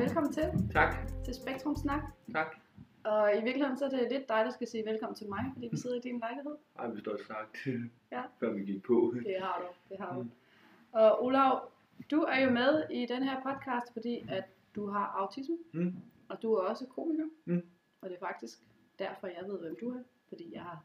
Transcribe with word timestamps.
velkommen 0.00 0.32
til, 0.32 0.42
Tak. 0.72 0.94
til 1.24 1.34
Spektrum 1.34 1.76
Snak. 1.76 2.02
Tak. 2.32 2.56
Og 3.04 3.30
i 3.36 3.40
virkeligheden 3.44 3.78
så 3.78 3.84
er 3.84 3.88
det 3.88 4.06
lidt 4.12 4.28
dig, 4.28 4.44
der 4.44 4.50
skal 4.50 4.66
sige 4.66 4.84
velkommen 4.86 5.14
til 5.16 5.28
mig, 5.28 5.44
fordi 5.54 5.68
vi 5.70 5.76
sidder 5.76 5.96
i 5.96 6.00
din 6.00 6.18
lejlighed. 6.18 6.56
Ej, 6.78 6.88
vi 6.90 7.00
står 7.00 7.16
sagt, 7.26 7.56
Ja. 8.12 8.22
før 8.40 8.52
vi 8.52 8.60
gik 8.64 8.82
på. 8.82 9.14
Det 9.24 9.36
har 9.40 9.58
du, 9.60 9.66
det 9.94 10.00
har 10.00 10.14
du. 10.16 10.22
Mm. 10.22 10.30
Og 10.92 11.24
Olav, 11.24 11.70
du 12.10 12.20
er 12.22 12.44
jo 12.44 12.50
med 12.50 12.84
i 12.90 13.06
den 13.06 13.22
her 13.22 13.42
podcast, 13.42 13.92
fordi 13.92 14.24
at 14.28 14.44
du 14.74 14.86
har 14.86 15.06
autisme, 15.06 15.56
Mm. 15.72 15.94
og 16.28 16.42
du 16.42 16.54
er 16.54 16.60
også 16.62 16.86
komiker. 16.86 17.26
Mm. 17.44 17.62
Og 18.00 18.08
det 18.10 18.14
er 18.14 18.26
faktisk 18.26 18.58
derfor, 18.98 19.26
jeg 19.26 19.44
ved, 19.46 19.58
hvem 19.60 19.76
du 19.80 19.90
er. 19.90 20.02
Fordi 20.28 20.54
jeg 20.54 20.62
har 20.62 20.84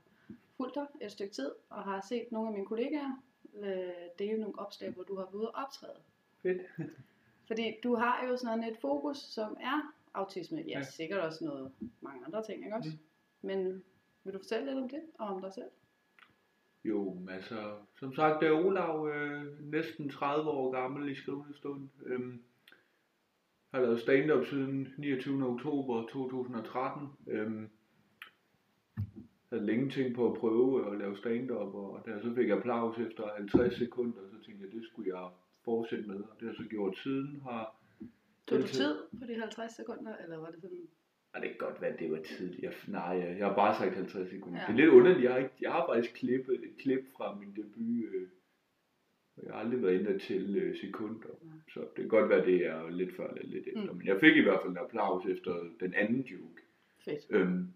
fulgt 0.58 0.76
dig 0.76 0.86
et 1.02 1.12
stykke 1.12 1.34
tid, 1.34 1.52
og 1.70 1.84
har 1.84 2.02
set 2.10 2.28
nogle 2.32 2.48
af 2.48 2.54
mine 2.54 2.66
kollegaer 2.66 3.24
øh, 3.60 3.88
dele 4.20 4.40
nogle 4.40 4.60
opslag, 4.60 4.92
hvor 4.92 5.04
du 5.04 5.16
har 5.16 5.24
været 5.24 5.34
ude 5.34 5.50
og 5.52 5.64
optræde. 5.64 5.98
Fedt. 6.42 6.62
Fordi 7.48 7.76
du 7.84 7.96
har 7.96 8.26
jo 8.28 8.38
sådan 8.38 8.64
et 8.64 8.78
fokus, 8.82 9.18
som 9.18 9.58
er 9.60 9.94
autisme. 10.14 10.58
Ja, 10.68 10.78
Ja. 10.78 10.84
sikkert 10.84 11.20
også 11.20 11.46
noget 11.46 11.72
mange 12.02 12.26
andre 12.26 12.44
ting, 12.44 12.64
ikke 12.66 12.76
også? 12.76 12.90
Mm. 12.90 13.48
Men 13.48 13.84
vil 14.24 14.34
du 14.34 14.40
fortælle 14.40 14.66
lidt 14.66 14.78
om 14.84 14.90
det, 14.90 15.02
og 15.20 15.28
om 15.28 15.42
dig 15.42 15.54
selv? 15.54 15.70
Jo, 16.86 17.14
men 17.14 17.30
altså, 17.30 17.76
som 18.00 18.14
sagt, 18.16 18.40
det 18.42 18.48
er 18.48 18.66
Olav, 18.66 19.10
øh, 19.16 19.72
næsten 19.72 20.10
30 20.10 20.50
år 20.50 20.72
gammel 20.72 21.12
i 21.12 21.16
skrivende 21.16 21.58
stund. 21.58 21.90
Øhm, 22.06 22.42
har 23.74 23.82
lavet 23.82 24.00
stand-up 24.02 24.46
siden 24.46 24.88
29. 24.98 25.46
oktober 25.48 26.02
2013. 26.08 27.08
Øhm, 27.28 27.70
havde 29.50 29.66
længe 29.66 29.90
tænkt 29.92 30.16
på 30.16 30.32
at 30.32 30.38
prøve 30.40 30.92
at 30.92 30.98
lave 30.98 31.18
stand-up, 31.18 31.74
og 31.76 32.02
da 32.06 32.12
jeg 32.12 32.22
så 32.22 32.34
fik 32.36 32.50
applaus 32.50 32.98
efter 32.98 33.24
50 33.36 33.78
sekunder, 33.78 34.20
så 34.32 34.46
tænkte 34.46 34.66
jeg, 34.66 34.72
det 34.74 34.86
skulle 34.92 35.10
jeg 35.20 35.30
fortsætte 35.66 36.08
med, 36.08 36.16
og 36.16 36.40
det 36.40 36.48
har 36.48 36.56
så 36.56 36.64
gjort 36.70 36.98
siden. 36.98 37.42
Har 37.44 37.76
Tog 38.48 38.60
du 38.60 38.68
tid 38.68 38.96
på 39.20 39.26
de 39.28 39.40
50 39.40 39.72
sekunder, 39.76 40.16
eller 40.24 40.38
var 40.38 40.52
det 40.52 40.62
sådan? 40.62 40.88
Og 41.34 41.42
det 41.42 41.50
kan 41.50 41.58
godt 41.58 41.82
være, 41.82 41.92
at 41.94 42.00
det 42.00 42.12
var 42.12 42.22
tidligt. 42.22 42.64
Jeg, 42.64 42.74
nej, 42.88 43.02
jeg, 43.02 43.38
jeg 43.38 43.48
har 43.48 43.56
bare 43.56 43.76
sagt 43.76 43.96
50 43.96 44.30
sekunder. 44.30 44.60
Ja. 44.60 44.66
Ja. 44.66 44.68
Det 44.68 44.80
er 44.80 44.86
lidt 44.86 44.96
underligt. 44.98 45.24
Jeg 45.24 45.32
har, 45.32 45.38
ikke, 45.38 45.56
jeg 45.62 45.72
har 45.72 45.86
faktisk 45.88 46.16
klippet 46.16 46.56
et 46.64 46.78
klip 46.80 47.04
fra 47.18 47.36
min 47.36 47.56
debut. 47.56 48.14
Øh, 48.14 48.28
og 49.38 49.46
jeg 49.46 49.54
har 49.54 49.60
aldrig 49.60 49.82
været 49.82 50.00
inde 50.00 50.20
til 50.20 50.56
øh, 50.58 50.78
sekunder. 50.78 51.28
Nej. 51.42 51.54
Så 51.74 51.80
det 51.80 51.96
kan 51.96 52.08
godt 52.08 52.30
være, 52.30 52.46
det 52.46 52.66
er 52.66 52.90
lidt 52.90 53.16
før 53.16 53.28
eller 53.28 53.48
lidt 53.48 53.68
efter. 53.68 53.92
Mm. 53.92 53.98
Men 53.98 54.08
jeg 54.08 54.20
fik 54.20 54.36
i 54.38 54.42
hvert 54.42 54.60
fald 54.62 54.72
en 54.72 54.78
applaus 54.78 55.26
efter 55.26 55.54
den 55.80 55.94
anden 55.94 56.22
joke. 56.22 56.62
Fedt. 57.06 57.26
Øhm, 57.30 57.68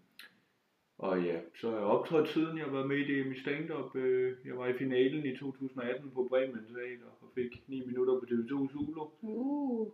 og 1.06 1.22
ja, 1.24 1.40
så 1.60 1.70
har 1.70 1.76
jeg 1.76 1.84
optrådt 1.86 2.28
siden. 2.28 2.58
Jeg 2.58 2.72
været 2.72 2.88
med 2.88 2.96
i 2.96 3.04
det 3.12 3.36
i 3.36 3.40
stand-up. 3.40 3.96
Øh, 3.96 4.36
jeg 4.44 4.56
var 4.56 4.66
i 4.66 4.72
finalen 4.78 5.26
i 5.26 5.36
2018 5.36 6.10
på 6.10 6.26
Bremen 6.28 6.64
Teater 6.74 7.06
og 7.20 7.28
fik 7.34 7.68
9 7.68 7.86
minutter 7.86 8.14
på 8.20 8.26
TV2 8.30 8.72
Zulu. 8.72 9.10
Uh, 9.22 9.92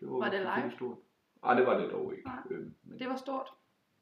Det 0.00 0.08
Var 0.08 0.30
det 0.30 0.32
selvfølgelig 0.32 0.62
live? 0.64 0.72
Stort. 0.76 0.96
Nej, 1.42 1.54
det 1.54 1.66
var 1.66 1.80
det 1.80 1.90
dog 1.90 2.12
ikke. 2.16 2.24
Nej. 2.28 2.38
Øhm, 2.50 2.74
men 2.84 2.98
det 2.98 3.06
var 3.08 3.16
stort. 3.16 3.48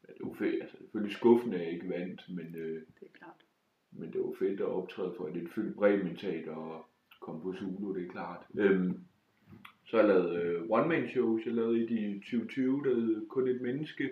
Ja, 0.08 0.12
det 0.12 0.22
var 0.27 0.33
fedt. 0.34 0.62
Altså, 0.62 0.77
selvfølgelig 0.78 1.17
skuffende, 1.17 1.56
at 1.56 1.62
jeg 1.64 1.72
ikke 1.72 1.89
vandt, 1.89 2.22
men, 2.28 2.55
øh, 2.55 2.74
Det 3.00 3.06
er 3.06 3.19
klart. 3.19 3.41
men 3.92 4.12
det 4.12 4.20
var 4.20 4.33
fedt 4.39 4.61
at 4.61 4.67
optræde 4.67 5.14
for 5.17 5.28
et 5.28 5.48
fyldt 5.55 5.77
Bremen 5.77 6.17
Teater 6.17 6.55
og 6.55 6.86
komme 7.20 7.41
på 7.42 7.55
Zulu, 7.58 7.95
det 7.95 8.06
er 8.06 8.11
klart. 8.11 8.47
Øhm, 8.58 9.00
så 9.84 9.97
har 9.97 10.05
jeg 10.05 10.08
lavet 10.14 10.42
øh, 10.42 10.62
one-man-shows. 10.70 11.47
Jeg 11.47 11.55
lavede 11.55 11.84
et 11.84 11.91
i 11.91 12.19
2020, 12.19 12.83
der 12.84 12.95
hed 12.95 13.28
Kun 13.28 13.48
et 13.48 13.61
menneske. 13.61 14.11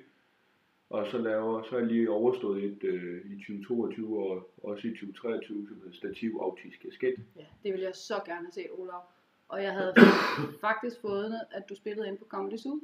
Og 0.91 1.07
så, 1.07 1.19
laver, 1.19 1.63
så 1.63 1.71
har 1.71 1.79
jeg 1.79 1.87
lige 1.87 2.11
overstået 2.11 2.65
et 2.65 2.85
øh, 2.85 3.21
i 3.31 3.35
2022 3.35 4.19
og 4.19 4.51
også 4.63 4.89
i 4.89 4.91
2023, 4.91 5.67
som 5.69 5.77
hedder 5.77 5.93
Stativ 5.93 6.39
Autisk 6.43 6.81
Kasket. 6.83 7.15
Ja, 7.37 7.45
det 7.63 7.73
ville 7.73 7.85
jeg 7.87 7.95
så 7.95 8.15
gerne 8.27 8.53
set, 8.53 8.67
Olav. 8.79 9.03
Og 9.49 9.63
jeg 9.63 9.73
havde 9.73 9.95
faktisk 10.67 11.01
fået, 11.01 11.41
at 11.51 11.69
du 11.69 11.75
spillede 11.75 12.09
ind 12.09 12.19
på 12.19 12.25
Comedy 12.25 12.57
Zoo. 12.57 12.81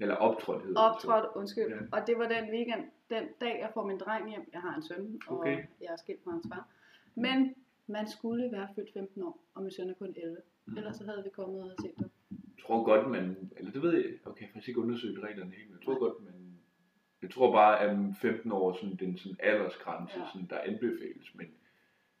Eller 0.00 0.14
optrådt 0.14 0.62
hedder 0.62 0.80
det. 0.82 0.90
Optrådt, 0.94 1.26
undskyld. 1.34 1.68
Ja. 1.68 1.76
Og 1.92 2.06
det 2.06 2.18
var 2.18 2.28
den 2.28 2.44
weekend, 2.50 2.84
den 3.10 3.24
dag, 3.40 3.58
jeg 3.60 3.70
får 3.74 3.86
min 3.86 3.98
dreng 3.98 4.30
hjem. 4.30 4.48
Jeg 4.52 4.60
har 4.60 4.74
en 4.76 4.82
søn, 4.82 5.20
og 5.26 5.38
Okay. 5.38 5.56
jeg 5.80 5.88
er 5.92 5.96
skilt 5.96 6.24
fra 6.24 6.30
hans 6.30 6.46
far. 6.52 6.68
Men 7.14 7.54
man 7.86 8.08
skulle 8.08 8.52
være 8.52 8.68
fyldt 8.74 8.92
15 8.92 9.22
år, 9.22 9.38
og 9.54 9.62
min 9.62 9.70
søn 9.70 9.90
er 9.90 9.94
kun 9.94 10.14
11. 10.16 10.36
Mhm. 10.66 10.76
Ellers 10.76 10.96
så 10.96 11.04
havde 11.04 11.22
vi 11.24 11.30
kommet 11.30 11.62
og 11.62 11.70
set 11.82 11.92
dig. 11.98 12.08
Jeg 12.30 12.64
tror 12.66 12.84
godt, 12.84 13.10
man, 13.10 13.36
eller 13.56 13.70
det 13.72 13.82
ved 13.82 13.92
jeg, 13.92 14.04
okay, 14.24 14.40
jeg 14.40 14.48
har 14.48 14.52
faktisk 14.52 14.68
ikke 14.68 14.80
undersøgt 14.80 15.18
reglerne 15.22 15.50
helt, 15.50 15.70
men 15.70 15.78
jeg 15.78 15.84
tror 15.84 15.98
godt, 15.98 16.24
man, 16.24 16.34
jeg 17.22 17.30
tror 17.30 17.52
bare, 17.52 17.80
at 17.80 17.96
15 18.22 18.52
år 18.52 18.72
sådan, 18.80 18.96
den 18.96 19.18
sådan 19.18 19.36
aldersgrænse, 19.40 20.18
Ja. 20.18 20.24
sådan, 20.32 20.48
der 20.50 20.58
anbefales, 20.60 21.34
men 21.34 21.46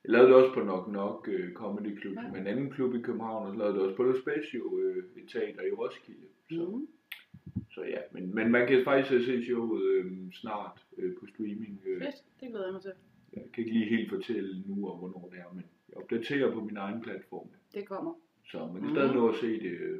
jeg 0.04 0.10
lavede 0.12 0.28
det 0.28 0.36
også 0.36 0.54
på 0.54 0.60
Nok 0.60 0.88
Nok 0.92 1.28
uh, 1.28 1.52
Comedy 1.54 2.00
Club, 2.00 2.16
Ja. 2.16 2.30
med 2.32 2.40
en 2.40 2.46
anden 2.46 2.70
klub 2.70 2.94
i 2.94 3.00
København, 3.00 3.46
og 3.46 3.52
så 3.52 3.58
lavede 3.58 3.74
det 3.74 3.82
også 3.82 3.96
på 3.96 4.04
The 4.04 4.20
Spatio, 4.22 4.62
uh, 4.64 4.96
et 5.22 5.28
teater 5.32 5.62
i 5.62 5.70
Roskilde. 5.72 6.26
Så, 6.50 6.64
mm. 6.64 6.74
Mm. 6.74 7.62
så 7.70 7.82
ja, 7.82 7.98
men, 8.12 8.34
men 8.34 8.50
man 8.52 8.68
kan 8.68 8.84
faktisk 8.84 9.12
øh, 9.14 9.24
se 9.26 9.44
showet 9.44 10.04
uh, 10.04 10.32
snart 10.32 10.84
uh, 10.98 11.12
på 11.20 11.26
streaming. 11.26 11.80
Uh, 11.86 12.02
Fedt, 12.02 12.16
det 12.40 12.48
glæder 12.48 12.64
jeg 12.64 12.72
mig 12.72 12.82
til. 12.82 12.92
jeg 13.32 13.42
kan 13.54 13.64
ikke 13.64 13.78
lige 13.78 13.88
helt 13.96 14.10
fortælle 14.10 14.62
nu, 14.66 14.88
og 14.88 14.98
hvornår 14.98 15.28
det 15.32 15.38
er, 15.38 15.54
men 15.54 15.64
jeg 15.88 15.96
opdaterer 15.96 16.52
på 16.52 16.60
min 16.60 16.76
egen 16.76 17.00
platform, 17.02 17.48
Det 17.74 17.88
kommer. 17.88 18.14
så 18.50 18.58
man 18.58 18.74
kan 18.74 18.82
Mhm. 18.82 18.94
stadig 18.94 19.14
nå 19.14 19.28
at 19.28 19.36
se 19.36 19.60
det 19.60 19.80
uh, 19.92 19.98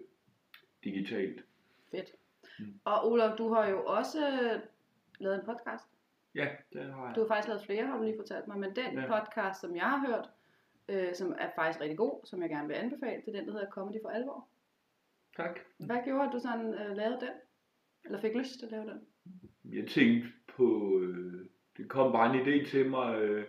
digitalt. 0.84 1.44
Fedt. 1.90 2.14
Mm. 2.58 2.74
Og 2.84 3.12
Olav, 3.12 3.36
du 3.38 3.48
har 3.48 3.68
jo 3.68 3.84
også 3.84 4.18
lavet 5.18 5.36
en 5.40 5.44
podcast. 5.46 5.88
Ja, 6.34 6.48
det 6.72 6.92
har 6.94 7.06
jeg. 7.06 7.14
Du 7.16 7.20
har 7.20 7.28
faktisk 7.28 7.48
lavet 7.48 7.62
flere, 7.64 7.86
har 7.86 7.96
du 7.96 8.02
lige 8.04 8.16
fortalt 8.18 8.46
mig. 8.48 8.58
Men 8.58 8.76
den 8.76 8.92
Ja. 8.98 9.06
podcast, 9.18 9.60
som 9.60 9.76
jeg 9.76 9.84
har 9.84 10.06
hørt, 10.06 10.30
øh, 10.88 11.14
som 11.14 11.34
er 11.38 11.48
faktisk 11.54 11.80
rigtig 11.80 11.98
god, 11.98 12.20
som 12.24 12.42
jeg 12.42 12.50
gerne 12.50 12.68
vil 12.68 12.74
anbefale, 12.74 13.22
det 13.26 13.34
er 13.34 13.38
den, 13.38 13.46
der 13.46 13.52
hedder 13.52 13.70
Comedy 13.70 14.02
for 14.02 14.08
alvor. 14.08 14.48
Tak. 15.36 15.58
Hvad 15.78 15.96
gjorde, 16.04 16.24
at 16.26 16.32
du 16.32 16.38
sådan 16.38 16.74
øh, 16.74 16.96
lavede 16.96 17.20
den? 17.20 17.30
Eller 18.04 18.20
fik 18.20 18.34
lyst 18.34 18.58
til 18.58 18.66
at 18.66 18.72
lave 18.72 18.84
den? 18.90 19.00
Jeg 19.64 19.86
tænkte 19.88 20.28
på, 20.56 20.98
øh, 21.02 21.46
det 21.76 21.88
kom 21.88 22.12
bare 22.12 22.34
en 22.36 22.40
idé 22.46 22.70
til 22.70 22.90
mig. 22.90 23.18
Øh, 23.22 23.46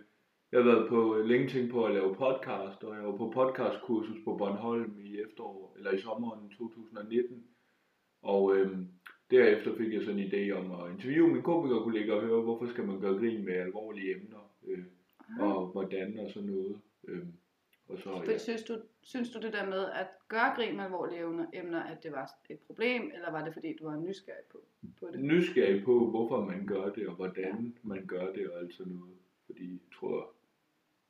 jeg 0.52 0.60
har 0.64 0.70
været 0.70 0.88
på 0.88 1.14
længe 1.24 1.48
tænkt 1.48 1.72
på 1.72 1.84
at 1.84 1.92
lave 1.94 2.14
podcast, 2.14 2.84
og 2.84 2.94
jeg 2.96 3.04
var 3.04 3.16
på 3.16 3.30
podcastkursus 3.34 4.18
på 4.24 4.36
Bornholm 4.36 4.98
i 5.00 5.20
efterår, 5.20 5.74
eller 5.76 5.90
i 5.90 6.00
sommeren 6.00 6.50
2019. 6.50 7.44
Og 8.22 8.56
øh, 8.56 8.78
derefter 9.30 9.76
fik 9.76 9.92
jeg 9.92 10.02
sådan 10.02 10.18
en 10.18 10.30
idé 10.32 10.50
om 10.52 10.72
at 10.72 10.92
interviewe 10.92 11.32
min 11.32 11.42
komikerkollega 11.42 12.12
og 12.12 12.22
høre, 12.22 12.42
hvorfor 12.42 12.66
skal 12.66 12.84
man 12.86 13.00
gøre 13.00 13.14
grin 13.18 13.44
med 13.44 13.52
alvorlige 13.54 14.14
emner, 14.16 14.50
øh, 14.66 14.84
og 15.40 15.66
hvordan 15.66 16.18
og 16.18 16.30
sådan 16.30 16.48
noget. 16.48 16.80
Øh, 17.08 17.22
og 17.88 17.98
så, 17.98 18.22
Ja. 18.28 18.38
Synes, 18.38 18.62
du, 18.62 18.74
synes 19.02 19.30
du 19.30 19.40
det 19.40 19.52
der 19.52 19.66
med 19.66 19.84
at 20.00 20.06
gøre 20.28 20.54
grin 20.56 20.76
med 20.76 20.84
alvorlige 20.84 21.20
emner- 21.54 21.82
at 21.92 22.02
det 22.02 22.12
var 22.12 22.30
et 22.50 22.58
problem, 22.58 23.02
eller 23.14 23.30
var 23.30 23.44
det 23.44 23.52
fordi, 23.52 23.76
du 23.80 23.84
var 23.84 23.96
nysgerrig 23.96 24.44
på, 24.52 24.58
på 25.00 25.08
det? 25.12 25.20
nysgerrig 25.20 25.84
på, 25.84 26.10
hvorfor 26.10 26.44
man 26.44 26.66
gør 26.66 26.88
det, 26.92 27.08
og 27.08 27.14
hvordan 27.14 27.74
man 27.82 28.06
gør 28.06 28.32
det, 28.32 28.50
og 28.50 28.60
alt 28.60 28.74
sådan 28.74 28.92
noget. 28.92 29.14
Fordi 29.46 29.70
jeg 29.72 29.78
tror, 29.98 30.32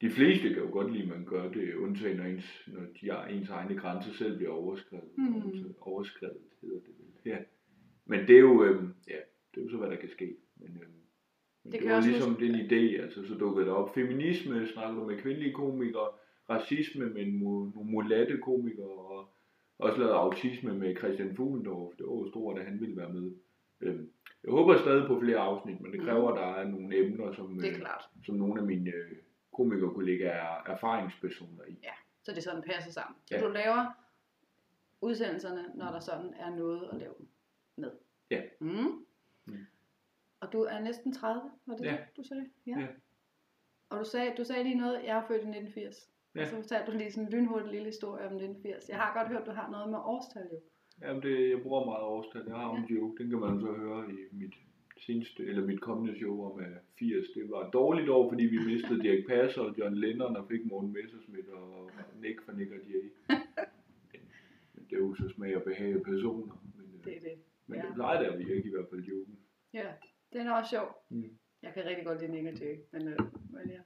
de 0.00 0.10
fleste 0.10 0.48
kan 0.48 0.62
jo 0.62 0.70
godt 0.72 0.92
lide, 0.92 1.02
at 1.02 1.08
man 1.08 1.25
gør 1.25 1.48
det, 1.48 1.75
undtagen 1.75 2.16
når 2.16 2.25
ens, 2.25 2.62
når 2.66 2.81
de, 2.81 3.34
ens 3.34 3.48
egne 3.50 3.76
grænser 3.78 4.12
selv 4.12 4.37
bliver 4.37 4.52
overskrevet. 4.52 5.10
Altså, 5.47 5.64
overskrevet 5.81 6.37
hedder 6.60 6.81
det 6.81 6.94
vel. 6.98 7.32
Ja. 7.32 7.38
Men 8.06 8.21
det 8.28 8.37
er 8.37 8.41
jo, 8.41 8.65
øhm, 8.65 8.94
ja, 9.09 9.16
det 9.55 9.61
er 9.61 9.65
jo 9.65 9.71
så, 9.71 9.77
hvad 9.77 9.91
der 9.91 9.97
kan 9.97 10.09
ske. 10.11 10.37
Men, 10.56 10.69
øhm, 10.83 10.91
men 11.65 11.72
Det 11.72 11.83
det, 11.83 11.91
var 11.91 12.00
ligesom 12.00 12.31
huske- 12.34 12.47
den 12.47 12.55
idé, 12.55 13.03
altså 13.03 13.27
så 13.28 13.34
dukkede 13.34 13.66
det 13.66 13.75
op. 13.75 13.94
Feminisme 13.94 14.66
snakker 14.69 15.00
du 15.00 15.06
med 15.06 15.19
kvindelige 15.19 15.53
komikere, 15.53 16.09
racisme 16.50 17.06
med 17.11 17.27
nogle 17.27 17.72
mulatte 17.75 18.38
komikere, 18.38 18.87
og 18.91 19.28
også 19.78 19.99
lavet 19.99 20.12
autisme 20.12 20.75
med 20.75 20.97
Christian 20.97 21.37
Fuglendorf. 21.37 21.94
Det 21.99 22.06
var 22.06 22.12
jo 22.12 22.28
stort, 22.31 22.59
at 22.59 22.65
han 22.65 22.81
ville 22.81 22.97
være 22.97 23.12
med. 23.12 23.33
Øhm, 23.81 24.11
jeg 24.44 24.50
håber 24.53 24.77
stadig 24.78 25.06
på 25.06 25.20
flere 25.20 25.38
afsnit, 25.38 25.81
men 25.81 25.93
det 25.93 26.00
kræver, 26.00 26.31
at 26.31 26.37
der 26.37 26.46
er 26.46 26.69
nogle 26.69 26.96
emner, 27.06 27.32
som, 27.32 27.56
øh, 27.56 27.64
som 28.26 28.35
nogle 28.35 28.61
af 28.61 28.67
mine 28.67 28.91
øh, 28.91 29.17
komikerkollegaer 29.56 30.32
er 30.32 30.73
erfaringspersoner 30.73 31.64
i. 31.69 31.76
Så 32.23 32.32
det 32.35 32.43
sådan 32.43 32.62
passer 32.62 32.93
sammen. 32.93 33.17
Så 33.26 33.35
Ja. 33.35 33.41
du 33.46 33.49
laver 33.53 33.87
udsendelserne, 35.00 35.64
når 35.75 35.87
der 35.87 36.00
sådan 36.00 36.35
er 36.38 36.56
noget 36.56 36.88
at 36.93 36.99
lave 36.99 37.14
med. 37.76 37.90
Ja. 38.31 38.43
Mm. 38.61 39.05
Mm. 39.44 39.56
Og 40.40 40.52
du 40.52 40.62
er 40.62 40.81
næsten 40.81 41.12
30, 41.12 41.50
var 41.67 41.76
det 41.76 41.84
Ja. 41.84 41.90
det, 41.90 42.17
du 42.17 42.22
sagde? 42.22 42.50
Ja. 42.67 42.87
Og 43.88 43.99
du 43.99 44.05
sagde, 44.05 44.34
du 44.38 44.44
sagde 44.44 44.62
lige 44.64 44.75
noget, 44.78 45.05
jeg 45.05 45.17
er 45.19 45.26
født 45.28 45.43
i 45.43 45.49
1980. 45.49 46.11
Ja. 46.34 46.40
Og 46.43 46.46
så 46.49 46.55
fortalte 46.56 46.93
du 46.93 46.96
lige 46.99 47.12
sådan 47.12 47.26
en 47.26 47.32
lynhurtig 47.32 47.70
lille 47.70 47.87
historie 47.87 48.26
om 48.26 48.32
1980. 48.34 48.88
Jeg 48.88 48.96
har 48.99 49.19
godt 49.19 49.28
hørt, 49.32 49.46
du 49.46 49.50
har 49.50 49.70
noget 49.70 49.90
med 49.90 49.99
årstal 49.99 50.49
jo. 50.52 50.61
Jamen, 51.02 51.22
det, 51.22 51.50
jeg 51.50 51.62
bruger 51.62 51.84
meget 51.84 52.02
årstal. 52.05 52.44
Jeg 52.46 52.56
har 52.56 52.75
en 52.76 52.84
joke, 52.84 53.22
den 53.22 53.31
kan 53.31 53.38
man 53.40 53.61
så 53.61 53.72
høre 53.72 54.11
i 54.12 54.17
mit 54.32 54.55
seneste, 54.99 55.46
eller 55.46 55.67
mit 55.67 55.81
kommende 55.81 56.19
show 56.19 56.44
om 56.52 56.61
øh, 56.61 56.76
80. 56.99 57.26
Det 57.34 57.50
var 57.50 57.67
et 57.67 57.72
dårligt 57.72 58.08
år, 58.08 58.28
fordi 58.31 58.44
vi 58.44 58.58
mistede 58.58 59.02
Dirk 59.05 59.26
Passer 59.28 59.62
og 59.62 59.78
John 59.78 59.94
Lennon 59.96 60.37
og 60.37 60.49
fik 60.49 60.64
Morten 60.67 60.93
Messerschmidt 60.93 61.49
og 61.49 61.90
Nick 62.20 62.43
fra 62.44 62.52
Nick 62.52 62.70
og 62.72 62.78
Jay. 62.88 63.05
Men, 64.75 64.84
det 64.90 64.93
er 64.96 65.00
jo 65.00 65.14
så 65.14 65.28
smag 65.34 65.56
og 65.56 65.62
behag 65.62 66.02
personer. 66.02 66.62
Men, 66.76 66.84
øh, 66.99 67.05
Det 67.05 67.17
er 67.17 67.20
det. 67.20 67.38
Men 67.70 67.78
ja. 67.81 67.87
det 67.87 67.94
plejer 67.94 68.19
det 68.22 68.26
at 68.32 68.38
virke 68.38 68.69
i 68.69 68.70
hvert 68.70 68.87
fald 68.90 69.00
joken. 69.00 69.38
Ja, 69.72 69.93
den 70.32 70.46
er 70.46 70.52
også 70.52 70.70
sjov. 70.70 71.05
Mm. 71.08 71.38
Jeg 71.62 71.75
kan 71.75 71.84
rigtig 71.84 72.06
godt 72.06 72.20
lide 72.20 72.32
Nick 72.32 72.62
og 72.62 72.67
men, 72.93 73.08
øh, 73.08 73.19
men 73.50 73.69
ja. 73.70 73.81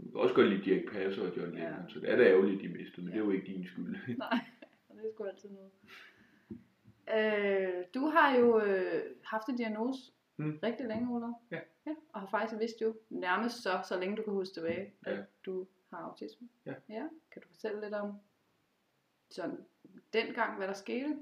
Jeg 0.00 0.10
kan 0.12 0.20
også 0.20 0.34
godt 0.34 0.48
lide 0.48 0.64
Dirk 0.64 0.92
Passer 0.92 1.22
og 1.30 1.36
John 1.36 1.56
Ja. 1.58 1.64
Lennon, 1.70 1.90
så 1.90 2.00
det 2.00 2.10
er 2.10 2.16
da 2.16 2.22
ærgerligt, 2.24 2.62
de 2.62 2.68
mistede, 2.68 3.02
men 3.02 3.12
det 3.12 3.20
er 3.20 3.24
jo 3.24 3.30
ikke 3.30 3.46
din 3.46 3.66
skyld. 3.66 3.96
Nej, 4.18 4.38
og 4.88 4.96
det 4.96 5.04
er 5.06 5.10
sgu 5.14 5.24
altid 5.24 5.50
noget. 5.50 5.70
Øh, 7.14 7.84
du 7.94 8.00
har 8.06 8.36
jo 8.38 8.60
øh, 8.60 9.02
haft 9.24 9.48
en 9.48 9.56
diagnose 9.56 10.10
Mm. 10.36 10.58
rigtig 10.62 10.86
længe, 10.86 11.14
Ola. 11.14 11.26
Ja. 11.50 11.60
ja. 11.86 11.94
Og 12.12 12.20
har 12.20 12.26
faktisk 12.30 12.60
vidst 12.60 12.80
jo 12.82 12.94
nærmest 13.10 13.62
så, 13.62 13.80
så 13.88 14.00
længe 14.00 14.16
du 14.16 14.22
kan 14.22 14.32
huske 14.32 14.54
tilbage, 14.54 14.92
at 15.06 15.16
Ja. 15.16 15.22
du 15.46 15.66
har 15.90 15.98
autisme. 15.98 16.48
Ja. 16.66 16.74
ja. 16.88 17.08
Kan 17.30 17.42
du 17.42 17.48
fortælle 17.48 17.80
lidt 17.80 17.94
om 17.94 18.12
sådan 19.30 19.56
dengang, 20.12 20.56
hvad 20.56 20.68
der 20.68 20.74
skete? 20.74 21.16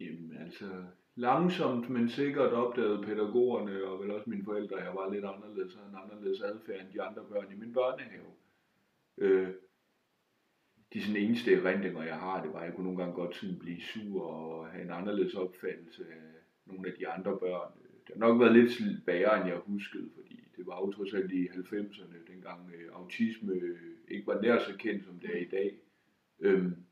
Jamen 0.00 0.36
altså, 0.40 0.84
langsomt, 1.16 1.90
men 1.90 2.08
sikkert 2.08 2.52
opdagede 2.52 3.02
pædagogerne 3.02 3.84
og 3.84 4.00
vel 4.00 4.10
også 4.10 4.30
mine 4.30 4.44
forældre, 4.44 4.78
at 4.78 4.84
jeg 4.84 4.94
var 4.94 5.12
lidt 5.12 5.24
anderledes 5.24 5.74
og 5.76 5.88
en 5.88 5.96
anderledes 6.04 6.40
adfærd 6.40 6.80
end 6.80 6.92
de 6.92 7.02
andre 7.02 7.24
børn 7.24 7.52
i 7.52 7.56
min 7.56 7.72
børnehave. 7.72 8.32
Øh, 9.18 9.48
de 10.92 11.02
sådan 11.02 11.22
eneste 11.22 11.54
erindringer, 11.54 12.02
jeg 12.02 12.16
har, 12.16 12.42
det 12.42 12.52
var, 12.52 12.58
at 12.58 12.66
jeg 12.66 12.74
kunne 12.74 12.84
nogle 12.84 12.98
gange 12.98 13.14
godt 13.14 13.36
sådan 13.36 13.58
blive 13.58 13.80
sur 13.80 14.22
og 14.22 14.66
have 14.66 14.84
en 14.84 14.90
anderledes 14.90 15.34
opfattelse 15.34 16.04
af 16.10 16.36
nogle 16.66 16.88
af 16.88 16.94
de 16.98 17.08
andre 17.08 17.38
børn. 17.38 17.72
Det 18.06 18.14
har 18.14 18.28
nok 18.28 18.40
været 18.40 18.52
lidt 18.52 19.06
værre, 19.06 19.40
end 19.40 19.48
jeg 19.48 19.56
huskede, 19.56 20.10
fordi 20.14 20.48
det 20.56 20.66
var 20.66 20.76
jo 20.76 20.92
trods 20.92 21.14
alt 21.14 21.32
i 21.32 21.48
90'erne, 21.48 22.32
dengang 22.32 22.70
øh, 22.74 22.88
autisme 22.92 23.52
øh, 23.52 23.78
ikke 24.08 24.26
var 24.26 24.40
nær 24.40 24.58
så 24.58 24.76
kendt, 24.78 25.04
som 25.04 25.18
det 25.18 25.30
er 25.36 25.40
i 25.40 25.48
dag. 25.48 25.78
Øhm, 26.40 26.85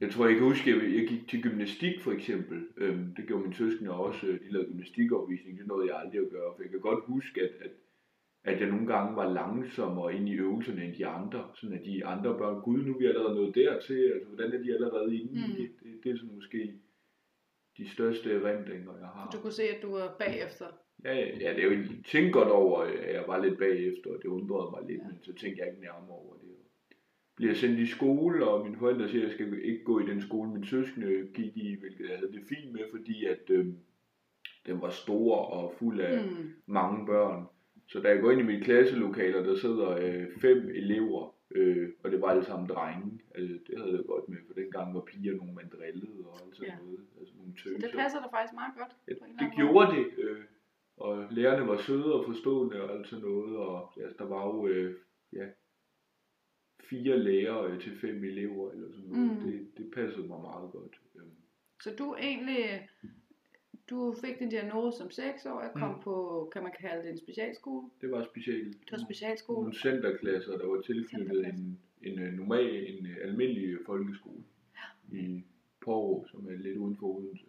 jeg 0.00 0.10
tror, 0.10 0.26
jeg 0.26 0.36
kan 0.36 0.44
huske, 0.46 0.70
at 0.70 0.82
jeg 0.98 1.08
gik 1.08 1.28
til 1.28 1.42
gymnastik 1.42 2.00
for 2.00 2.12
eksempel. 2.12 2.58
Øhm, 2.76 3.14
det 3.16 3.26
gjorde 3.26 3.42
mine 3.42 3.54
søskende 3.54 3.90
også. 3.90 4.26
De 4.26 4.52
lavede 4.52 4.68
gymnastikopvisning. 4.68 5.58
Det 5.58 5.66
nåede 5.66 5.86
jeg 5.90 6.00
aldrig 6.00 6.20
at 6.20 6.30
gøre. 6.30 6.52
For 6.56 6.62
jeg 6.62 6.70
kan 6.70 6.80
godt 6.80 7.04
huske, 7.06 7.40
at, 7.42 7.50
at, 7.60 7.70
at 8.44 8.60
jeg 8.60 8.68
nogle 8.70 8.86
gange 8.86 9.16
var 9.16 9.32
langsommere 9.32 10.14
ind 10.14 10.28
i 10.28 10.34
øvelserne 10.34 10.84
end 10.84 10.94
de 10.94 11.06
andre. 11.06 11.48
Sådan 11.54 11.78
at 11.78 11.84
de 11.84 12.04
andre 12.06 12.38
børn, 12.38 12.62
gud, 12.62 12.78
nu 12.84 12.94
er 12.94 12.98
vi 12.98 13.06
allerede 13.06 13.34
nået 13.34 13.54
dertil. 13.54 14.02
Altså, 14.14 14.28
hvordan 14.28 14.52
er 14.52 14.62
de 14.62 14.74
allerede 14.74 15.16
inde 15.20 15.32
Mm. 15.32 15.38
i 15.38 15.62
det? 15.62 15.70
det? 15.82 16.04
Det 16.04 16.12
er 16.12 16.16
sådan 16.16 16.34
måske 16.34 16.72
de 17.78 17.88
største 17.88 18.32
erindringer, 18.32 18.92
jeg 18.98 19.06
har. 19.06 19.30
Du 19.32 19.38
kunne 19.38 19.52
se, 19.52 19.62
at 19.62 19.82
du 19.82 19.90
var 19.90 20.16
bagefter. 20.18 20.66
Ja, 21.04 21.14
ja, 21.14 21.26
ja, 21.40 21.54
det 21.54 21.60
er 21.64 21.64
jo, 21.64 21.70
jeg 21.70 21.88
tænkte 22.12 22.32
godt 22.32 22.48
over, 22.48 22.80
at 22.80 23.14
jeg 23.14 23.24
var 23.26 23.44
lidt 23.44 23.58
bagefter, 23.58 24.10
og 24.10 24.18
det 24.22 24.28
undrede 24.28 24.70
mig 24.70 24.82
lidt, 24.90 25.02
ja. 25.02 25.06
men 25.08 25.18
så 25.22 25.32
tænkte 25.34 25.60
jeg 25.60 25.68
ikke 25.70 25.80
nærmere 25.82 26.16
over 26.24 26.34
det. 26.36 26.43
Bliver 27.36 27.54
sendt 27.54 27.78
i 27.78 27.86
skole, 27.86 28.46
og 28.48 28.64
mine 28.64 28.76
forældre 28.78 29.08
siger, 29.08 29.22
at 29.22 29.28
jeg 29.28 29.34
skal 29.34 29.60
ikke 29.64 29.84
gå 29.84 29.98
i 30.00 30.06
den 30.06 30.20
skole, 30.22 30.50
min 30.50 30.64
søskende 30.64 31.28
gik 31.34 31.56
i, 31.56 31.76
hvilket 31.80 32.08
jeg 32.10 32.18
havde 32.18 32.32
det 32.32 32.42
fint 32.48 32.72
med, 32.72 32.80
fordi 32.90 33.24
at 33.24 33.50
øh, 33.50 33.66
den 34.66 34.80
var 34.80 34.90
stor 34.90 35.36
og 35.36 35.74
fuld 35.78 36.00
af 36.00 36.24
Mm. 36.24 36.52
mange 36.66 37.06
børn. 37.06 37.44
Så 37.88 38.00
da 38.00 38.08
jeg 38.08 38.20
går 38.20 38.30
ind 38.30 38.40
i 38.40 38.44
mit 38.44 38.64
klasselokale, 38.64 39.38
og 39.38 39.44
der 39.44 39.56
sidder 39.56 39.88
øh, 39.90 40.26
fem 40.40 40.58
elever, 40.74 41.34
øh, 41.50 41.88
og 42.04 42.10
det 42.10 42.20
var 42.20 42.28
alle 42.28 42.44
sammen 42.44 42.68
drenge. 42.68 43.20
Altså, 43.34 43.54
det 43.66 43.78
havde 43.78 43.96
jeg 43.96 44.04
godt 44.06 44.28
med, 44.28 44.36
for 44.46 44.54
dengang 44.54 44.94
var 44.94 45.00
piger 45.00 45.32
nogle 45.36 45.54
man 45.54 45.68
drillede 45.78 46.24
og 46.26 46.34
alt 46.46 46.56
sådan 46.56 46.68
Ja. 46.72 46.76
noget. 46.84 47.00
Altså 47.20 47.34
nogle 47.38 47.52
Så 47.56 47.64
tøser. 47.64 47.78
det 47.78 47.90
passer 47.98 48.18
dig 48.20 48.28
faktisk 48.36 48.54
meget 48.54 48.74
godt. 48.78 48.92
Ja, 49.08 49.12
det 49.14 49.20
anden 49.22 49.46
måde. 49.46 49.56
gjorde 49.56 49.96
det, 49.96 50.24
øh, 50.24 50.40
og 50.96 51.26
lærerne 51.30 51.68
var 51.68 51.76
søde 51.76 52.14
og 52.14 52.24
forstående 52.26 52.82
og 52.82 52.92
alt 52.96 53.06
sådan 53.08 53.24
noget, 53.24 53.56
og 53.56 53.92
ja, 53.96 54.06
der 54.18 54.24
var 54.28 54.42
jo 54.46 54.66
øh, 54.66 54.94
ja, 55.32 55.46
fire 56.90 57.18
lærere 57.18 57.70
øh, 57.70 57.80
til 57.80 57.96
fem 58.00 58.24
elever 58.24 58.70
eller 58.70 58.88
sådan 58.92 59.08
noget. 59.10 59.30
Mm. 59.44 59.50
Det, 59.50 59.66
det 59.78 59.90
passede 59.94 60.26
mig 60.26 60.40
meget 60.40 60.72
godt. 60.72 61.00
Øhm, 61.16 61.30
Så 61.82 61.90
du 61.98 62.14
egentlig, 62.18 62.88
du 63.90 64.14
fik 64.24 64.38
din 64.38 64.48
diagnose 64.48 64.98
som 64.98 65.10
6 65.10 65.46
år, 65.46 65.70
kom 65.74 65.94
Mm. 65.94 66.00
på, 66.02 66.48
kan 66.52 66.62
man 66.62 66.72
kalde 66.80 67.02
det 67.02 67.10
en 67.10 67.18
specialskole? 67.18 67.90
Det 68.00 68.10
var 68.10 68.24
specielt. 68.24 68.80
Det 68.84 68.92
var 68.92 68.98
specialskole. 68.98 69.60
Nogle 69.60 69.78
centerklasser, 69.78 70.58
der 70.58 70.66
var 70.66 70.80
tilknyttet 70.80 71.46
en, 71.46 71.78
en 72.02 72.18
øh, 72.18 72.32
normal, 72.32 72.86
en 72.98 73.06
øh, 73.06 73.16
almindelig 73.22 73.78
folkeskole 73.86 74.42
i 75.12 75.42
Porro, 75.80 76.26
som 76.30 76.46
er 76.48 76.56
lidt 76.56 76.76
uden 76.78 76.96
for 76.96 77.06
Odense. 77.06 77.44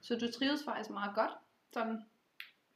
Så 0.00 0.14
du 0.18 0.30
trives 0.32 0.64
faktisk 0.64 0.90
meget 0.90 1.14
godt, 1.14 1.30
sådan. 1.72 1.98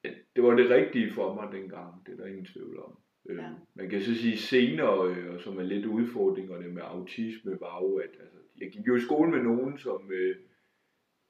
Ja, 0.05 0.11
det 0.37 0.43
var 0.45 0.55
det 0.55 0.71
rigtige 0.71 1.13
for 1.15 1.35
mig 1.35 1.53
dengang, 1.53 2.07
det 2.07 2.13
er 2.13 2.17
der 2.17 2.27
ingen 2.27 2.45
tvivl 2.45 2.79
om. 2.79 2.99
Øh, 3.29 3.37
Ja. 3.37 3.51
Man 3.75 3.89
kan 3.91 4.01
så 4.03 4.15
sige 4.15 4.37
senere, 4.37 5.15
øh, 5.17 5.35
og 5.35 5.41
som 5.41 5.59
er 5.59 5.63
lidt 5.63 5.87
udfordringerne 5.87 6.69
med 6.69 6.83
autisme, 6.85 7.61
var 7.61 7.83
jo, 7.83 7.97
at 7.97 8.11
altså, 8.21 8.39
jeg 8.61 8.71
gik 8.71 8.87
jo 8.87 8.97
i 8.97 9.01
skole 9.01 9.31
med 9.31 9.43
nogen, 9.43 9.79
som 9.79 10.11
øh, 10.13 10.37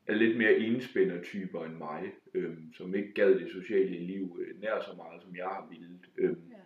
er 0.06 0.14
lidt 0.14 0.38
mere 0.38 0.58
enspændertyper 0.58 1.64
end 1.64 1.75
mig, 1.75 2.12
øh, 2.35 2.56
som 2.75 2.94
ikke 2.94 3.12
gad 3.14 3.35
det 3.35 3.50
sociale 3.52 3.99
liv 3.99 4.38
øh, 4.40 4.61
nær 4.61 4.81
så 4.81 4.96
meget, 4.96 5.23
som 5.23 5.37
jeg 5.37 5.44
har 5.44 5.69
villet. 5.70 6.00
Øh, 6.19 6.31
Ja. 6.31 6.56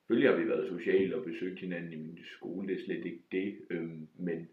Selvfølgelig 0.00 0.30
har 0.30 0.38
vi 0.38 0.48
været 0.48 0.68
sociale 0.68 1.16
og 1.16 1.24
besøgt 1.24 1.60
hinanden 1.60 1.92
i 1.92 1.96
min 1.96 2.18
skole, 2.24 2.68
det 2.68 2.80
er 2.80 2.84
slet 2.84 3.04
ikke 3.04 3.22
det, 3.32 3.58
øh, 3.70 3.90
men 4.18 4.48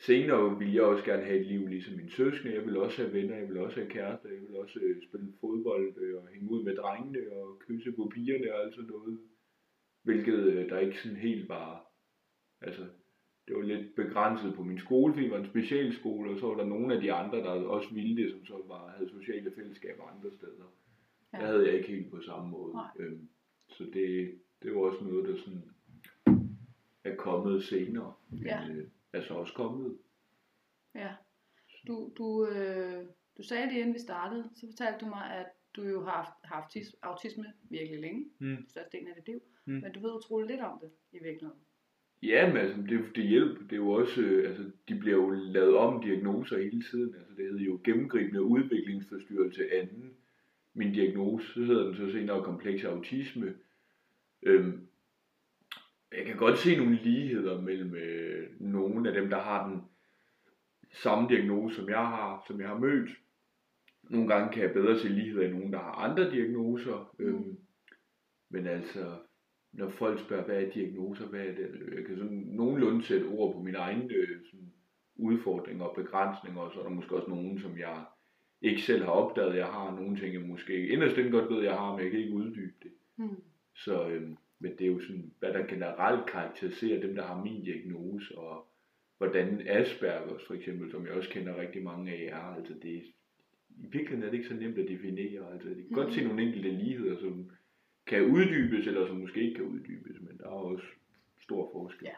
senere 0.00 0.58
ville 0.58 0.74
jeg 0.74 0.82
også 0.82 1.04
gerne 1.04 1.22
have 1.24 1.38
et 1.40 1.46
liv 1.46 1.66
ligesom 1.66 1.96
min 1.96 2.08
søskende, 2.10 2.54
jeg 2.54 2.66
vil 2.66 2.76
også 2.76 3.02
have 3.02 3.12
venner, 3.12 3.36
jeg 3.36 3.48
vil 3.48 3.58
også 3.58 3.76
have 3.80 3.90
kærester, 3.90 4.28
jeg 4.28 4.40
vil 4.40 4.56
også 4.56 4.80
øh, 4.82 5.02
spille 5.08 5.32
fodbold 5.40 5.94
øh, 5.98 6.16
og 6.22 6.28
hænge 6.28 6.50
ud 6.50 6.64
med 6.64 6.76
drengene 6.76 7.32
og 7.32 7.58
kysse 7.68 7.92
på 7.92 8.10
pigerne 8.14 8.54
og 8.54 8.64
alt 8.64 8.74
sådan 8.74 8.90
noget, 8.90 9.18
hvilket 10.02 10.38
øh, 10.38 10.68
der 10.68 10.78
ikke 10.78 11.02
sådan 11.02 11.16
helt 11.18 11.48
var, 11.48 11.86
altså 12.60 12.82
det 13.48 13.56
var 13.56 13.62
lidt 13.62 13.94
begrænset 13.94 14.54
på 14.54 14.62
min 14.62 14.78
skole, 14.78 15.12
fordi 15.12 15.24
det 15.24 15.32
var 15.32 15.38
en 15.38 15.46
specialskole, 15.50 16.30
og 16.30 16.38
så 16.38 16.46
var 16.46 16.54
der 16.56 16.64
nogle 16.64 16.94
af 16.94 17.00
de 17.00 17.12
andre, 17.12 17.38
der 17.38 17.50
også 17.50 17.94
ville 17.94 18.16
det, 18.22 18.30
som 18.30 18.44
så 18.44 18.62
var, 18.68 18.88
havde 18.96 19.10
sociale 19.10 19.52
fællesskaber 19.56 20.02
andre 20.04 20.30
steder. 20.32 20.64
Ja. 21.32 21.38
Ja. 21.38 21.44
Der 21.44 21.52
havde 21.52 21.66
jeg 21.66 21.74
ikke 21.74 21.88
helt 21.88 22.10
på 22.10 22.20
samme 22.20 22.50
måde. 22.50 22.72
Nej. 22.74 22.90
Øhm, 22.98 23.28
så 23.68 23.84
det, 23.92 24.34
det 24.62 24.74
var 24.74 24.80
også 24.80 25.04
noget, 25.04 25.28
der 25.28 25.36
sådan 25.36 25.62
er 27.04 27.14
kommet 27.16 27.64
senere, 27.64 28.12
men 28.30 28.42
Ja. 28.46 28.68
øh, 28.70 28.86
er 29.16 29.22
så 29.22 29.34
også 29.34 29.54
kommet. 29.54 29.98
Ja. 30.94 31.12
Du, 31.88 32.12
du, 32.18 32.46
øh, 32.48 33.04
du 33.38 33.42
sagde 33.42 33.68
lige 33.68 33.80
inden 33.80 33.94
vi 33.94 33.98
startede, 33.98 34.50
så 34.54 34.66
fortalte 34.66 35.04
du 35.04 35.06
mig, 35.08 35.30
at 35.40 35.46
du 35.76 35.82
jo 35.82 36.04
har 36.04 36.10
haft, 36.12 36.30
har 36.44 36.54
haft 36.56 36.76
autis- 36.76 36.98
autisme 37.02 37.44
virkelig 37.70 38.00
længe, 38.00 38.24
Mm. 38.38 38.56
størstedelen 38.68 39.08
af 39.08 39.14
dit 39.16 39.26
liv, 39.26 39.40
Mm. 39.66 39.72
men 39.74 39.92
du 39.92 40.00
ved 40.00 40.12
utroligt 40.12 40.50
lidt 40.50 40.60
om 40.60 40.78
det 40.82 40.90
i 41.12 41.18
virkeligheden. 41.22 41.60
Ja, 42.22 42.48
men 42.48 42.56
altså, 42.56 42.80
det, 42.82 43.16
det 43.16 43.24
hjælper. 43.28 43.62
Det 43.62 43.72
er 43.72 43.76
jo 43.76 43.90
også, 43.90 44.20
øh, 44.20 44.48
altså, 44.48 44.70
de 44.88 44.94
bliver 44.98 45.16
jo 45.16 45.30
lavet 45.30 45.76
om 45.76 46.02
diagnoser 46.02 46.58
hele 46.58 46.82
tiden. 46.90 47.14
Altså, 47.14 47.34
det 47.36 47.44
hedder 47.44 47.64
jo 47.64 47.80
gennemgribende 47.84 48.42
udviklingsforstyrrelse 48.42 49.70
anden. 49.72 50.16
Min 50.74 50.92
diagnose, 50.92 51.52
så 51.54 51.60
hedder 51.60 51.84
den 51.86 51.96
så 51.96 52.10
senere 52.12 52.44
kompleks 52.44 52.84
autisme. 52.84 53.54
Øhm, 54.42 54.86
jeg 56.16 56.26
kan 56.26 56.36
godt 56.36 56.58
se 56.58 56.76
nogle 56.76 56.98
ligheder 57.02 57.60
mellem 57.60 57.94
øh, 57.94 58.60
nogle 58.60 59.08
af 59.08 59.14
dem, 59.14 59.30
der 59.30 59.38
har 59.38 59.68
den 59.68 59.82
samme 60.92 61.28
diagnose, 61.28 61.76
som 61.76 61.88
jeg 61.88 62.06
har, 62.06 62.44
som 62.46 62.60
jeg 62.60 62.68
har 62.68 62.78
mødt. 62.78 63.10
Nogle 64.10 64.28
gange 64.28 64.52
kan 64.52 64.62
jeg 64.62 64.72
bedre 64.72 64.98
se 64.98 65.08
ligheder 65.08 65.46
i 65.46 65.50
nogen, 65.50 65.72
der 65.72 65.78
har 65.78 65.92
andre 65.92 66.30
diagnoser. 66.30 67.14
Mm. 67.18 67.24
Øhm, 67.24 67.56
men 68.50 68.66
altså, 68.66 69.18
når 69.72 69.88
folk 69.88 70.20
spørger, 70.20 70.44
hvad 70.44 70.62
er 70.62 70.70
diagnoser, 70.70 71.26
hvad 71.26 71.40
er 71.40 71.54
det? 71.54 71.94
Jeg 71.96 72.04
kan 72.04 72.16
sådan 72.16 72.44
nogenlunde 72.46 73.04
sætte 73.04 73.26
ord 73.26 73.54
på 73.54 73.60
mine 73.60 73.78
egne 73.78 74.14
øh, 74.14 74.40
sådan, 74.50 74.72
udfordringer 75.16 75.84
og 75.84 75.96
begrænsninger, 75.96 76.60
og 76.60 76.72
så 76.72 76.78
er 76.78 76.82
der 76.82 76.90
måske 76.90 77.16
også 77.16 77.30
nogen, 77.30 77.58
som 77.58 77.78
jeg 77.78 78.04
ikke 78.62 78.82
selv 78.82 79.04
har 79.04 79.10
opdaget, 79.10 79.56
jeg 79.56 79.66
har. 79.66 79.94
Nogle 79.94 80.16
ting, 80.16 80.34
jeg 80.34 80.42
måske 80.42 80.88
inderst 80.88 81.18
inde 81.18 81.30
godt 81.30 81.50
ved, 81.50 81.62
jeg 81.62 81.78
har, 81.78 81.92
men 81.92 82.02
jeg 82.02 82.10
kan 82.10 82.20
ikke 82.20 82.34
uddybe 82.34 82.74
det. 82.82 82.92
Mm. 83.16 83.42
Så 83.74 84.08
øhm, 84.08 84.36
men 84.64 84.72
det 84.78 84.86
er 84.86 84.92
jo 84.92 85.00
sådan, 85.00 85.32
hvad 85.38 85.52
der 85.52 85.66
generelt 85.66 86.30
karakteriserer 86.30 87.00
dem, 87.00 87.14
der 87.14 87.26
har 87.26 87.44
min 87.44 87.64
diagnose, 87.64 88.38
og 88.38 88.66
hvordan 89.18 89.68
Aspergers 89.68 90.46
for 90.46 90.54
eksempel, 90.54 90.90
som 90.90 91.06
jeg 91.06 91.12
også 91.14 91.30
kender 91.30 91.60
rigtig 91.60 91.82
mange 91.82 92.12
af, 92.12 92.38
er. 92.38 92.54
Altså 92.58 92.74
det, 92.82 93.02
i 93.68 93.86
virkeligheden 93.86 94.22
er 94.22 94.30
det 94.30 94.36
ikke 94.38 94.48
så 94.48 94.54
nemt 94.54 94.78
at 94.78 94.88
definere. 94.88 95.52
Altså, 95.52 95.68
det 95.68 95.76
kan 95.76 95.86
mm. 95.88 95.94
godt 95.94 96.14
se 96.14 96.24
nogle 96.24 96.42
enkelte 96.42 96.70
ligheder, 96.70 97.20
som 97.20 97.50
kan 98.06 98.22
uddybes, 98.22 98.86
eller 98.86 99.06
som 99.06 99.16
måske 99.16 99.42
ikke 99.42 99.54
kan 99.54 99.64
uddybes, 99.64 100.20
men 100.20 100.38
der 100.38 100.44
er 100.44 100.48
også 100.48 100.86
stor 101.38 101.70
forskel. 101.72 102.04
Ja. 102.06 102.14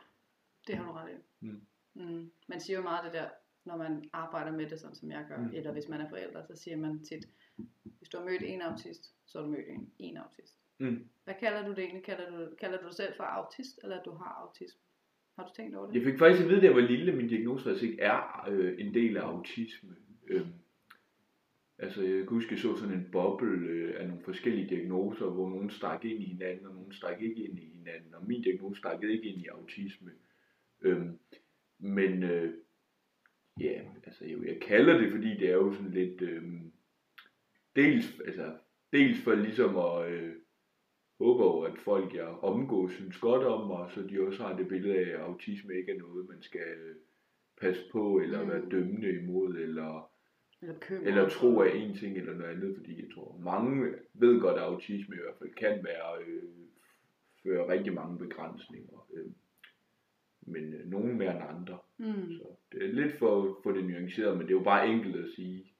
Det 0.66 0.74
har 0.76 0.84
du 0.84 0.92
ret 0.92 1.10
i. 1.10 1.46
Mm. 1.46 1.60
Mm. 1.94 2.30
Man 2.48 2.60
siger 2.60 2.76
jo 2.76 2.82
meget 2.82 3.04
det 3.04 3.12
der, 3.12 3.28
når 3.64 3.76
man 3.76 4.04
arbejder 4.12 4.52
med 4.52 4.66
det, 4.70 4.80
sådan 4.80 4.96
som 4.96 5.10
jeg 5.10 5.24
gør, 5.28 5.38
Mm. 5.38 5.50
eller 5.54 5.72
hvis 5.72 5.88
man 5.88 6.00
er 6.00 6.08
forældre, 6.08 6.44
så 6.46 6.56
siger 6.56 6.76
man 6.76 7.04
tit, 7.04 7.28
hvis 7.84 8.08
du 8.08 8.18
har 8.18 8.24
mødt 8.24 8.42
en 8.42 8.62
autist, 8.62 9.14
så 9.26 9.38
har 9.38 9.46
du 9.46 9.52
mødt 9.52 9.68
en, 9.68 9.90
en 9.98 10.16
autist. 10.16 10.56
Mm. 10.78 11.08
Hvad 11.24 11.34
kalder 11.40 11.66
du 11.66 11.70
det 11.70 11.78
egentlig? 11.78 12.02
Kalder 12.02 12.30
du, 12.30 12.54
kalder 12.60 12.78
du 12.78 12.86
dig 12.86 12.94
selv 12.94 13.12
for 13.16 13.24
autist, 13.24 13.80
eller 13.82 13.98
at 13.98 14.04
du 14.04 14.10
har 14.10 14.42
autisme? 14.42 14.80
Har 15.36 15.44
du 15.46 15.52
tænkt 15.56 15.76
over 15.76 15.86
det? 15.86 15.94
Jeg 15.94 16.02
fik 16.02 16.18
faktisk 16.18 16.42
at 16.42 16.48
vide, 16.48 16.60
da 16.60 16.66
jeg 16.66 16.74
var 16.74 16.80
lille, 16.80 17.12
at 17.12 17.18
min 17.18 17.28
diagnose 17.28 17.64
faktisk 17.64 17.82
ikke 17.84 18.02
er 18.02 18.48
øh, 18.48 18.74
en 18.78 18.94
del 18.94 19.16
af 19.16 19.20
autisme. 19.20 19.96
Øhm, 20.26 20.52
altså, 21.78 22.02
jeg 22.02 22.18
kan 22.18 22.28
huske, 22.28 22.52
jeg 22.52 22.60
så 22.60 22.76
sådan 22.76 22.94
en 22.94 23.08
boble 23.12 23.68
øh, 23.68 24.00
af 24.00 24.08
nogle 24.08 24.22
forskellige 24.24 24.68
diagnoser, 24.68 25.30
hvor 25.30 25.48
nogen 25.48 25.70
stak 25.70 26.04
ind 26.04 26.22
i 26.22 26.24
hinanden, 26.24 26.66
og 26.66 26.74
nogen 26.74 26.92
stak 26.92 27.22
ikke 27.22 27.44
ind 27.44 27.58
i 27.58 27.72
hinanden. 27.78 28.14
Og 28.14 28.26
min 28.26 28.42
diagnose 28.42 28.78
stak 28.78 29.02
ikke 29.02 29.28
ind 29.28 29.42
i 29.42 29.46
autisme. 29.46 30.10
Øhm, 30.80 31.18
men 31.78 32.22
øh, 32.22 32.54
ja, 33.60 33.82
altså, 34.06 34.24
jeg, 34.24 34.38
jeg 34.46 34.60
kalder 34.60 34.98
det, 34.98 35.12
fordi 35.12 35.28
det 35.28 35.48
er 35.48 35.54
jo 35.54 35.72
sådan 35.72 35.90
lidt... 35.90 36.22
Øh, 36.22 36.42
dels, 37.76 38.20
altså, 38.26 38.56
dels 38.92 39.20
for 39.24 39.34
ligesom 39.34 39.76
at... 39.76 40.12
Øh, 40.12 40.34
håber 41.18 41.44
jo, 41.44 41.60
at 41.60 41.78
folk 41.78 42.14
jeg 42.14 42.26
omgås 42.26 42.92
synes 42.92 43.18
godt 43.18 43.44
om 43.44 43.66
mig, 43.66 43.90
så 43.90 44.02
de 44.02 44.20
også 44.26 44.42
har 44.42 44.56
det 44.56 44.68
billede 44.68 44.96
af, 44.98 45.08
at 45.14 45.20
autisme 45.20 45.74
ikke 45.74 45.92
er 45.92 45.98
noget, 45.98 46.28
man 46.28 46.42
skal 46.42 46.60
øh, 46.60 46.96
passe 47.60 47.82
på, 47.92 48.18
eller 48.18 48.42
Mm. 48.42 48.48
være 48.48 48.68
dømmende 48.70 49.10
imod, 49.22 49.54
eller, 49.56 50.10
Eller 50.62 50.74
eller 51.02 51.28
tro 51.28 51.60
af 51.60 51.70
en 51.76 51.94
ting 51.96 52.16
eller 52.16 52.34
noget 52.34 52.50
andet, 52.50 52.76
fordi 52.76 53.02
jeg 53.02 53.08
tror, 53.14 53.38
mange 53.38 53.94
ved 54.14 54.40
godt, 54.40 54.56
at 54.56 54.62
autisme 54.62 55.14
i 55.14 55.18
hvert 55.18 55.38
fald 55.38 55.54
kan 55.54 55.84
være, 55.84 56.22
øh, 56.26 56.42
føre 57.42 57.68
rigtig 57.72 57.94
mange 57.94 58.18
begrænsninger. 58.18 59.08
Øh, 59.14 59.30
men 60.46 60.74
øh, 60.74 60.86
nogen 60.90 61.18
mere 61.18 61.34
end 61.36 61.44
andre. 61.58 61.78
Mm. 61.98 62.32
Så 62.32 62.44
det 62.72 62.84
er 62.84 62.92
lidt 62.92 63.18
for, 63.18 63.60
for 63.62 63.70
det 63.72 63.84
nuanceret, 63.84 64.36
men 64.36 64.46
det 64.46 64.52
er 64.54 64.58
jo 64.58 64.64
bare 64.64 64.88
enkelt 64.88 65.16
at 65.16 65.30
sige, 65.36 65.72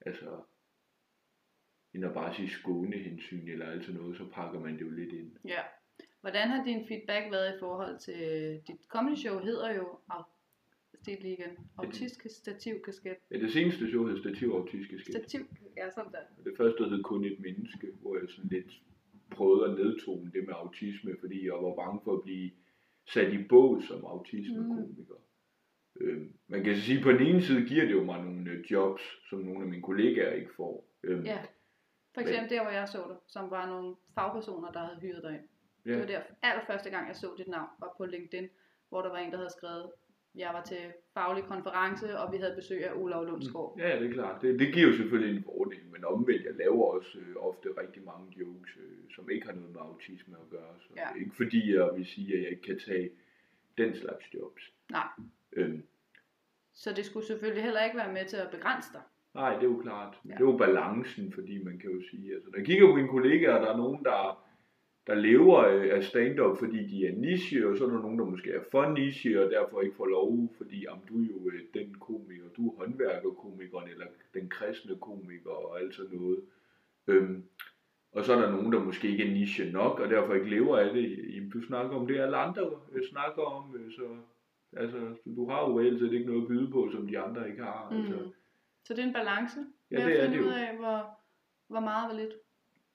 altså, 0.00 0.30
end 1.94 2.04
at 2.04 2.14
bare 2.14 2.34
sige 2.34 2.48
skånehensyn 2.50 3.48
eller 3.48 3.66
alt 3.66 3.84
sådan 3.84 4.00
noget, 4.00 4.16
så 4.16 4.24
pakker 4.32 4.60
man 4.60 4.74
det 4.74 4.80
jo 4.80 4.90
lidt 4.90 5.12
ind. 5.12 5.30
Ja. 5.44 5.62
Hvordan 6.20 6.48
har 6.48 6.64
din 6.64 6.86
feedback 6.88 7.24
været 7.30 7.56
i 7.56 7.58
forhold 7.58 7.98
til 7.98 8.20
dit 8.68 8.80
comedy 8.88 9.16
show 9.16 9.38
hedder 9.38 9.74
jo 9.74 9.98
Stil 11.02 11.18
lige 11.20 11.34
igen. 11.34 11.50
Autisk 11.78 12.26
stativ 12.30 12.74
kasket. 12.84 13.16
Ja, 13.30 13.38
det 13.38 13.52
seneste 13.52 13.88
show 13.90 14.06
hed 14.06 14.18
Stativ 14.18 14.48
Autistiske 14.48 14.98
Skæld. 14.98 15.16
Stativ, 15.16 15.40
ja 15.76 15.90
sådan 15.90 16.12
der. 16.12 16.18
Det 16.44 16.54
første 16.56 16.84
hed 16.84 17.02
kun 17.02 17.24
et 17.24 17.40
menneske, 17.40 17.86
hvor 18.00 18.16
jeg 18.18 18.28
sådan 18.28 18.50
lidt 18.50 18.82
prøvede 19.30 19.64
at 19.70 19.78
nedtone 19.78 20.30
det 20.34 20.46
med 20.46 20.54
autisme, 20.54 21.16
fordi 21.20 21.46
jeg 21.46 21.52
var 21.52 21.74
bange 21.74 22.00
for 22.04 22.12
at 22.16 22.22
blive 22.22 22.50
sat 23.06 23.32
i 23.32 23.38
bås 23.48 23.84
som 23.84 24.04
autismekomiker. 24.04 25.14
Mm. 25.14 26.06
Øhm, 26.06 26.32
man 26.48 26.64
kan 26.64 26.76
sige, 26.76 26.98
at 26.98 27.04
på 27.04 27.12
den 27.12 27.26
ene 27.26 27.42
side 27.42 27.66
giver 27.66 27.84
det 27.84 27.92
jo 27.92 28.04
mig 28.04 28.24
nogle 28.24 28.50
øh, 28.50 28.72
jobs, 28.72 29.02
som 29.30 29.38
nogle 29.38 29.62
af 29.62 29.68
mine 29.68 29.82
kollegaer 29.82 30.32
ikke 30.32 30.54
får. 30.56 30.88
Øhm, 31.04 31.24
Ja. 31.24 31.38
For 32.22 32.28
eksempel 32.28 32.50
der, 32.56 32.62
hvor 32.62 32.70
jeg 32.70 32.88
så 32.88 32.98
det, 33.08 33.16
som 33.26 33.50
var 33.50 33.66
nogle 33.66 33.96
fagpersoner, 34.14 34.72
der 34.72 34.80
havde 34.80 35.00
hyret 35.00 35.22
dig 35.22 35.32
ind. 35.34 35.46
ja. 35.86 35.90
Det 35.90 36.00
var 36.00 36.06
der 36.06 36.20
allerførste 36.42 36.90
gang, 36.90 37.08
jeg 37.08 37.16
så 37.16 37.34
dit 37.38 37.48
navn, 37.48 37.68
var 37.78 37.94
på 37.96 38.04
LinkedIn, 38.06 38.48
hvor 38.88 39.02
der 39.02 39.08
var 39.08 39.18
en, 39.18 39.30
der 39.30 39.36
havde 39.36 39.50
skrevet, 39.58 39.90
jeg 40.34 40.50
var 40.54 40.62
til 40.64 40.92
faglig 41.14 41.44
konference, 41.44 42.18
og 42.18 42.32
vi 42.32 42.36
havde 42.38 42.54
besøg 42.54 42.84
af 42.88 42.92
Olav 42.94 43.24
Lundsgaard. 43.24 43.74
Ja, 43.78 44.00
det 44.00 44.06
er 44.10 44.12
klart. 44.12 44.42
Det, 44.42 44.58
det 44.60 44.74
giver 44.74 44.86
jo 44.88 44.96
selvfølgelig 44.96 45.36
en 45.36 45.44
fordel, 45.44 45.86
men 45.92 46.04
omvendt, 46.04 46.44
jeg 46.44 46.54
laver 46.54 46.84
også 46.94 47.18
øh, 47.18 47.36
ofte 47.38 47.68
rigtig 47.80 48.02
mange 48.04 48.26
jokes, 48.40 48.76
øh, 48.76 48.98
som 49.14 49.30
ikke 49.30 49.46
har 49.46 49.54
noget 49.54 49.70
med 49.72 49.80
autisme 49.80 50.36
at 50.44 50.50
gøre. 50.50 50.74
Så 50.80 50.88
Ja. 50.96 51.14
ikke 51.20 51.36
fordi, 51.36 51.74
jeg 51.74 51.90
vil 51.96 52.06
sige, 52.06 52.34
at 52.36 52.42
jeg 52.42 52.50
ikke 52.50 52.62
kan 52.62 52.80
tage 52.86 53.10
den 53.78 53.94
slags 53.96 54.34
jobs. 54.34 54.62
Nej. 54.90 55.08
Øhm, 55.52 55.82
Så 56.72 56.92
det 56.92 57.04
skulle 57.06 57.26
selvfølgelig 57.26 57.64
heller 57.64 57.84
ikke 57.84 57.96
være 57.96 58.12
med 58.12 58.24
til 58.24 58.36
at 58.36 58.50
begrænse 58.50 58.92
dig. 58.92 59.02
Nej, 59.38 59.54
det 59.54 59.62
er 59.62 59.72
jo 59.74 59.80
klart. 59.82 60.12
Ja. 60.24 60.30
Det 60.30 60.40
er 60.40 60.50
jo 60.50 60.56
balancen, 60.56 61.32
fordi 61.32 61.64
man 61.64 61.78
kan 61.78 61.90
jo 61.90 62.00
sige, 62.10 62.34
altså 62.34 62.50
når 62.50 62.58
jeg 62.58 62.66
kigger 62.66 62.86
på 62.86 62.94
mine 62.94 63.08
kollegaer, 63.08 63.60
der 63.60 63.72
er 63.72 63.76
nogen, 63.76 64.04
der, 64.04 64.20
der 65.06 65.14
lever 65.14 65.58
øh, 65.58 65.88
af 65.96 66.04
stand-up, 66.04 66.58
fordi 66.58 66.86
de 66.86 67.06
er 67.06 67.12
niche, 67.16 67.68
og 67.68 67.76
så 67.76 67.84
er 67.84 67.90
der 67.90 68.02
nogen, 68.02 68.18
der 68.18 68.24
måske 68.24 68.50
er 68.52 68.62
for 68.70 68.84
niche, 68.90 69.44
og 69.44 69.50
derfor 69.50 69.80
ikke 69.80 69.96
får 69.96 70.06
lov, 70.06 70.48
fordi 70.56 70.76
jamen, 70.84 71.04
du 71.08 71.14
er 71.22 71.26
jo 71.34 71.50
øh, 71.50 71.60
den 71.74 71.94
komiker, 72.00 72.48
du 72.56 72.68
er 72.68 72.76
håndværkerkomikeren, 72.78 73.88
eller 73.88 74.06
den 74.34 74.48
kristne 74.48 74.96
komiker, 75.00 75.50
og 75.50 75.80
alt 75.80 75.94
sådan 75.94 76.18
noget. 76.18 76.40
Øhm, 77.06 77.42
og 78.12 78.24
så 78.24 78.32
er 78.32 78.40
der 78.40 78.50
nogen, 78.50 78.72
der 78.72 78.84
måske 78.84 79.08
ikke 79.08 79.24
er 79.24 79.32
niche 79.32 79.72
nok, 79.72 80.00
og 80.00 80.10
derfor 80.10 80.34
ikke 80.34 80.50
lever 80.50 80.78
af 80.78 80.94
det. 80.94 81.34
Jamen, 81.34 81.50
du 81.50 81.60
snakker 81.62 81.96
om 81.96 82.06
det, 82.06 82.20
alle 82.20 82.36
andre 82.36 82.62
øh, 82.92 83.04
snakker 83.04 83.42
om, 83.42 83.76
så 83.90 84.02
altså, 84.76 84.98
du 85.36 85.50
har 85.50 85.68
jo 85.68 85.78
reelt 85.78 86.00
set 86.00 86.12
ikke 86.12 86.26
noget 86.26 86.42
at 86.42 86.48
byde 86.48 86.70
på, 86.70 86.88
som 86.92 87.06
de 87.06 87.18
andre 87.18 87.50
ikke 87.50 87.62
har. 87.62 87.88
Altså. 87.92 88.18
Så 88.88 88.94
det 88.94 89.02
er 89.02 89.06
en 89.06 89.12
balance 89.12 89.58
Ja, 89.90 89.96
det 89.96 90.02
at 90.02 90.16
er 90.20 90.24
finde 90.24 90.36
det 90.38 90.44
ud 90.44 90.50
jo. 90.50 90.56
af, 90.66 90.76
hvor, 90.76 90.98
hvor 91.72 91.80
meget 91.80 92.04
var 92.10 92.16
lidt. 92.22 92.34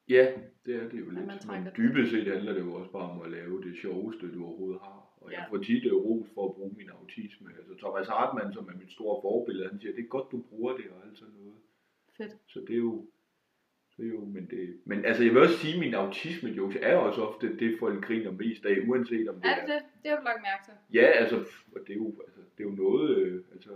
Ja, 0.09 0.23
det 0.65 0.75
er 0.75 0.89
det 0.89 1.00
jo 1.00 1.09
lidt. 1.09 1.25
Men 1.27 1.65
det. 1.65 1.73
dybest 1.77 2.12
set 2.12 2.27
handler 2.33 2.53
det 2.53 2.62
jo 2.62 2.73
også 2.73 2.91
bare 2.91 3.09
om 3.09 3.21
at 3.21 3.31
lave 3.31 3.63
det 3.63 3.77
sjoveste, 3.77 4.33
du 4.35 4.45
overhovedet 4.45 4.79
har. 4.81 5.00
Og 5.21 5.31
jeg 5.31 5.39
Ja. 5.50 5.55
får 5.55 5.63
tit 5.63 5.85
øh, 5.85 5.93
ros 5.93 6.27
for 6.33 6.43
at 6.50 6.55
bruge 6.55 6.73
min 6.77 6.89
autisme. 6.89 7.50
Altså 7.57 7.73
Thomas 7.77 8.07
Hartmann, 8.07 8.53
som 8.53 8.67
er 8.71 8.77
mit 8.81 8.91
store 8.91 9.21
forbillede, 9.21 9.69
han 9.69 9.79
siger, 9.79 9.95
det 9.95 10.03
er 10.03 10.07
godt, 10.07 10.31
du 10.31 10.41
bruger 10.50 10.73
det 10.77 10.85
og 10.95 10.97
alt 11.07 11.17
sådan 11.17 11.33
noget. 11.33 11.53
Fedt. 12.17 12.31
Så 12.47 12.59
det 12.59 12.73
er 12.73 12.83
jo, 12.89 13.05
det 13.97 14.05
er 14.05 14.09
jo 14.09 14.25
men, 14.25 14.47
det, 14.50 14.79
men 14.85 15.05
altså 15.05 15.23
jeg 15.23 15.33
vil 15.33 15.41
også 15.41 15.57
sige, 15.57 15.73
at 15.73 15.79
min 15.79 15.93
autisme 15.93 16.50
jokes 16.50 16.77
er 16.81 16.95
også 16.95 17.21
ofte 17.21 17.57
det, 17.59 17.79
folk 17.79 18.05
griner 18.05 18.31
mest 18.31 18.65
af, 18.65 18.75
uanset 18.88 19.29
om 19.29 19.35
det 19.35 19.45
Er 19.51 19.55
det 19.55 19.67
det? 19.73 19.81
Det 20.03 20.12
har 20.12 20.17
du 20.17 20.23
lagt 20.23 20.41
mærke 20.50 20.63
til. 20.65 20.73
Ja, 21.00 21.05
altså, 21.21 21.35
og 21.75 21.79
det 21.88 21.93
er 21.93 21.97
jo, 21.97 22.07
altså, 22.25 22.41
det 22.57 22.63
er 22.65 22.69
jo 22.69 22.75
noget, 22.75 23.17
øh, 23.17 23.43
altså, 23.53 23.69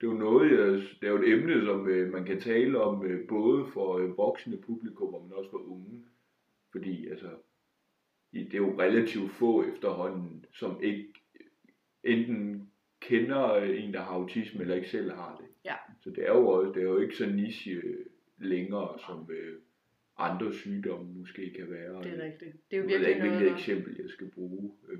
det 0.00 0.06
er 0.06 0.10
jo 0.10 0.18
noget, 0.18 0.50
jeg, 0.50 0.72
det 1.00 1.06
er 1.06 1.10
jo 1.10 1.22
et 1.22 1.32
emne, 1.32 1.64
som 1.64 1.88
øh, 1.88 2.12
man 2.12 2.24
kan 2.24 2.40
tale 2.40 2.80
om 2.80 3.06
øh, 3.06 3.28
både 3.28 3.66
for 3.66 3.98
øh, 3.98 4.16
voksne 4.16 4.56
publikum, 4.56 5.22
men 5.22 5.32
også 5.32 5.50
for 5.50 5.58
unge. 5.58 6.04
Fordi, 6.72 7.08
altså, 7.08 7.30
det 8.32 8.54
er 8.54 8.58
jo 8.58 8.80
relativt 8.80 9.32
få 9.32 9.64
efterhånden, 9.64 10.44
som 10.52 10.82
ikke 10.82 11.12
enten 12.04 12.70
kender 13.00 13.54
øh, 13.54 13.84
en, 13.84 13.92
der 13.94 14.00
har 14.00 14.12
autisme, 14.12 14.60
eller 14.60 14.74
ikke 14.74 14.88
selv 14.88 15.10
har 15.10 15.36
det. 15.40 15.46
Ja. 15.64 15.74
Så 16.00 16.10
det 16.10 16.24
er 16.24 16.32
jo 16.32 16.48
også, 16.48 16.72
det 16.72 16.82
er 16.82 16.86
jo 16.86 16.98
ikke 16.98 17.16
så 17.16 17.26
niche 17.26 17.72
øh, 17.72 18.06
længere, 18.38 18.98
som 19.06 19.30
øh, 19.30 19.58
andre 20.18 20.52
sygdomme 20.52 21.14
måske 21.14 21.52
kan 21.56 21.70
være. 21.70 22.02
Det 22.02 22.20
er 22.20 22.24
rigtigt. 22.24 22.56
Det 22.70 22.76
er 22.76 22.82
jo 22.82 22.88
Jeg 22.88 23.00
ved 23.00 23.06
virkelig 23.06 23.08
ikke, 23.08 23.28
hvilket 23.28 23.52
eksempel 23.52 23.96
jeg 24.00 24.10
skal 24.10 24.30
bruge. 24.30 24.72
Øh, 24.88 24.98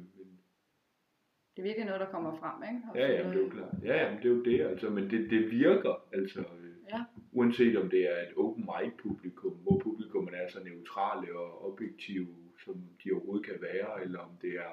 det 1.56 1.62
er 1.62 1.62
virkelig 1.62 1.86
noget, 1.86 2.00
der 2.00 2.06
kommer 2.10 2.36
frem, 2.40 2.62
ikke? 2.62 2.80
Ja, 2.94 3.12
ja, 3.12 3.28
det 3.28 3.36
er 3.36 3.42
jo 3.42 3.48
klart. 3.48 3.74
Ja, 3.82 4.02
ja, 4.04 4.10
men 4.10 4.18
det 4.22 4.30
er 4.30 4.34
jo 4.34 4.42
det, 4.42 4.60
altså, 4.60 4.90
men 4.90 5.10
det, 5.10 5.30
det 5.30 5.50
virker, 5.50 6.04
altså, 6.12 6.40
øh, 6.40 6.72
Ja. 6.92 7.04
uanset 7.32 7.76
om 7.76 7.90
det 7.90 8.02
er 8.10 8.18
et 8.22 8.34
open 8.36 8.64
mic 8.70 8.92
publikum, 8.98 9.52
hvor 9.52 9.78
publikummet 9.78 10.34
er 10.34 10.48
så 10.48 10.58
neutrale 10.64 11.38
og 11.38 11.72
objektive, 11.72 12.26
som 12.64 12.74
de 13.04 13.12
overhovedet 13.12 13.46
kan 13.46 13.58
være, 13.60 14.04
eller 14.04 14.18
om 14.18 14.30
det 14.42 14.50
er 14.50 14.72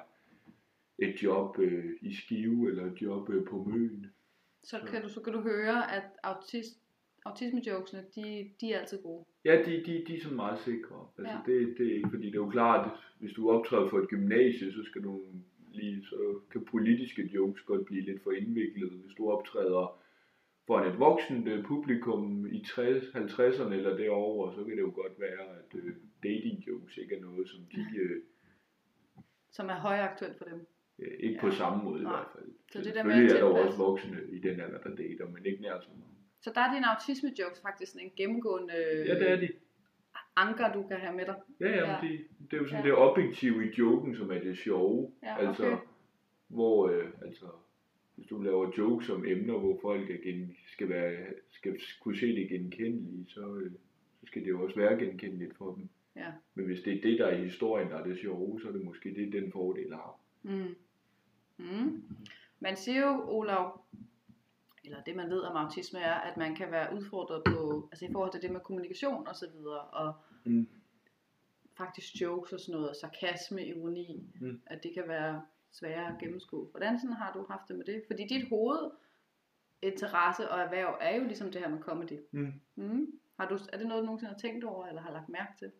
et 0.98 1.22
job 1.22 1.58
øh, 1.58 1.84
i 2.02 2.14
Skive, 2.14 2.68
eller 2.70 2.84
et 2.92 3.02
job 3.02 3.30
øh, 3.30 3.44
på 3.46 3.56
Møn. 3.64 4.06
Så 4.62 4.80
kan 4.90 5.02
du, 5.02 5.08
så 5.08 5.20
kan 5.20 5.32
du 5.32 5.40
høre, 5.40 5.94
at 5.96 6.02
autist, 6.22 6.78
autisme-jokesene, 7.26 8.02
de, 8.14 8.50
de 8.60 8.72
er 8.72 8.78
altid 8.80 9.02
gode. 9.02 9.24
Ja, 9.44 9.62
de, 9.66 9.82
de, 9.86 10.04
de 10.06 10.16
er 10.16 10.20
sådan 10.20 10.36
meget 10.36 10.58
sikre. 10.58 11.06
Altså, 11.18 11.34
ja. 11.34 11.52
det, 11.52 11.74
det 11.78 11.86
er 11.90 11.94
ikke, 11.96 12.10
fordi 12.10 12.26
det 12.26 12.34
er 12.34 12.44
jo 12.46 12.50
klart, 12.50 12.86
at 12.86 12.92
hvis 13.20 13.32
du 13.32 13.50
optræder 13.50 13.88
for 13.88 13.98
et 13.98 14.08
gymnasie, 14.08 14.72
så 14.72 14.82
skal 14.84 15.02
du 15.02 15.20
lige, 15.74 16.04
så 16.04 16.40
kan 16.52 16.64
politiske 16.64 17.22
jokes 17.34 17.62
godt 17.62 17.86
blive 17.86 18.02
lidt 18.04 18.22
for 18.22 18.30
indviklede. 18.30 18.90
Hvis 18.90 19.14
du 19.18 19.30
optræder 19.30 20.00
for 20.66 20.80
et 20.80 20.98
voksent 20.98 21.48
øh, 21.48 21.64
publikum 21.64 22.46
i 22.52 22.64
60, 22.64 23.04
50'erne 23.04 23.72
eller 23.72 23.96
derover, 23.96 24.52
så 24.52 24.64
kan 24.64 24.76
det 24.76 24.82
jo 24.82 24.92
godt 24.94 25.20
være, 25.20 25.42
at 25.58 25.70
øh, 25.74 25.94
dating 26.22 26.66
jokes 26.66 26.96
ikke 26.96 27.14
er 27.16 27.20
noget, 27.20 27.48
som 27.48 27.60
de 27.74 27.84
øh, 28.00 28.22
Som 29.50 29.68
er 29.68 29.74
højaktuelt 29.74 30.38
for 30.38 30.44
dem. 30.44 30.66
ikke 30.98 31.34
Ja. 31.34 31.40
på 31.40 31.50
samme 31.50 31.84
måde 31.84 32.00
i 32.00 32.04
Nej. 32.04 32.12
hvert 32.12 32.28
fald. 32.36 32.48
Så 32.72 32.78
det 32.82 32.94
der 32.94 33.02
med 33.04 33.12
at 33.14 33.32
er 33.32 33.36
der 33.36 33.44
også 33.44 33.78
voksne 33.78 34.18
i 34.32 34.38
den 34.38 34.60
alder, 34.60 34.78
der 34.78 34.94
dater, 34.96 35.28
men 35.28 35.46
ikke 35.46 35.62
nær 35.62 35.80
så 35.80 35.88
mange. 35.90 36.14
Så 36.40 36.52
der 36.54 36.60
er 36.60 36.74
dine 36.74 36.86
autisme-jokes 36.86 37.62
faktisk 37.62 37.92
sådan 37.92 38.06
en 38.06 38.12
gennemgående 38.16 38.74
Ja, 39.08 39.14
det 39.18 39.30
er 39.30 39.36
de. 39.36 39.48
Anker, 40.36 40.72
du 40.72 40.82
kan 40.82 40.96
have 40.96 41.16
med 41.16 41.26
dig. 41.26 41.34
Ja, 41.60 41.68
ja, 41.68 41.90
Ja. 41.92 41.98
Det, 42.02 42.20
det 42.50 42.56
er 42.56 42.60
jo 42.60 42.66
sådan 42.66 42.84
Ja. 42.84 42.90
det 42.90 42.98
objektive 42.98 43.66
i 43.66 43.74
joken, 43.78 44.16
som 44.16 44.30
er 44.30 44.38
det 44.40 44.58
sjove. 44.58 45.10
Ja, 45.22 45.46
altså, 45.46 45.66
okay. 45.66 45.76
hvor, 46.48 46.88
øh, 46.88 47.08
altså, 47.22 47.46
hvis 48.14 48.26
du 48.26 48.42
laver 48.42 48.70
jokes 48.78 49.10
om 49.10 49.24
emner, 49.26 49.58
hvor 49.58 49.78
folk 49.82 50.10
er 50.10 50.16
gen, 50.24 50.56
skal, 50.72 50.88
være, 50.88 51.26
skal 51.50 51.80
kunne 52.00 52.16
se 52.18 52.26
det 52.26 52.48
genkendelige, 52.48 53.24
så, 53.28 53.54
øh, 53.56 53.70
så 54.20 54.26
skal 54.26 54.42
det 54.42 54.48
jo 54.50 54.62
også 54.64 54.76
være 54.76 54.98
genkendeligt 54.98 55.56
for 55.56 55.74
dem. 55.74 55.88
Ja. 56.16 56.32
Men 56.54 56.66
hvis 56.66 56.80
det 56.82 56.92
er 56.96 57.00
det, 57.02 57.18
der 57.18 57.26
er 57.26 57.36
i 57.38 57.44
historien, 57.44 57.88
der 57.90 57.96
er 57.96 58.04
det 58.04 58.18
sjove, 58.18 58.60
så 58.60 58.68
er 58.68 58.72
det 58.72 58.84
måske 58.84 59.14
det, 59.14 59.32
den 59.32 59.52
fordel 59.52 59.92
har. 59.94 60.20
Mm. 60.42 60.74
Mm. 61.58 62.02
Man 62.60 62.76
siger 62.76 63.06
jo, 63.06 63.24
Olav, 63.28 63.80
eller 64.84 65.02
det 65.02 65.16
man 65.16 65.30
ved 65.30 65.40
om 65.40 65.56
autisme 65.56 65.98
er, 66.00 66.14
at 66.14 66.36
man 66.36 66.54
kan 66.56 66.70
være 66.70 66.96
udfordret 66.96 67.42
på, 67.46 67.88
altså 67.92 68.04
i 68.04 68.12
forhold 68.12 68.32
til 68.32 68.42
det 68.42 68.50
med 68.50 68.60
kommunikation 68.60 69.26
og 69.28 69.36
så 69.36 69.50
videre, 69.54 69.80
og 69.80 70.14
Mm. 70.44 70.68
faktisk 71.76 72.20
jokes 72.20 72.52
og 72.52 72.60
sådan 72.60 72.80
noget, 72.80 72.96
sarkasme, 72.96 73.66
ironi, 73.66 74.26
Mm. 74.40 74.60
at 74.66 74.82
det 74.82 74.94
kan 74.94 75.08
være 75.08 75.42
sværere 75.72 76.08
at 76.14 76.18
gennemskue. 76.20 76.66
Hvordan 76.66 76.98
sådan 76.98 77.16
har 77.16 77.32
du 77.32 77.46
haft 77.50 77.68
det 77.68 77.76
med 77.76 77.84
det? 77.84 78.02
Fordi 78.06 78.26
dit 78.26 78.48
hoved 78.48 78.90
interesse 79.82 80.50
og 80.50 80.60
erhverv 80.60 80.98
er 81.00 81.16
jo 81.16 81.24
ligesom 81.24 81.50
det 81.52 81.60
her 81.60 81.68
med 81.68 81.80
comedy. 81.80 82.18
Mm. 82.32 82.52
Mm. 82.76 83.06
Har 83.40 83.48
du, 83.48 83.58
er 83.72 83.78
det 83.78 83.86
noget, 83.86 84.00
du 84.02 84.06
nogensinde 84.06 84.32
har 84.32 84.38
tænkt 84.38 84.64
over, 84.64 84.86
eller 84.86 85.02
har 85.02 85.12
lagt 85.12 85.28
mærke 85.28 85.52
til? 85.58 85.70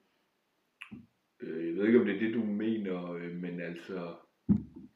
Øh, 1.41 1.67
jeg 1.69 1.75
ved 1.77 1.87
ikke, 1.87 2.01
om 2.01 2.07
det 2.07 2.15
er 2.17 2.19
det, 2.21 2.35
du 2.35 2.45
mener, 2.45 3.13
øh, 3.13 3.33
men 3.37 3.61
altså, 3.61 4.17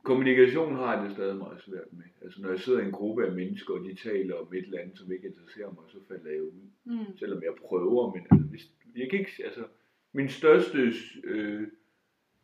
kommunikation 0.08 0.74
har 0.74 0.90
jeg 0.94 1.04
det 1.04 1.12
stadig 1.12 1.36
meget 1.36 1.60
svært 1.66 1.90
med. 1.92 2.04
Altså, 2.22 2.42
når 2.42 2.48
jeg 2.48 2.60
sidder 2.60 2.80
i 2.80 2.84
en 2.86 2.92
gruppe 2.92 3.26
af 3.26 3.32
mennesker, 3.32 3.74
og 3.74 3.84
de 3.84 3.94
taler 3.94 4.34
om 4.34 4.52
et 4.54 4.64
eller 4.64 4.80
andet, 4.80 4.98
som 4.98 5.12
ikke 5.12 5.26
interesserer 5.28 5.70
mig, 5.76 5.84
så 5.88 5.98
falder 6.08 6.30
jeg 6.30 6.42
ud. 6.42 6.52
Mm. 6.84 7.16
selvom 7.18 7.42
jeg 7.42 7.52
prøver, 7.66 8.14
men 8.14 8.22
altså, 8.30 8.46
hvis, 8.48 8.64
jeg 8.96 9.10
kan 9.10 9.18
ikke, 9.18 9.32
altså, 9.44 9.64
min 10.12 10.28
største, 10.28 10.92
øh, 11.24 11.66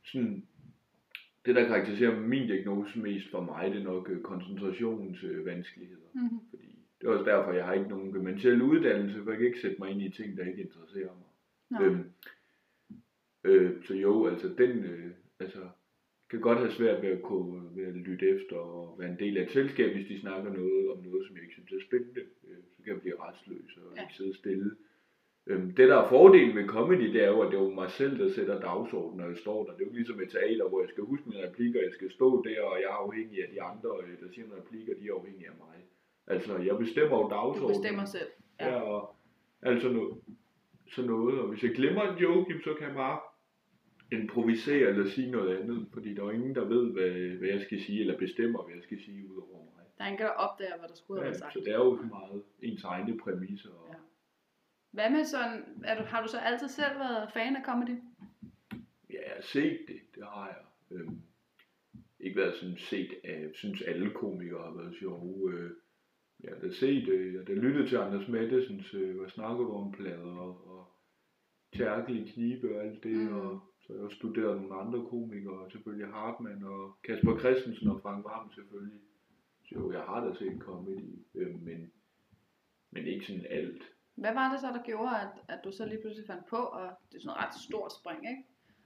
sådan, 0.05 0.47
det 1.47 1.55
der 1.55 1.67
karakteriserer 1.67 2.21
min 2.21 2.47
diagnose 2.47 2.99
mest 2.99 3.31
for 3.31 3.41
mig, 3.41 3.71
det 3.71 3.81
er 3.81 3.85
nok 3.85 4.11
øh, 4.11 4.23
koncentrationsvanskeligheder. 4.23 6.09
Øh, 6.17 6.23
Mm. 6.23 6.41
fordi 6.51 6.79
det 7.01 7.07
er 7.07 7.13
også 7.13 7.25
derfor, 7.25 7.53
jeg 7.53 7.65
har 7.65 7.73
ikke 7.73 7.89
nogen 7.89 8.13
gymnasiel 8.13 8.63
uddannelse, 8.63 9.23
for 9.23 9.31
jeg 9.31 9.39
kan 9.39 9.47
ikke 9.47 9.61
sætte 9.61 9.77
mig 9.79 9.91
ind 9.91 10.03
i 10.03 10.11
ting, 10.11 10.37
der 10.37 10.45
ikke 10.45 10.63
interesserer 10.63 11.11
mig. 11.21 11.31
Nå. 11.71 11.87
Øhm, 11.87 12.05
øh, 13.45 13.85
så 13.85 13.95
jo, 13.95 14.27
altså 14.27 14.49
den, 14.59 14.71
øh, 14.85 15.11
altså, 15.41 15.61
kan 16.35 16.41
godt 16.49 16.59
have 16.59 16.71
svært 16.79 17.03
ved 17.03 17.09
at, 17.17 17.23
kunne, 17.23 17.77
ved 17.77 17.85
at 17.87 17.95
lytte 18.09 18.27
efter 18.37 18.57
og 18.57 18.97
være 18.99 19.11
en 19.11 19.19
del 19.19 19.37
af 19.39 19.43
et 19.43 19.51
selskab, 19.59 19.93
hvis 19.95 20.07
de 20.09 20.21
snakker 20.21 20.53
noget 20.53 20.91
om 20.93 20.99
noget, 21.09 21.27
som 21.27 21.35
jeg 21.37 21.43
ikke 21.45 21.55
synes 21.59 21.73
er 21.73 21.87
spændende. 21.89 22.21
Øh, 22.49 22.57
så 22.77 22.79
kan 22.85 22.93
jeg 22.93 23.01
blive 23.01 23.21
restløs 23.27 23.71
og 23.77 23.97
Ja. 23.97 24.03
ikke 24.03 24.15
sidde 24.15 24.35
stille. 24.43 24.71
Øhm, 25.47 25.69
det, 25.77 25.89
der 25.89 25.97
er 26.03 26.09
fordelen 26.09 26.57
ved 26.57 26.67
comedy, 26.77 27.07
det 27.15 27.23
er 27.25 27.31
jo, 27.35 27.41
at 27.41 27.51
det 27.53 27.59
er 27.59 27.63
jo 27.63 27.71
mig 27.83 27.91
selv, 27.91 28.19
der 28.19 28.29
sætter 28.37 28.61
dagsordenen, 28.61 29.19
når 29.21 29.27
jeg 29.29 29.37
står 29.37 29.65
der. 29.65 29.73
Det 29.77 29.83
er 29.83 29.87
jo 29.91 29.93
ligesom 30.01 30.21
et 30.21 30.31
teater, 30.31 30.69
hvor 30.69 30.81
jeg 30.81 30.89
skal 30.89 31.05
huske 31.05 31.29
mine 31.29 31.47
replikker, 31.47 31.81
jeg 31.83 31.93
skal 31.93 32.11
stå 32.11 32.29
der, 32.49 32.61
og 32.63 32.75
jeg 32.83 32.89
er 32.95 33.01
afhængig 33.07 33.39
af 33.45 33.49
de 33.55 33.63
andre, 33.63 33.91
øh, 34.03 34.13
der 34.21 34.29
siger 34.35 34.47
nogle 34.47 34.63
replikker, 34.63 34.95
de 35.01 35.05
er 35.09 35.15
afhængige 35.21 35.49
af 35.53 35.57
mig. 35.65 35.77
Altså, 36.27 36.53
jeg 36.69 36.79
bestemmer 36.79 37.17
jo 37.19 37.23
Du 37.25 37.29
dagsordenen. 37.37 37.69
bestemmer 37.83 38.05
selv. 38.05 38.31
Ja, 38.61 38.69
Ja. 38.75 38.81
og 38.81 39.17
altså 39.63 39.89
noget, 39.93 40.13
så 40.95 41.03
noget. 41.03 41.41
Og 41.41 41.49
hvis 41.49 41.63
jeg 41.63 41.71
glemmer 41.81 42.03
en 42.03 42.19
joke, 42.19 42.61
så 42.65 42.75
kan 42.79 42.87
jeg 42.89 42.95
bare 42.95 43.19
improvisere 44.13 44.89
eller 44.89 45.11
sige 45.11 45.31
noget 45.31 45.57
andet. 45.57 45.87
Fordi 45.93 46.15
der 46.15 46.25
er 46.25 46.31
ingen, 46.31 46.55
der 46.55 46.65
ved, 46.65 46.93
hvad, 46.93 47.11
hvad 47.39 47.49
jeg 47.49 47.61
skal 47.61 47.81
sige, 47.83 48.01
eller 48.01 48.19
bestemmer, 48.19 48.63
hvad 48.63 48.75
jeg 48.75 48.83
skal 48.83 49.01
sige 49.05 49.27
ud 49.31 49.37
over 49.37 49.65
mig. 49.65 49.85
Der 49.99 50.05
er 50.05 50.09
ingen, 50.09 50.23
der 50.23 50.29
opdager, 50.29 50.79
hvad 50.79 50.89
der 50.89 50.95
skulle 50.95 51.21
have 51.21 51.25
Ja, 51.27 51.31
været 51.31 51.39
sagt. 51.39 51.53
så 51.53 51.61
det 51.61 51.69
er 51.69 51.77
jo 51.77 52.03
meget 52.03 52.43
ens 52.63 52.85
egne 52.85 53.19
præmisser. 53.19 53.71
Og, 53.71 53.89
Ja. 53.91 53.95
Hvad 54.91 55.11
med 55.11 55.25
sådan, 55.25 55.65
er 55.85 55.99
du, 55.99 56.05
har 56.05 56.23
du 56.23 56.29
så 56.29 56.39
altid 56.39 56.69
selv 56.69 56.99
været 56.99 57.31
fan 57.33 57.57
af 57.57 57.63
comedy? 57.65 57.99
Ja, 59.11 59.19
jeg 59.27 59.33
har 59.35 59.43
set 59.43 59.79
det, 59.89 60.01
det 60.15 60.23
har 60.23 60.47
jeg. 60.47 60.65
Øhm, 60.99 61.19
ikke 62.21 62.37
været 62.41 62.55
sådan 62.57 62.77
set 62.79 63.11
af, 63.25 63.51
synes 63.55 63.83
alle 63.83 64.11
komikere 64.11 64.63
har 64.65 64.77
været 64.77 64.97
sjove. 64.99 65.53
Øh, 65.53 65.71
jeg 66.41 66.53
har 66.55 66.61
da 66.69 66.71
set, 66.75 67.09
øh, 67.09 67.33
jeg 67.35 67.41
har 67.41 67.45
da 67.45 67.53
lyttet 67.53 67.89
til 67.89 67.97
Anders 67.97 68.29
Mattesens, 68.29 68.95
øh, 68.95 69.17
hvad 69.19 69.29
snakker 69.29 69.65
du 69.65 69.73
om 69.73 69.93
plader, 69.93 70.37
og, 70.37 70.69
og 70.79 70.87
Terkel 71.77 72.27
i 72.27 72.31
knibe 72.31 72.77
og 72.77 72.85
alt 72.85 73.03
det, 73.05 73.17
mm. 73.17 73.37
og 73.37 73.74
så 73.87 73.93
har 73.93 73.97
jeg 73.99 74.05
også 74.05 74.17
studeret 74.17 74.61
nogle 74.61 74.75
andre 74.75 75.07
komikere, 75.11 75.71
selvfølgelig 75.71 76.09
Hartmann 76.09 76.65
og 76.65 76.97
Kasper 77.03 77.39
Christensen 77.39 77.89
og 77.89 78.01
Frank 78.03 78.25
Varm 78.25 78.53
selvfølgelig. 78.53 79.01
Så 79.65 79.75
jo, 79.75 79.93
jeg 79.93 80.01
har 80.01 80.25
da 80.25 80.35
set 80.35 80.59
comedy, 80.61 81.19
øh, 81.35 81.63
men, 81.63 81.93
men 82.91 83.07
ikke 83.07 83.27
sådan 83.27 83.47
alt. 83.51 83.83
Hvad 84.15 84.35
var 84.35 84.51
det 84.53 84.61
så, 84.61 84.67
der 84.67 84.83
gjorde, 84.83 85.21
at, 85.25 85.35
at 85.49 85.61
du 85.65 85.73
så 85.73 85.87
lige 85.87 86.01
pludselig 86.01 86.27
fandt 86.27 86.47
på, 86.47 86.57
og 86.57 86.91
det 87.09 87.17
er 87.17 87.23
sådan 87.23 87.37
et 87.37 87.45
ret 87.45 87.55
stort 87.69 87.93
spring, 88.01 88.21
ikke? 88.31 88.43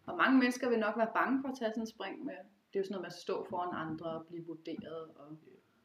Og 0.07 0.17
mange 0.17 0.39
mennesker 0.39 0.69
vil 0.69 0.79
nok 0.79 0.97
være 0.97 1.15
bange 1.15 1.41
for 1.43 1.49
at 1.49 1.57
tage 1.59 1.71
sådan 1.71 1.83
et 1.83 1.89
spring 1.97 2.25
med, 2.25 2.39
det 2.69 2.75
er 2.77 2.81
jo 2.81 2.85
sådan 2.85 2.95
noget 2.95 3.07
med 3.07 3.15
at 3.15 3.23
stå 3.27 3.47
foran 3.51 3.75
andre 3.87 4.07
og 4.07 4.27
blive 4.27 4.47
vurderet. 4.47 5.05
Og... 5.21 5.27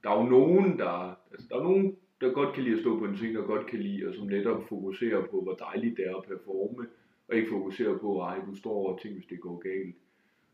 der 0.03 0.09
er 0.09 0.17
jo 0.21 0.29
nogen, 0.37 0.79
der, 0.79 0.95
altså, 1.31 1.47
der 1.49 1.55
er 1.59 1.63
nogen, 1.63 1.97
der 2.21 2.33
godt 2.39 2.55
kan 2.55 2.63
lide 2.63 2.75
at 2.75 2.81
stå 2.81 2.99
på 2.99 3.05
en 3.05 3.17
scene, 3.17 3.39
og 3.39 3.45
godt 3.45 3.67
kan 3.67 3.79
lide, 3.79 4.07
og 4.07 4.15
som 4.15 4.27
netop 4.27 4.61
fokuserer 4.69 5.21
på, 5.31 5.41
hvor 5.41 5.55
dejligt 5.55 5.97
det 5.97 6.07
er 6.07 6.15
at 6.15 6.27
performe, 6.27 6.87
og 7.33 7.37
ikke 7.39 7.49
fokuserer 7.51 7.97
på, 7.97 8.19
ej, 8.19 8.39
du 8.47 8.55
står 8.55 8.71
over 8.71 8.97
ting, 8.97 9.13
hvis 9.13 9.25
det 9.25 9.39
går 9.39 9.57
galt. 9.57 9.95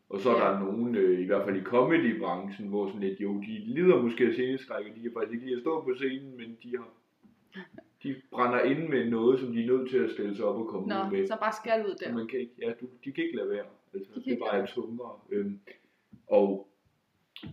Og 0.08 0.20
så 0.20 0.30
er 0.36 0.40
der 0.40 0.58
nogen, 0.58 0.94
øh, 0.94 1.20
i 1.20 1.24
hvert 1.24 1.44
fald 1.44 1.56
i 1.56 1.64
comedy-branchen, 1.64 2.68
hvor 2.68 2.86
sådan 2.86 3.00
lidt, 3.00 3.20
jo, 3.20 3.40
de 3.40 3.58
lider 3.58 4.02
måske 4.02 4.26
af 4.26 4.32
sceneskræk, 4.32 4.86
og 4.90 4.96
de 4.96 5.02
kan 5.02 5.12
faktisk 5.16 5.32
ikke 5.34 5.46
lide 5.46 5.56
at 5.56 5.62
stå 5.62 5.80
på 5.80 5.94
scenen, 5.94 6.36
men 6.36 6.58
de 6.62 6.76
har 6.76 6.88
de 8.02 8.16
brænder 8.30 8.60
ind 8.60 8.88
med 8.88 9.10
noget, 9.10 9.40
som 9.40 9.52
de 9.52 9.62
er 9.62 9.66
nødt 9.66 9.90
til 9.90 9.98
at 9.98 10.10
stille 10.10 10.36
sig 10.36 10.44
op 10.44 10.56
og 10.60 10.66
komme 10.68 10.86
ud 10.86 10.92
Nå, 10.92 11.10
med. 11.10 11.26
så 11.26 11.36
bare 11.40 11.52
skal 11.52 11.86
ud 11.86 11.94
der. 11.94 12.14
man 12.14 12.26
kan 12.26 12.40
ikke, 12.40 12.52
ja, 12.62 12.72
du, 12.80 12.86
de 13.04 13.12
kan 13.12 13.24
ikke 13.24 13.36
lade 13.36 13.48
være. 13.50 13.64
Altså, 13.94 14.10
De 14.14 14.20
det 14.20 14.26
ikke 14.26 14.44
er 14.44 14.50
bare 14.52 14.66
tungere. 14.66 15.12
Øhm, 15.30 15.58
og 16.28 16.68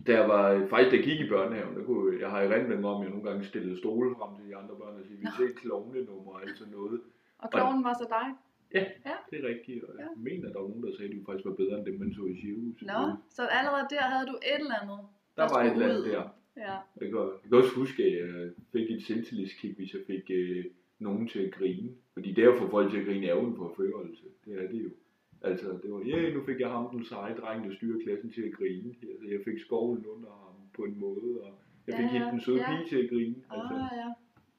der 0.06 0.26
var, 0.26 0.66
faktisk 0.70 0.90
da 0.92 0.96
jeg 0.96 1.04
gik 1.04 1.20
i 1.20 1.28
børnehaven, 1.28 1.76
der 1.76 1.84
kunne, 1.84 2.20
jeg 2.20 2.30
har 2.30 2.40
erindring 2.40 2.86
om, 2.86 3.00
at 3.00 3.04
jeg 3.04 3.10
nogle 3.14 3.30
gange 3.30 3.44
stillede 3.44 3.78
stole 3.78 4.14
frem 4.18 4.36
til 4.36 4.48
de 4.50 4.56
andre 4.56 4.74
børn 4.76 4.94
og 5.00 5.04
sige, 5.06 5.18
vi 5.18 5.26
ser 5.36 5.54
klovnenummer 5.60 6.32
og 6.32 6.42
alt 6.42 6.58
sådan 6.58 6.72
noget. 6.72 7.00
Og 7.38 7.50
kloven 7.50 7.84
var 7.84 7.92
så 7.92 8.06
dig. 8.10 8.26
Det 8.72 9.36
er 9.44 9.48
rigtigt, 9.52 9.84
og 9.84 9.94
jeg 9.98 10.08
Ja. 10.16 10.20
mener, 10.28 10.46
der 10.52 10.60
var 10.60 10.68
nogen, 10.68 10.82
der 10.86 10.92
sagde, 10.96 11.10
at 11.10 11.16
de 11.16 11.22
faktisk 11.26 11.46
var 11.50 11.54
bedre 11.62 11.78
end 11.78 11.86
dem, 11.86 11.98
man 12.02 12.12
så 12.14 12.24
i 12.32 12.34
Sirius. 12.40 12.82
Nå, 12.82 13.00
så 13.36 13.42
allerede 13.58 13.86
der 13.94 14.02
havde 14.12 14.26
du 14.32 14.36
et 14.52 14.60
eller 14.60 14.78
andet. 14.82 15.00
Der 15.38 15.46
var 15.54 15.60
et 15.64 15.72
eller 15.72 15.86
andet 15.88 16.00
ud. 16.00 16.08
der. 16.10 16.24
Ja. 16.66 16.76
Jeg 17.00 17.06
kan, 17.10 17.18
jeg 17.42 17.48
kan 17.50 17.58
også 17.62 17.74
huske, 17.82 18.00
at 18.04 18.12
jeg 18.20 18.50
fik 18.72 18.90
et 18.90 19.02
selvtillidskick, 19.08 19.76
hvis 19.78 19.94
jeg 19.94 20.02
fik 20.06 20.24
øh, 20.30 20.64
nogen 20.98 21.28
til 21.28 21.40
at 21.46 21.52
grine. 21.58 21.88
Fordi 22.14 22.32
det 22.32 22.42
at 22.48 22.58
få 22.58 22.68
folk 22.70 22.90
til 22.90 22.98
at 23.00 23.06
grine 23.06 23.26
er 23.26 23.34
jo 23.34 23.44
en 23.50 23.56
forførelse. 23.56 24.24
Det 24.44 24.52
er 24.62 24.68
det 24.72 24.80
jo. 24.84 24.90
Altså, 25.42 25.66
det 25.82 25.88
var, 25.92 26.00
ja, 26.06 26.16
yeah, 26.18 26.34
nu 26.34 26.40
fik 26.44 26.60
jeg 26.60 26.70
ham 26.70 26.90
den 26.92 27.04
seje 27.04 27.34
dreng, 27.40 27.64
der 27.68 27.74
styrer 27.76 27.98
klassen 28.04 28.30
til 28.32 28.42
at 28.42 28.52
grine. 28.58 28.88
Altså, 29.12 29.26
jeg 29.34 29.40
fik 29.44 29.58
skovlen 29.66 30.06
under 30.06 30.30
ham 30.42 30.54
på 30.76 30.82
en 30.84 30.98
måde, 31.00 31.40
og 31.42 31.52
jeg 31.86 31.94
fik 32.00 32.04
Ja, 32.14 32.24
ja, 32.24 32.30
den 32.30 32.40
søde 32.40 32.58
ja. 32.60 32.66
pige 32.70 32.88
til 32.88 32.98
at 33.04 33.10
grine. 33.10 33.34
Altså, 33.50 33.74
Ah, 33.74 33.90
ja. 34.02 34.08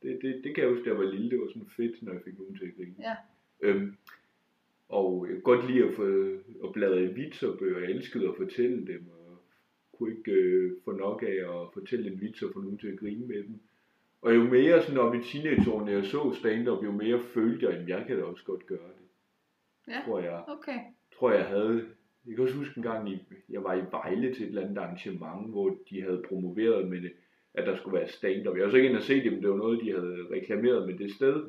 det, 0.03 0.19
det, 0.21 0.41
det 0.43 0.55
kan 0.55 0.63
jeg 0.63 0.71
huske, 0.73 0.85
da 0.85 0.89
jeg 0.89 0.97
var 1.03 1.11
lille. 1.11 1.29
Det 1.31 1.39
var 1.39 1.47
sådan 1.47 1.69
fedt, 1.77 2.03
når 2.03 2.11
jeg 2.13 2.21
fik 2.25 2.37
nogen 2.39 2.55
til 2.57 2.65
at 2.65 2.75
grine. 2.77 2.95
Ja. 2.99 3.15
Øhm, 3.61 3.95
og 4.89 5.27
jeg 5.29 5.43
godt 5.43 5.71
lide 5.71 5.85
at, 5.87 5.93
få, 5.95 6.03
at 6.63 6.73
bladre 6.73 7.03
i 7.03 7.13
vitserbøger. 7.13 7.79
Jeg 7.79 7.89
elskede 7.89 8.27
at 8.27 8.35
fortælle 8.37 8.87
dem, 8.87 9.07
og 9.07 9.37
kunne 9.93 10.11
ikke 10.17 10.31
øh, 10.31 10.71
få 10.85 10.91
nok 10.91 11.23
af 11.23 11.33
at 11.61 11.73
fortælle 11.73 12.11
en 12.11 12.21
vits 12.21 12.41
og 12.41 12.51
få 12.53 12.61
nogen 12.61 12.77
til 12.77 12.87
at 12.87 12.99
grine 12.99 13.25
med 13.25 13.43
dem. 13.43 13.59
Og 14.21 14.35
jo 14.35 14.43
mere 14.43 14.81
sådan 14.81 14.99
op 14.99 15.15
i 15.15 15.23
teenageårene 15.23 15.91
jeg 15.91 16.05
så 16.05 16.33
stand-up, 16.39 16.83
jo 16.83 16.91
mere 16.91 17.19
følte 17.19 17.65
jeg, 17.65 17.75
at 17.77 17.89
jeg 17.89 18.03
kan 18.07 18.17
da 18.17 18.23
også 18.23 18.43
godt 18.45 18.65
gøre 18.67 18.77
det. 18.99 19.07
Ja. 19.87 20.01
Tror 20.05 20.19
jeg, 20.19 20.43
Okay. 20.47 20.79
tror 21.19 21.31
jeg 21.31 21.45
havde. 21.45 21.85
Jeg 22.27 22.35
kan 22.35 22.43
også 22.43 22.55
huske 22.55 22.77
en 22.77 22.83
gang, 22.83 23.09
jeg 23.49 23.63
var 23.63 23.73
i 23.75 23.83
Vejle 23.91 24.33
til 24.33 24.43
et 24.43 24.49
eller 24.49 24.61
andet 24.61 24.77
arrangement, 24.77 25.49
hvor 25.49 25.77
de 25.89 26.01
havde 26.01 26.23
promoveret 26.27 26.87
med 26.89 27.01
det, 27.01 27.11
at 27.53 27.67
der 27.67 27.75
skulle 27.77 27.97
være 27.97 28.07
stand-up. 28.07 28.57
Jeg 28.57 28.63
var 28.63 28.69
så 28.69 28.77
ikke 28.77 28.89
inde 28.89 28.99
og 28.99 29.03
se 29.03 29.23
det, 29.23 29.33
men 29.33 29.41
det 29.41 29.49
var 29.49 29.57
noget, 29.57 29.81
de 29.83 29.91
havde 29.91 30.27
reklameret 30.31 30.87
med 30.87 30.97
det 30.97 31.11
sted, 31.11 31.43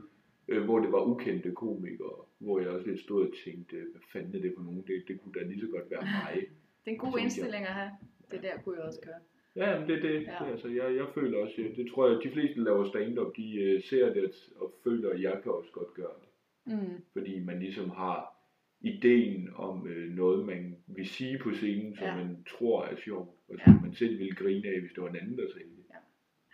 øh, 0.49 0.65
hvor 0.65 0.79
det 0.79 0.93
var 0.93 1.05
ukendte 1.05 1.53
komikere, 1.53 2.25
hvor 2.39 2.61
jeg 2.61 2.69
også 2.69 2.87
lidt 2.87 3.01
stod 3.01 3.27
og 3.29 3.33
tænkte, 3.45 3.77
hvad 3.77 4.01
fanden 4.13 4.35
er 4.37 4.41
det 4.41 4.53
for 4.57 4.63
nogen? 4.63 4.83
Det, 4.87 5.05
det 5.09 5.21
kunne 5.21 5.33
da 5.41 5.47
lige 5.47 5.61
så 5.61 5.67
godt 5.67 5.91
være 5.91 6.03
mig. 6.03 6.35
Det 6.85 6.91
er 6.91 6.95
en 6.95 6.99
god 6.99 7.19
indstilling 7.19 7.65
at 7.67 7.75
have. 7.75 7.91
Det 8.31 8.43
der 8.43 8.59
kunne 8.63 8.77
jeg 8.77 8.85
også 8.85 9.01
gøre. 9.05 9.21
Ja, 9.57 9.81
men 9.81 9.89
det, 9.89 10.03
det, 10.03 10.11
Ja. 10.23 10.33
ja. 10.33 10.45
det 10.45 10.51
altså, 10.53 10.69
jeg, 10.69 10.97
jeg 10.97 11.07
føler 11.15 11.39
også, 11.39 11.55
det, 11.57 11.77
det 11.77 11.91
tror 11.91 12.07
jeg, 12.09 12.17
at 12.17 12.23
de 12.25 12.31
fleste, 12.31 12.57
der 12.59 12.65
laver 12.65 12.89
stand-up, 12.89 13.37
de 13.37 13.55
øh, 13.61 13.83
ser 13.83 14.13
det 14.15 14.31
og 14.57 14.75
føler, 14.85 15.11
at 15.11 15.23
jeg 15.23 15.41
kan 15.43 15.53
også 15.53 15.71
godt 15.73 15.95
gøre 15.95 16.15
det. 16.23 16.29
Mm. 16.75 17.03
Fordi 17.13 17.41
man 17.45 17.59
ligesom 17.59 17.91
har 17.91 18.37
ideen 18.81 19.49
om 19.55 19.87
øh, 19.89 20.11
noget, 20.15 20.47
man 20.47 20.77
vil 20.87 21.07
sige 21.09 21.39
på 21.39 21.51
scenen, 21.53 21.97
som 21.97 22.07
Ja. 22.07 22.17
ja. 22.19 22.25
man 22.25 22.45
tror 22.49 22.85
er 22.85 22.97
sjovt, 22.97 23.31
og 23.49 23.57
Ja. 23.59 23.65
som 23.65 23.83
man 23.83 23.95
selv 23.95 24.19
ville 24.19 24.35
grine 24.35 24.69
af, 24.69 24.81
hvis 24.81 24.93
det 24.93 25.03
var 25.03 25.09
en 25.09 25.17
anden, 25.17 25.39
der 25.39 25.49
sagde 25.53 25.69
det. 25.69 25.85
Ja. 25.91 25.99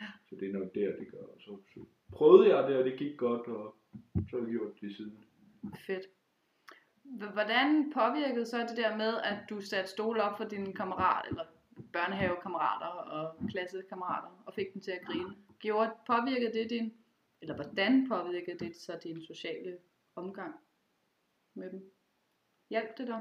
Ja. 0.01 0.07
Så 0.29 0.37
det 0.41 0.49
er 0.49 0.53
nok 0.59 0.75
der, 0.75 0.97
det 0.97 1.09
gør. 1.11 1.27
Så, 1.39 1.57
så 1.75 1.81
prøvede 2.13 2.57
jeg 2.57 2.69
det, 2.69 2.77
og 2.77 2.85
det 2.85 2.99
gik 2.99 3.17
godt, 3.17 3.47
og 3.47 3.75
så 4.31 4.37
har 4.37 4.45
jeg 4.45 4.51
gjort 4.51 4.81
det 4.81 4.97
siden. 4.97 5.25
Fedt. 5.87 6.07
Hvordan 7.33 7.93
påvirkede 7.93 8.47
så 8.47 8.59
det 8.59 8.77
der 8.77 8.97
med, 8.97 9.19
at 9.25 9.39
du 9.51 9.61
satte 9.61 9.91
stole 9.91 10.23
op 10.23 10.37
for 10.37 10.45
dine 10.45 10.73
kammerater, 10.73 11.29
eller 11.29 11.45
børnehavekammerater 11.93 12.87
og 12.87 13.49
klassekammerater, 13.49 14.43
og 14.47 14.55
fik 14.55 14.75
dem 14.75 14.83
til 14.83 14.91
at 14.91 15.07
grine? 15.07 15.37
Gjorde, 15.59 15.91
påvirkede 16.07 16.53
det 16.53 16.71
din, 16.71 16.93
eller 17.43 17.55
hvordan 17.55 18.09
påvirkede 18.09 18.59
det 18.59 18.77
så 18.77 18.99
din 19.03 19.23
sociale 19.23 19.79
omgang 20.17 20.55
med 21.55 21.71
dem? 21.71 21.93
Hjalp 22.71 22.99
det 22.99 23.07
dig? 23.07 23.21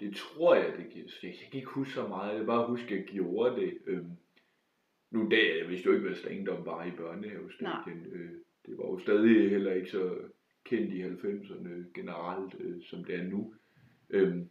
Det, 0.00 0.16
tror 0.16 0.54
jeg, 0.54 0.78
det 0.78 0.90
giver. 0.90 1.06
Jeg 1.22 1.34
kan 1.50 1.60
ikke 1.60 1.70
huske 1.70 1.92
så 1.92 2.06
meget. 2.08 2.28
Jeg 2.28 2.36
kan 2.36 2.46
bare 2.46 2.66
huske, 2.66 2.86
at 2.86 2.90
jeg 2.90 3.06
gjorde 3.06 3.60
det. 3.60 3.78
Øhm, 3.86 4.16
nu 5.10 5.28
det, 5.28 5.58
jeg 5.58 5.68
vidste 5.68 5.86
jo 5.86 5.92
ikke, 5.92 6.06
hvad 6.06 6.16
stand-up 6.16 6.66
var 6.66 6.84
i 6.84 6.90
børnehavestadien. 6.90 8.06
Øh, 8.06 8.30
det 8.66 8.78
var 8.78 8.84
jo 8.84 8.98
stadig 8.98 9.50
heller 9.50 9.72
ikke 9.72 9.90
så 9.90 10.18
kendt 10.64 10.92
i 10.92 11.02
90'erne 11.02 11.92
generelt, 11.94 12.54
øh, 12.60 12.82
som 12.82 13.04
det 13.04 13.14
er 13.14 13.22
nu. 13.22 13.54
Øhm, 14.10 14.50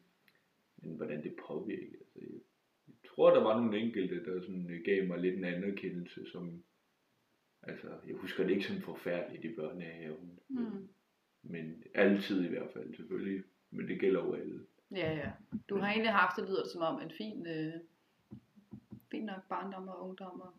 men 0.77 0.95
hvordan 0.95 1.23
det 1.23 1.35
påvirkede. 1.47 1.99
Altså, 1.99 2.19
jeg, 2.19 2.41
jeg 2.87 2.95
tror, 3.09 3.33
der 3.33 3.43
var 3.43 3.59
nogle 3.61 3.79
enkelte, 3.79 4.25
der 4.25 4.41
sådan, 4.41 4.69
øh, 4.71 4.81
gav 4.85 5.07
mig 5.07 5.19
lidt 5.19 5.35
en 5.35 5.43
anerkendelse, 5.43 6.25
som... 6.31 6.63
Altså, 7.63 7.87
jeg 8.07 8.15
husker 8.15 8.43
det 8.43 8.51
ikke 8.51 8.65
sådan 8.65 8.81
forfærdeligt 8.81 9.45
i 9.45 9.55
børnehaven. 9.55 10.39
Mm. 10.47 10.87
Men 11.43 11.83
altid 11.93 12.45
i 12.45 12.47
hvert 12.47 12.69
fald, 12.73 12.95
selvfølgelig. 12.95 13.43
Men 13.71 13.87
det 13.87 13.99
gælder 13.99 14.25
jo 14.25 14.33
alle. 14.33 14.59
Ja, 14.91 15.13
ja. 15.13 15.31
Du 15.69 15.77
har 15.77 15.89
egentlig 15.89 16.11
haft, 16.11 16.37
det 16.37 16.49
lyder 16.49 16.63
det 16.63 16.71
som 16.71 16.81
om, 16.81 17.01
en 17.01 17.11
fin, 17.17 17.47
øh, 17.47 17.73
fin 19.11 19.25
nok 19.25 19.47
barndom 19.49 19.87
og 19.87 20.07
ungdom. 20.07 20.41
Og, 20.41 20.53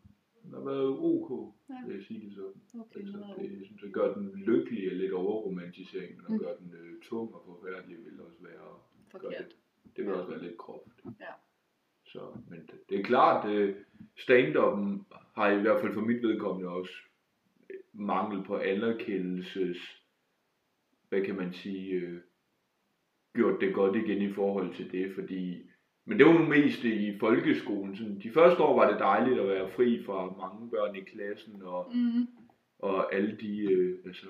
Den 0.44 0.52
har 0.52 0.60
været 0.60 0.88
ok, 0.98 1.54
Ja. 1.68 1.74
vil 1.86 1.94
jeg 1.96 2.04
sige 2.04 2.20
det 2.26 2.34
sådan. 2.34 2.80
okay, 2.80 3.00
Altså, 3.00 3.34
det, 3.38 3.50
jeg 3.58 3.64
synes, 3.66 3.82
det 3.82 3.92
gør 3.92 4.14
den 4.14 4.32
lykkelig 4.36 4.90
og 4.90 4.96
lidt 4.96 5.12
overromantisering, 5.12 6.16
men 6.16 6.24
Mm. 6.28 6.34
at 6.34 6.40
gøre 6.40 6.56
den 6.58 6.74
øh, 6.74 7.00
tung 7.02 7.34
og 7.34 7.42
forfærdelig 7.46 7.96
vil 8.04 8.20
også 8.20 8.36
være, 8.40 8.78
forkert. 9.10 9.56
det 9.96 10.04
vil 10.04 10.10
Ja. 10.12 10.12
også 10.18 10.30
være 10.30 10.42
lidt 10.42 10.58
groft. 10.58 11.00
Ja. 11.20 11.32
Så, 12.06 12.20
men 12.50 12.60
det, 12.60 12.80
det 12.88 13.00
er 13.00 13.04
klart, 13.04 13.48
øh, 13.50 13.76
stand-up'en 14.18 15.04
har 15.34 15.48
i 15.50 15.60
hvert 15.60 15.80
fald 15.80 15.94
for 15.94 16.00
mit 16.00 16.22
vedkommende 16.22 16.68
også 16.70 16.92
øh, 17.70 17.76
mangel 17.92 18.44
på 18.44 18.56
anerkendelses, 18.56 19.78
hvad 21.08 21.24
kan 21.24 21.36
man 21.36 21.52
sige, 21.52 21.90
øh, 21.92 22.20
gjort 23.34 23.60
det 23.60 23.74
godt 23.74 23.96
igen 23.96 24.22
i 24.22 24.32
forhold 24.32 24.74
til 24.74 24.92
det, 24.92 25.14
fordi 25.14 25.69
men 26.10 26.18
det 26.18 26.26
var 26.26 26.32
nu 26.32 26.44
mest 26.48 26.84
i 26.84 27.18
folkeskolen. 27.18 27.96
Sådan, 27.96 28.18
de 28.22 28.30
første 28.30 28.62
år 28.62 28.74
var 28.76 28.90
det 28.90 29.00
dejligt 29.00 29.40
at 29.40 29.48
være 29.48 29.70
fri 29.70 30.02
fra 30.04 30.26
mange 30.38 30.70
børn 30.70 30.96
i 30.96 31.00
klassen, 31.00 31.62
og, 31.62 31.92
Mm. 31.94 32.26
og 32.78 33.14
alle 33.14 33.36
de, 33.40 33.72
øh, 33.72 33.98
altså, 34.06 34.26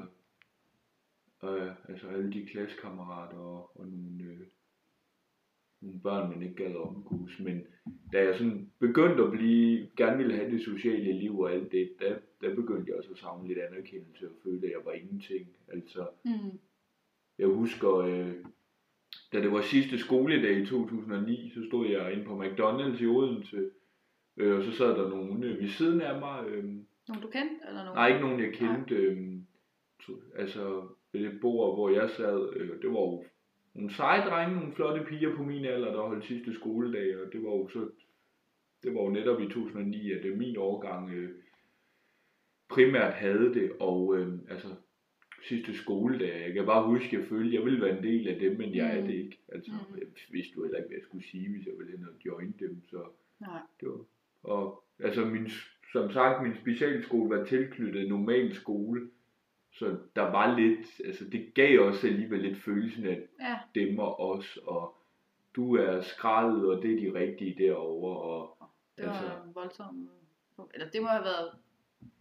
øh, 1.44 1.72
altså 1.88 2.08
alle 2.08 2.32
de 2.32 2.46
klassekammerater 2.46 3.38
og, 3.38 3.80
og 3.80 3.86
nogle, 3.86 4.24
øh, 4.24 4.46
nogle 5.80 6.00
børn, 6.00 6.30
man 6.30 6.42
ikke 6.42 6.54
gad 6.64 6.74
omgås. 6.74 7.40
Men 7.40 7.66
da 8.12 8.24
jeg 8.24 8.34
sådan 8.38 8.70
begyndte 8.78 9.22
at 9.24 9.30
blive, 9.30 9.90
gerne 9.96 10.16
ville 10.16 10.34
have 10.36 10.50
det 10.50 10.62
sociale 10.64 11.12
liv 11.12 11.38
og 11.40 11.52
alt 11.52 11.72
det, 11.72 11.92
der, 12.00 12.18
der 12.40 12.54
begyndte 12.54 12.84
jeg 12.90 12.96
også 12.98 13.10
at 13.10 13.18
savne 13.18 13.48
lidt 13.48 13.58
anerkendelse 13.58 14.28
og 14.28 14.34
føle, 14.44 14.66
at 14.66 14.70
jeg 14.72 14.80
var 14.84 14.92
ingenting. 14.92 15.48
Altså, 15.68 16.08
Mm. 16.24 16.58
jeg 17.38 17.46
husker, 17.48 17.94
øh, 17.96 18.34
da 19.32 19.40
det 19.40 19.52
var 19.52 19.60
sidste 19.60 19.98
skoledag 19.98 20.56
i 20.56 20.66
2009, 20.66 21.50
så 21.54 21.60
stod 21.68 21.86
jeg 21.86 22.12
inde 22.12 22.24
på 22.24 22.42
McDonald's 22.42 23.02
i 23.02 23.06
Odense, 23.06 23.70
øh, 24.36 24.56
og 24.58 24.62
så 24.64 24.72
sad 24.72 24.88
der 24.88 25.08
nogen 25.08 25.44
øh, 25.44 25.60
ved 25.60 25.68
siden 25.68 26.00
af 26.00 26.20
mig. 26.20 26.44
Øh, 26.48 26.64
Nogen 27.08 27.22
du 27.22 27.28
kendte, 27.28 27.54
eller 27.68 27.84
nogen? 27.84 27.96
nej, 27.96 28.08
ikke 28.08 28.20
nogen 28.20 28.40
jeg 28.40 28.52
kendte. 28.52 28.94
Øh, 28.94 29.18
to- 30.02 30.22
altså 30.36 30.82
ved 31.12 31.20
det 31.20 31.40
bord, 31.40 31.74
hvor 31.76 31.90
jeg 31.90 32.10
sad, 32.10 32.52
øh, 32.56 32.82
det 32.82 32.90
var 32.90 33.00
jo 33.00 33.24
nogle 33.74 33.94
seje 33.94 34.30
drenge, 34.30 34.56
nogle 34.56 34.72
flotte 34.74 35.04
piger 35.08 35.36
på 35.36 35.42
min 35.42 35.64
alder, 35.64 35.92
der 35.92 36.02
holdt 36.02 36.24
sidste 36.24 36.54
skoledag, 36.54 37.16
og 37.26 37.32
det 37.32 37.42
var 37.42 37.50
jo 37.50 37.68
så, 37.68 37.88
det 38.82 38.94
var 38.94 39.00
jo 39.02 39.08
netop 39.08 39.40
i 39.40 39.44
2009, 39.48 40.12
at 40.12 40.22
det 40.22 40.38
min 40.38 40.56
årgang 40.56 41.10
øh, 41.10 41.30
primært 42.68 43.12
havde 43.14 43.54
det, 43.54 43.72
og 43.80 44.16
øh, 44.18 44.38
altså 44.50 44.68
sidste 45.48 45.74
skoledag, 45.74 46.42
jeg 46.46 46.54
kan 46.54 46.66
bare 46.66 46.86
huske, 46.86 47.06
at 47.06 47.12
jeg 47.12 47.24
følte, 47.28 47.48
at 47.48 47.54
jeg 47.54 47.64
ville 47.64 47.80
være 47.86 47.98
en 47.98 48.04
del 48.04 48.28
af 48.28 48.38
dem, 48.40 48.58
men 48.58 48.74
jeg 48.74 48.96
er 48.96 49.00
Mm. 49.00 49.06
det 49.06 49.14
ikke. 49.14 49.38
Altså, 49.48 49.70
Mm. 49.72 49.98
jeg 49.98 50.06
vidste 50.30 50.52
jo 50.56 50.62
heller 50.62 50.78
ikke, 50.78 50.88
hvad 50.88 50.96
jeg 50.98 51.04
skulle 51.04 51.24
sige, 51.24 51.50
hvis 51.50 51.66
jeg 51.66 51.74
ville 51.78 51.92
hen 51.96 52.04
og 52.08 52.26
join 52.26 52.54
dem, 52.60 52.82
så 52.90 53.02
Nej. 53.40 53.60
det 53.80 53.88
var, 53.88 54.00
og 54.42 54.84
altså 54.98 55.24
min, 55.24 55.50
som 55.92 56.10
sagt, 56.12 56.42
min 56.42 56.54
specialskole 56.56 57.38
var 57.38 57.44
tilknyttet 57.44 58.08
normal 58.08 58.54
skole, 58.54 59.10
så 59.72 59.96
der 60.16 60.22
var 60.22 60.58
lidt, 60.58 61.00
altså 61.04 61.24
det 61.24 61.54
gav 61.54 61.80
også 61.80 62.06
alligevel 62.06 62.40
lidt 62.40 62.58
følelsen 62.58 63.06
af 63.06 63.22
Ja, 63.40 63.58
dem 63.74 63.98
og 63.98 64.20
os, 64.20 64.56
og 64.56 64.94
du 65.56 65.76
er 65.76 66.00
skraldet, 66.00 66.64
og 66.70 66.82
det 66.82 66.92
er 66.92 67.10
de 67.12 67.18
rigtige 67.18 67.54
derovre, 67.64 68.20
og 68.20 68.56
det 68.98 69.06
var 69.06 69.12
Altså- 69.12 69.24
altså... 69.24 69.52
voldsomt. 69.54 70.10
Eller 70.74 70.90
det 70.90 71.02
må 71.02 71.08
have 71.08 71.24
været... 71.24 71.50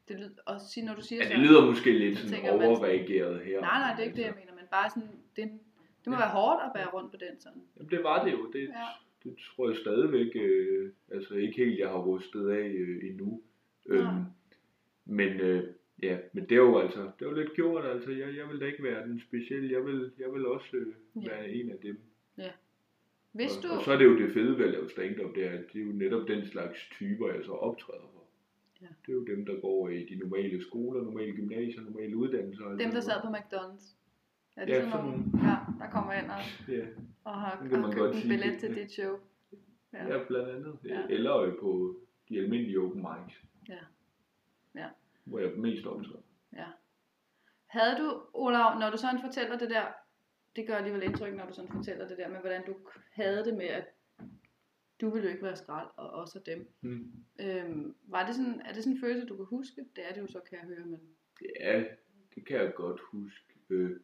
Det 0.10 0.20
lyder 0.20 0.30
også 0.46 0.66
sige, 0.70 0.86
når 0.86 0.96
du 0.96 1.02
siger 1.02 1.24
ja, 1.24 1.30
det 1.30 1.40
lyder 1.40 1.66
måske 1.66 1.92
lidt 2.00 2.18
sådan 2.18 2.32
tænker, 2.34 2.58
man- 2.58 2.68
overreageret 2.68 3.40
her. 3.42 3.62
Nej, 3.62 3.80
nej, 3.80 3.92
det 3.96 4.00
er 4.00 4.04
ikke 4.08 4.18
det, 4.18 4.24
jeg 4.26 4.34
mener, 4.40 4.54
men 4.56 4.66
bare 4.72 4.90
sådan, 4.90 5.10
det, 5.36 5.46
det 6.04 6.08
må 6.12 6.16
være 6.18 6.30
hårdt 6.30 6.64
at 6.66 6.72
bære 6.76 6.88
rundt 6.94 7.12
på 7.12 7.18
den 7.18 7.40
sådan. 7.40 7.62
Jamen, 7.78 7.92
det 7.92 8.04
var 8.04 8.26
det 8.26 8.32
jo. 8.32 8.52
Det, 8.54 8.60
Ja. 8.62 8.86
det 9.24 9.38
tror 9.38 9.70
jeg 9.70 9.78
stadigvæk, 9.78 10.32
øh, 10.36 10.92
altså 11.12 11.34
ikke 11.34 11.58
helt, 11.66 11.80
jeg 11.80 11.90
har 11.90 11.98
rustet 12.00 12.50
af 12.50 12.68
øh, 12.68 13.10
endnu. 13.10 13.42
Øhm, 13.86 14.24
men 15.06 15.30
øh, 15.40 15.64
ja, 16.04 16.18
men 16.34 16.44
det 16.44 16.52
er 16.52 16.56
jo 16.56 16.80
altså, 16.80 17.00
det 17.20 17.26
er 17.26 17.30
jo 17.30 17.36
lidt 17.36 17.54
gjort, 17.54 17.86
altså 17.86 18.12
jeg, 18.12 18.36
jeg 18.38 18.50
vil 18.50 18.60
da 18.62 18.66
ikke 18.66 18.84
være 18.84 19.08
den 19.08 19.22
specielle, 19.28 19.72
jeg 19.72 19.86
vil, 19.86 20.12
jeg 20.20 20.34
vil 20.34 20.46
også 20.46 20.68
øh, 20.78 20.88
Ja. 21.24 21.30
være 21.30 21.50
en 21.50 21.70
af 21.72 21.78
dem. 21.84 22.00
Hvis 23.32 23.58
og, 23.58 23.64
du... 23.64 23.68
og 23.70 23.84
så 23.84 23.92
er 23.92 23.98
det 23.98 24.06
jo 24.06 24.18
det 24.20 24.34
fede 24.34 24.58
ved 24.58 24.66
at 24.66 24.72
lave 24.72 24.90
stand-up, 24.90 25.36
det 25.36 25.46
er, 25.46 25.52
det 25.74 25.82
er 25.82 25.86
jo 25.86 25.92
netop 25.92 26.28
den 26.28 26.46
slags 26.48 26.80
typer, 26.92 27.28
jeg 27.34 27.46
så 27.46 27.52
optræder 27.52 28.10
for. 28.14 28.24
Ja. 28.82 28.88
Det 29.06 29.10
er 29.10 29.14
jo 29.14 29.26
dem, 29.26 29.46
der 29.46 29.60
går 29.62 29.90
i 29.90 30.06
de 30.06 30.16
normale 30.16 30.62
skoler, 30.64 31.04
normale 31.04 31.32
gymnasier, 31.36 31.82
normale 31.82 32.18
uddannelser. 32.18 32.66
og 32.66 32.80
Dem, 32.80 32.92
der 32.92 33.02
sad 33.02 33.22
på 33.22 33.28
McDonald's. 33.28 33.96
Er 34.56 34.66
det 34.66 34.74
Ja, 34.74 34.90
sådan 34.90 35.06
nogle, 35.06 35.24
ja, 35.48 35.56
der 35.84 35.90
kommer 35.92 36.14
ind 36.14 36.26
og. 36.32 36.38
Ja, 36.74 36.86
og 37.24 37.34
har, 37.42 37.58
kan 37.62 37.72
har 37.72 37.82
man 37.82 37.92
købt 37.94 38.16
en 38.16 38.30
billet 38.30 38.52
det- 38.54 38.60
til 38.60 38.70
ja. 38.76 38.82
dit 38.82 38.92
show. 38.92 39.20
Ja. 39.94 40.08
ja. 40.08 40.18
ja 40.18 40.24
blandt 40.28 40.50
andet. 40.50 40.78
Ja. 40.86 41.02
Eller 41.10 41.38
øh, 41.38 41.54
på 41.60 41.96
de 42.30 42.38
almindelige 42.40 42.80
open 42.80 43.02
mics. 43.08 43.44
Ja. 43.70 43.80
Ja. 44.76 44.88
Hvor 45.26 45.40
jeg 45.40 45.52
mest 45.58 45.86
optræder. 45.86 46.22
ja. 46.54 46.66
Havde 47.66 47.98
du, 48.04 48.22
Olav, 48.34 48.80
når 48.80 48.90
du 48.90 48.98
sådan 48.98 49.22
fortæller 49.22 49.58
det 49.58 49.70
der, 49.70 49.86
det 50.56 50.68
gør 50.68 50.76
alligevel 50.76 51.04
indtryk, 51.04 51.34
når 51.36 51.46
du 51.46 51.54
sådan 51.54 51.72
fortæller 51.72 52.08
det 52.08 52.18
der 52.18 52.30
med, 52.30 52.40
hvordan 52.40 52.66
du 52.68 52.74
havde 53.12 53.46
det 53.46 53.54
med, 53.58 53.66
at 53.66 53.86
du 55.02 55.10
ville 55.10 55.28
jo 55.28 55.32
ikke 55.32 55.44
være 55.44 55.56
skrald, 55.56 55.88
og 55.98 56.10
også 56.10 56.40
dem. 56.46 56.68
Hmm. 56.82 57.12
Øhm, 57.42 57.96
var 58.08 58.26
det 58.26 58.36
sådan, 58.36 58.62
er 58.66 58.74
det 58.74 58.84
sådan 58.84 58.96
en 58.96 59.02
følelse, 59.02 59.28
du 59.28 59.36
kan 59.36 59.46
huske? 59.46 59.86
Det 59.96 60.04
er 60.10 60.14
det 60.14 60.22
jo 60.22 60.28
så, 60.28 60.40
kan 60.50 60.58
jeg 60.58 60.68
høre, 60.68 60.86
men... 60.86 61.00
Ja, 61.60 61.84
det 62.36 62.46
kan 62.46 62.58
jeg 62.58 62.74
godt 62.76 63.00
huske. 63.12 63.54
Øh, 63.70 64.00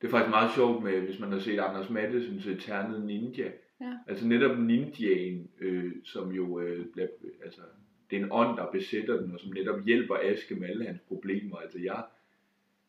det 0.00 0.06
er 0.06 0.10
faktisk 0.10 0.30
meget 0.30 0.54
sjovt 0.54 0.84
med, 0.84 1.00
hvis 1.00 1.20
man 1.20 1.32
har 1.32 1.38
set 1.38 1.58
Anders 1.58 1.90
Mattesens 1.90 2.46
Eternet 2.46 3.06
Ninja. 3.06 3.50
Ja. 3.80 3.98
Altså 4.06 4.26
netop 4.26 4.58
ninjaen, 4.58 5.50
øh, 5.60 5.92
som 6.04 6.32
jo, 6.32 6.60
øh, 6.60 6.86
bliver, 6.86 7.08
altså, 7.44 7.60
det 8.10 8.18
er 8.18 8.24
en 8.24 8.32
ånd, 8.32 8.56
der 8.56 8.70
besætter 8.70 9.20
den, 9.20 9.32
og 9.32 9.40
som 9.40 9.52
netop 9.52 9.84
hjælper 9.84 10.16
Aske 10.22 10.54
med 10.54 10.68
alle 10.68 10.86
hans 10.86 11.00
problemer. 11.08 11.56
Altså 11.56 11.78
jeg, 11.78 12.04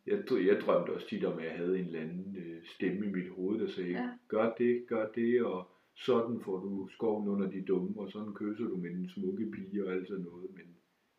jeg, 0.08 0.24
jeg 0.32 0.62
drømte 0.62 0.92
også 0.92 1.08
tit 1.08 1.26
om, 1.26 1.40
at 1.40 1.46
jeg 1.46 1.54
havde 1.54 1.80
en 1.80 1.86
eller 1.86 2.00
anden 2.00 2.36
øh, 2.38 2.66
stemme 2.66 3.06
i 3.06 3.10
mit 3.10 3.30
hoved, 3.30 3.60
der 3.60 3.68
sagde, 3.68 3.92
ja. 3.92 4.10
gør 4.28 4.54
det, 4.54 4.88
gør 4.88 5.08
det, 5.08 5.44
og 5.44 5.72
sådan 6.06 6.40
får 6.42 6.58
du 6.60 6.88
skoven 6.92 7.28
under 7.28 7.50
de 7.52 7.62
dumme, 7.66 8.02
og 8.02 8.12
sådan 8.12 8.34
kysser 8.34 8.64
du 8.66 8.78
med 8.78 8.90
den 8.90 9.10
smukke 9.10 9.52
pige 9.52 9.86
og 9.86 9.94
alt 9.94 10.08
sådan 10.08 10.24
noget. 10.24 10.50
Men 10.54 10.66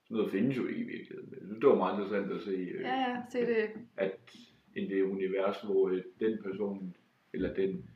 sådan 0.04 0.16
noget 0.16 0.30
findes 0.30 0.56
jo 0.56 0.66
ikke 0.66 0.80
i 0.80 0.86
virkeligheden. 0.86 1.48
Men 1.48 1.60
det 1.60 1.68
var 1.68 1.74
meget 1.74 1.94
interessant 1.94 2.32
at 2.32 2.42
se, 2.42 2.50
øh, 2.50 2.80
Ja, 2.80 2.94
ja, 3.08 3.22
se 3.32 3.38
det. 3.40 3.70
at 3.96 4.36
i 4.76 4.86
det 4.88 5.02
univers, 5.02 5.60
hvor 5.62 5.88
øh, 5.88 6.02
den 6.20 6.38
person, 6.42 6.96
eller 7.32 7.54
den 7.54 7.90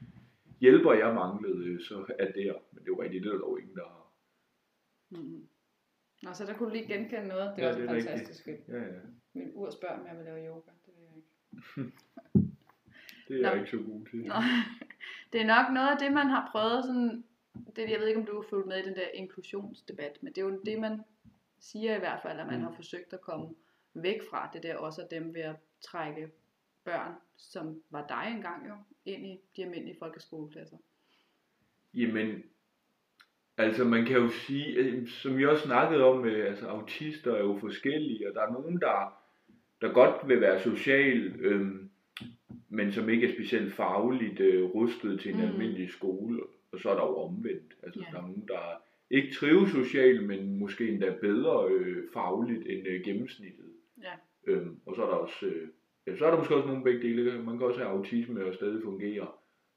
hjælper, 0.61 0.93
jeg 0.93 1.15
manglede, 1.15 1.67
øh, 1.67 1.81
så 1.81 2.05
er 2.19 2.33
der. 2.33 2.55
Men 2.73 2.81
det 2.81 2.89
jo 2.89 3.03
rigtigt, 3.03 3.25
det 3.25 3.33
der 3.33 3.39
dog 3.39 3.61
ingen, 3.61 3.77
der 3.77 3.85
har. 3.85 4.13
Mm-hmm. 5.11 5.47
Nå, 6.23 6.33
så 6.33 6.47
der 6.47 6.55
kunne 6.55 6.69
du 6.69 6.75
lige 6.75 6.87
genkende 6.87 7.29
noget. 7.29 7.53
Det 7.57 7.65
er 7.65 7.69
Ja, 7.69 7.69
også 7.69 7.81
det 7.81 7.89
fantastisk. 8.05 8.47
Ja, 8.69 8.83
ja. 8.83 9.01
Min 9.35 9.51
ur 9.55 9.71
spørger, 9.71 9.99
om 10.01 10.07
jeg 10.07 10.17
vil 10.17 10.25
lave 10.25 10.47
yoga. 10.49 10.71
Det 10.87 10.93
vil 10.97 11.05
jeg 11.09 11.17
ikke. 11.17 12.49
Det 13.33 13.45
er 13.45 13.49
jeg 13.51 13.55
Nå. 13.57 13.61
ikke 13.61 13.71
så 13.71 13.77
god 13.77 14.07
til. 14.11 14.19
Nå. 14.19 14.35
Det 15.33 15.41
er 15.41 15.47
nok 15.47 15.73
noget 15.75 15.89
af 15.89 15.99
det, 15.99 16.13
man 16.13 16.27
har 16.27 16.49
prøvet 16.53 16.85
sådan... 16.85 17.25
Det, 17.77 17.91
jeg 17.91 18.01
ved 18.01 18.07
ikke, 18.09 18.21
om 18.21 18.27
du 18.27 18.35
har 18.35 18.49
fulgt 18.51 18.67
med 18.69 18.77
i 18.79 18.89
den 18.89 18.95
der 18.95 19.09
inklusionsdebat, 19.15 20.19
men 20.23 20.33
det 20.33 20.39
er 20.41 20.47
jo 20.47 20.61
det, 20.67 20.79
man 20.81 21.01
siger 21.61 21.97
i 21.97 21.99
hvert 21.99 22.21
fald, 22.23 22.41
at 22.41 22.47
man 22.47 22.59
Mm. 22.59 22.65
har 22.65 22.73
forsøgt 22.73 23.13
at 23.13 23.21
komme 23.21 23.49
væk 23.95 24.21
fra 24.31 24.51
det 24.53 24.63
der 24.63 24.77
også 24.77 25.03
af 25.03 25.09
dem 25.11 25.35
ved 25.35 25.41
at 25.41 25.57
trække 25.85 26.29
børn, 26.85 27.13
som 27.37 27.83
var 27.91 28.07
dig 28.07 28.33
engang 28.37 28.69
jo, 28.69 28.75
ind 29.05 29.27
i 29.27 29.39
de 29.57 29.63
almindelige 29.65 29.97
folkeskoleklasser. 29.99 30.77
Jamen, 31.95 32.43
altså 33.57 33.85
man 33.85 34.05
kan 34.05 34.17
jo 34.17 34.29
sige, 34.29 35.09
som 35.09 35.39
vi 35.39 35.47
også 35.47 35.65
snakkede 35.65 36.05
om, 36.05 36.25
øh, 36.25 36.47
altså 36.49 36.67
autister 36.67 37.35
er 37.35 37.39
jo 37.41 37.59
forskellige, 37.61 38.29
og 38.29 38.35
der 38.35 38.43
er 38.43 38.53
nogen, 38.53 38.81
der, 38.81 39.19
der 39.81 39.93
godt 39.93 40.29
vil 40.29 40.41
være 40.41 40.61
social, 40.61 41.37
øh, 41.41 41.82
men 42.73 42.93
som 42.93 43.09
ikke 43.09 43.27
er 43.29 43.33
specielt 43.33 43.73
fagligt 43.75 44.41
øh, 44.41 44.65
rustet 44.65 45.21
til 45.21 45.31
en 45.35 45.37
Mm. 45.41 45.45
almindelig 45.47 45.91
skole, 45.91 46.41
og 46.73 46.81
så 46.81 46.91
er 46.91 46.95
der 46.95 47.03
jo 47.03 47.17
omvendt. 47.17 47.75
Altså 47.83 48.01
Ja. 48.01 48.07
der 48.13 48.19
er 48.19 48.23
nogen, 48.27 48.45
der 48.49 48.83
ikke 49.11 49.35
trives 49.35 49.71
socialt, 49.71 50.25
men 50.27 50.59
måske 50.59 50.89
endda 50.89 51.15
bedre 51.21 51.69
øh, 51.73 51.97
fagligt 52.13 52.67
end 52.67 52.87
øh, 52.87 53.03
gennemsnittet. 53.05 53.67
Ja. 54.03 54.13
Øhm, 54.47 54.77
og 54.87 54.97
så 54.97 55.03
er 55.03 55.07
der 55.07 55.15
også, 55.17 55.47
øh, 55.47 55.69
ja, 56.07 56.17
så 56.17 56.25
er 56.27 56.31
der 56.31 56.39
måske 56.39 56.55
også 56.57 56.69
nogle 56.69 56.85
begge 56.85 57.03
dele. 57.09 57.43
Man 57.43 57.59
kan 57.59 57.67
også 57.67 57.81
have 57.81 57.91
autisme 57.91 58.45
og 58.45 58.55
stadig 58.55 58.83
fungere. 58.83 59.29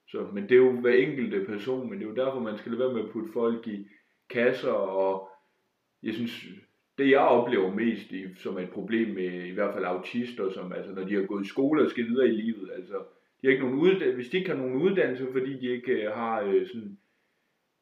Så, 0.07 0.27
men 0.33 0.43
det 0.43 0.51
er 0.51 0.55
jo 0.55 0.71
hver 0.71 0.93
enkelte 0.93 1.45
person, 1.45 1.89
men 1.89 1.99
det 1.99 2.05
er 2.05 2.09
jo 2.09 2.15
derfor, 2.15 2.39
man 2.39 2.57
skal 2.57 2.71
lade 2.71 2.83
være 2.83 2.93
med 2.93 3.03
at 3.03 3.09
putte 3.09 3.31
folk 3.33 3.67
i 3.67 3.87
kasser, 4.29 4.71
og 4.71 5.29
jeg 6.03 6.13
synes, 6.13 6.45
det 6.97 7.09
jeg 7.11 7.19
oplever 7.19 7.73
mest 7.75 8.11
i, 8.11 8.35
som 8.35 8.57
et 8.57 8.69
problem 8.69 9.15
med 9.15 9.45
i 9.45 9.51
hvert 9.51 9.73
fald 9.73 9.85
autister, 9.85 10.49
som 10.51 10.73
altså 10.73 10.91
når 10.91 11.03
de 11.03 11.15
har 11.15 11.25
gået 11.25 11.45
i 11.45 11.49
skole 11.49 11.83
og 11.83 11.89
skal 11.89 12.05
videre 12.05 12.27
i 12.27 12.31
livet, 12.31 12.69
altså 12.75 12.93
de 13.41 13.47
har 13.47 13.51
ikke 13.51 13.63
nogen 13.63 13.79
uddannelse, 13.79 14.15
hvis 14.15 14.29
de 14.29 14.37
ikke 14.37 14.49
har 14.49 14.57
nogen 14.57 14.81
uddannelse, 14.81 15.27
fordi 15.31 15.59
de 15.59 15.67
ikke 15.67 15.91
øh, 15.91 16.11
har 16.11 16.41
øh, 16.41 16.67
sådan 16.67 16.97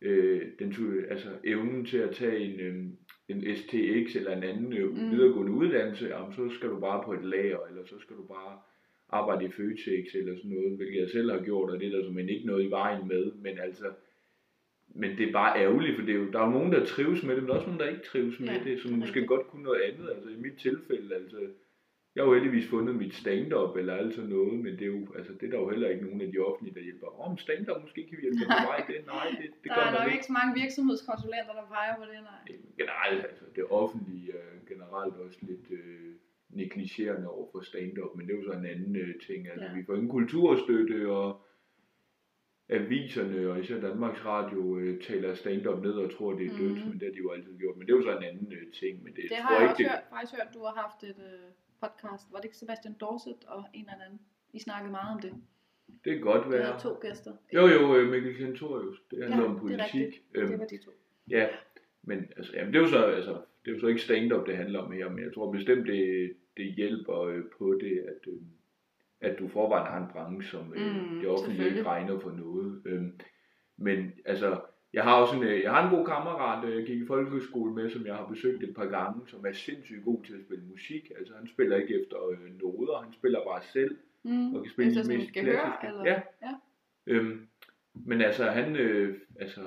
øh, 0.02 0.42
den 0.60 0.76
altså 1.10 1.30
evnen 1.44 1.86
til 1.86 1.98
at 1.98 2.12
tage 2.16 2.38
en, 2.40 2.60
øh, 2.60 2.76
en 3.30 3.56
STX 3.56 4.16
eller 4.16 4.38
en 4.38 4.44
anden 4.44 4.74
øh, 4.74 4.90
Mm. 4.90 5.12
videregående 5.12 5.52
uddannelse, 5.52 6.08
jamen, 6.08 6.34
så 6.34 6.50
skal 6.50 6.70
du 6.70 6.80
bare 6.80 7.04
på 7.06 7.14
et 7.14 7.26
lager, 7.26 7.60
eller 7.70 7.84
så 7.86 8.00
skal 8.00 8.16
du 8.16 8.24
bare 8.28 8.60
arbejde 9.10 9.46
i 9.46 9.52
Føtex 9.52 10.16
eller 10.16 10.36
sådan 10.36 10.52
noget, 10.52 10.78
hvilket 10.78 11.00
jeg 11.02 11.10
selv 11.10 11.32
har 11.32 11.44
gjort, 11.44 11.70
og 11.70 11.80
det 11.80 11.88
er 11.88 11.92
der 11.92 12.04
simpelthen 12.04 12.36
ikke 12.36 12.48
noget 12.48 12.64
i 12.66 12.70
vejen 12.70 13.08
med, 13.08 13.32
men 13.32 13.60
altså, 13.60 13.86
men 14.96 15.18
det 15.18 15.28
er 15.28 15.32
bare 15.32 15.60
ærgerligt, 15.60 15.96
for 15.96 16.06
det 16.06 16.16
er 16.16 16.20
jo, 16.20 16.32
der 16.32 16.40
er 16.40 16.46
jo 16.46 16.52
nogen, 16.52 16.72
der 16.72 16.86
trives 16.86 17.24
med 17.24 17.36
det, 17.36 17.44
men 17.44 17.48
der 17.48 17.54
er 17.54 17.60
også 17.60 17.70
nogen, 17.70 17.84
der 17.84 17.90
ikke 17.90 18.06
trives 18.12 18.40
med 18.40 18.48
Ja, 18.48 18.60
det, 18.64 18.80
som 18.82 18.90
det 18.90 18.96
er 18.96 19.00
måske 19.00 19.20
rigtigt. 19.20 19.28
godt 19.28 19.48
kunne 19.48 19.64
noget 19.64 19.82
andet, 19.82 20.10
altså 20.16 20.30
i 20.30 20.36
mit 20.46 20.58
tilfælde, 20.58 21.16
altså, 21.16 21.40
jeg 22.16 22.24
har 22.24 22.28
jo 22.30 22.34
heldigvis 22.40 22.70
fundet 22.70 22.96
mit 22.96 23.14
stand-up 23.22 23.74
eller 23.78 23.94
alt 24.02 24.14
sådan 24.16 24.30
noget, 24.30 24.54
men 24.66 24.74
det 24.80 24.82
er 24.82 24.92
jo, 24.98 25.02
altså 25.18 25.34
det 25.34 25.46
er 25.48 25.52
der 25.52 25.60
jo 25.64 25.70
heller 25.70 25.90
ikke 25.90 26.06
nogen 26.06 26.22
af 26.22 26.32
de 26.32 26.40
offentlige, 26.48 26.76
der 26.78 26.84
hjælper. 26.88 27.08
Om 27.26 27.32
oh, 27.32 27.38
stand-up 27.46 27.82
måske 27.82 28.02
kan 28.08 28.18
vi 28.18 28.22
hjælpe 28.22 28.40
på 28.46 28.60
vej, 28.72 28.80
det, 28.88 28.96
nej, 29.16 29.28
det, 29.42 29.50
det 29.64 29.70
der 29.70 29.76
gør 29.76 29.82
er 29.82 29.92
man 29.92 29.94
nok 29.94 30.06
ikke. 30.08 30.16
ikke 30.16 30.30
så 30.30 30.36
mange 30.40 30.52
virksomhedskonsulenter, 30.62 31.54
der 31.60 31.66
peger 31.76 31.96
på 32.02 32.06
det, 32.12 32.20
nej. 32.32 32.42
Generelt, 32.82 33.22
altså 33.30 33.46
det 33.56 33.64
offentlige 33.82 34.30
er 34.42 34.50
generelt 34.72 35.16
også 35.26 35.40
lidt 35.50 35.68
øh, 35.80 36.10
negligerende 36.62 37.28
over 37.36 37.48
for 37.52 37.62
stand-up, 37.72 38.12
men 38.16 38.24
det 38.26 38.34
er 38.34 38.40
jo 38.42 38.46
så 38.50 38.56
en 38.62 38.66
anden 38.74 38.96
øh, 38.96 39.14
ting. 39.28 39.42
Altså, 39.52 39.68
ja. 39.70 39.74
vi 39.78 39.86
får 39.86 39.94
ingen 39.96 40.16
kulturstøtte, 40.18 40.98
og 41.20 41.28
aviserne, 42.70 43.50
og 43.52 43.60
især 43.60 43.80
Danmarks 43.82 44.26
Radio, 44.26 44.78
øh, 44.78 45.02
taler 45.02 45.34
stand-up 45.34 45.84
ned 45.84 45.92
og 45.94 46.12
tror, 46.18 46.34
det 46.34 46.46
er 46.46 46.58
dødt, 46.58 46.78
Mhm. 46.80 46.88
men 46.90 46.94
det 47.00 47.04
har 47.08 47.12
de 47.12 47.18
jo 47.18 47.32
altid 47.32 47.58
gjort. 47.58 47.78
Men 47.78 47.88
det 47.88 47.94
er 47.94 47.98
jo 47.98 48.04
så 48.04 48.18
en 48.18 48.24
anden 48.24 48.54
øh, 48.54 48.72
ting, 48.80 49.04
men 49.04 49.14
det, 49.16 49.22
Det 49.24 49.30
tror 49.32 49.38
har 49.42 49.54
jeg 49.54 49.62
ikke, 49.62 49.72
også 49.72 49.84
det, 49.84 49.92
hørt, 49.92 50.04
faktisk 50.10 50.34
hørt, 50.38 50.54
du 50.54 50.60
har 50.60 50.74
haft 50.84 51.04
et 51.04 51.20
øh, 51.30 51.48
podcast. 51.82 52.24
Var 52.32 52.38
det 52.38 52.46
ikke 52.46 52.58
Sebastian 52.58 52.94
Dorset 53.02 53.40
og 53.48 53.64
en 53.74 53.86
eller 53.92 54.06
anden? 54.06 54.20
I 54.54 54.60
snakkede 54.60 54.92
meget 54.92 55.12
om 55.16 55.22
det. 55.22 55.34
det 56.06 56.12
kan 56.14 56.22
godt 56.22 56.52
være. 56.52 56.64
havde 56.64 56.80
to 56.88 56.94
gæster. 57.02 57.34
Jo, 57.54 57.64
jo, 57.68 57.96
øh, 57.98 58.12
Mikkel 58.12 58.36
Kentorius. 58.36 58.98
Det 59.12 59.18
handler 59.24 59.44
Ja, 59.44 59.50
om 59.50 59.52
det 59.52 59.58
er 59.58 59.62
politik. 59.62 59.94
rigtigt. 60.02 60.24
Øhm, 60.36 60.50
Det 60.50 60.60
var 60.60 60.66
de 60.66 60.78
to. 60.86 60.92
Ja, 61.30 61.48
men 62.04 62.18
altså, 62.38 62.52
jamen, 62.56 62.74
det 62.74 62.80
er 62.80 62.84
jo 62.84 62.90
så, 62.98 63.06
altså, 63.06 63.32
det 63.66 63.72
er 63.72 63.76
jo 63.76 63.80
så 63.80 63.88
ikke 63.88 64.02
stand-up, 64.02 64.48
det 64.48 64.58
handler 64.58 64.80
om 64.80 64.92
her, 64.92 65.10
men 65.10 65.24
jeg 65.24 65.34
tror 65.34 65.52
bestemt, 65.52 65.88
det, 65.88 66.34
det 66.58 66.66
hjælper 66.74 67.20
øh, 67.22 67.44
på 67.58 67.66
det, 67.82 67.96
at, 68.12 68.28
øh, 68.34 68.40
at 69.24 69.40
du 69.40 69.48
forvejen 69.48 69.88
har 69.88 69.98
en 70.06 70.12
branche, 70.14 70.50
som 70.52 70.74
øh, 70.76 70.96
Mm, 71.12 71.20
det 71.20 71.28
offentlige 71.30 71.70
ikke 71.70 71.84
regner 71.84 72.20
for 72.20 72.32
noget. 72.32 72.82
Øhm, 72.86 73.20
men 73.78 74.12
altså, 74.26 74.62
jeg 74.94 75.04
har 75.04 75.16
også 75.22 75.36
en, 75.36 75.44
øh, 75.44 75.62
jeg 75.62 75.72
har 75.72 75.90
en 75.90 75.96
god 75.98 76.06
kammerat, 76.06 76.66
øh, 76.66 76.76
jeg 76.78 76.86
gik 76.86 77.02
i 77.02 77.06
folkeskole 77.06 77.74
med, 77.74 77.90
som 77.90 78.06
jeg 78.06 78.16
har 78.16 78.26
besøgt 78.28 78.64
et 78.64 78.76
par 78.76 78.86
gange, 78.86 79.22
som 79.28 79.46
er 79.46 79.52
sindssygt 79.52 80.04
god 80.06 80.24
til 80.24 80.34
at 80.34 80.42
spille 80.46 80.64
musik. 80.66 81.12
Altså, 81.18 81.34
han 81.38 81.48
spiller 81.48 81.78
ikke 81.78 82.02
efter 82.02 82.18
øh, 82.30 82.62
noder, 82.62 83.02
han 83.04 83.14
spiller 83.14 83.40
bare 83.48 83.62
selv 83.74 83.98
Mm. 84.26 84.56
og 84.56 84.64
kan 84.64 84.72
spille 84.72 84.92
de 84.92 84.96
sådan 85.04 85.18
mest 85.18 85.32
klassiske. 85.34 85.88
eller? 85.88 86.06
Ja. 86.06 86.22
ja. 86.42 86.54
Øhm, 87.08 87.48
men 87.94 88.22
altså, 88.22 88.46
han, 88.46 88.76
øh, 88.76 89.18
altså, 89.40 89.62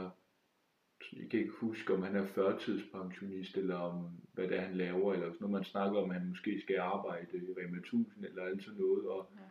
jeg 1.13 1.31
kan 1.31 1.41
ikke 1.41 1.53
huske, 1.61 1.95
om 1.95 2.03
han 2.03 2.17
er 2.17 2.27
førtidspensionist, 2.27 3.57
eller 3.57 3.77
om, 3.77 4.07
hvad 4.35 4.49
det 4.49 4.57
er, 4.57 4.61
han 4.61 4.75
laver, 4.77 5.13
eller 5.13 5.27
sådan 5.27 5.37
noget, 5.41 5.53
man 5.53 5.65
snakker 5.65 5.99
om, 6.01 6.11
at 6.11 6.17
han 6.21 6.29
måske 6.29 6.61
skal 6.61 6.79
arbejde 6.79 7.27
i 7.35 7.41
Rema 7.59 7.77
1000, 7.79 8.25
eller 8.25 8.43
alt 8.43 8.63
sådan 8.65 8.81
noget, 8.81 9.07
og, 9.07 9.31
Ja. 9.37 9.43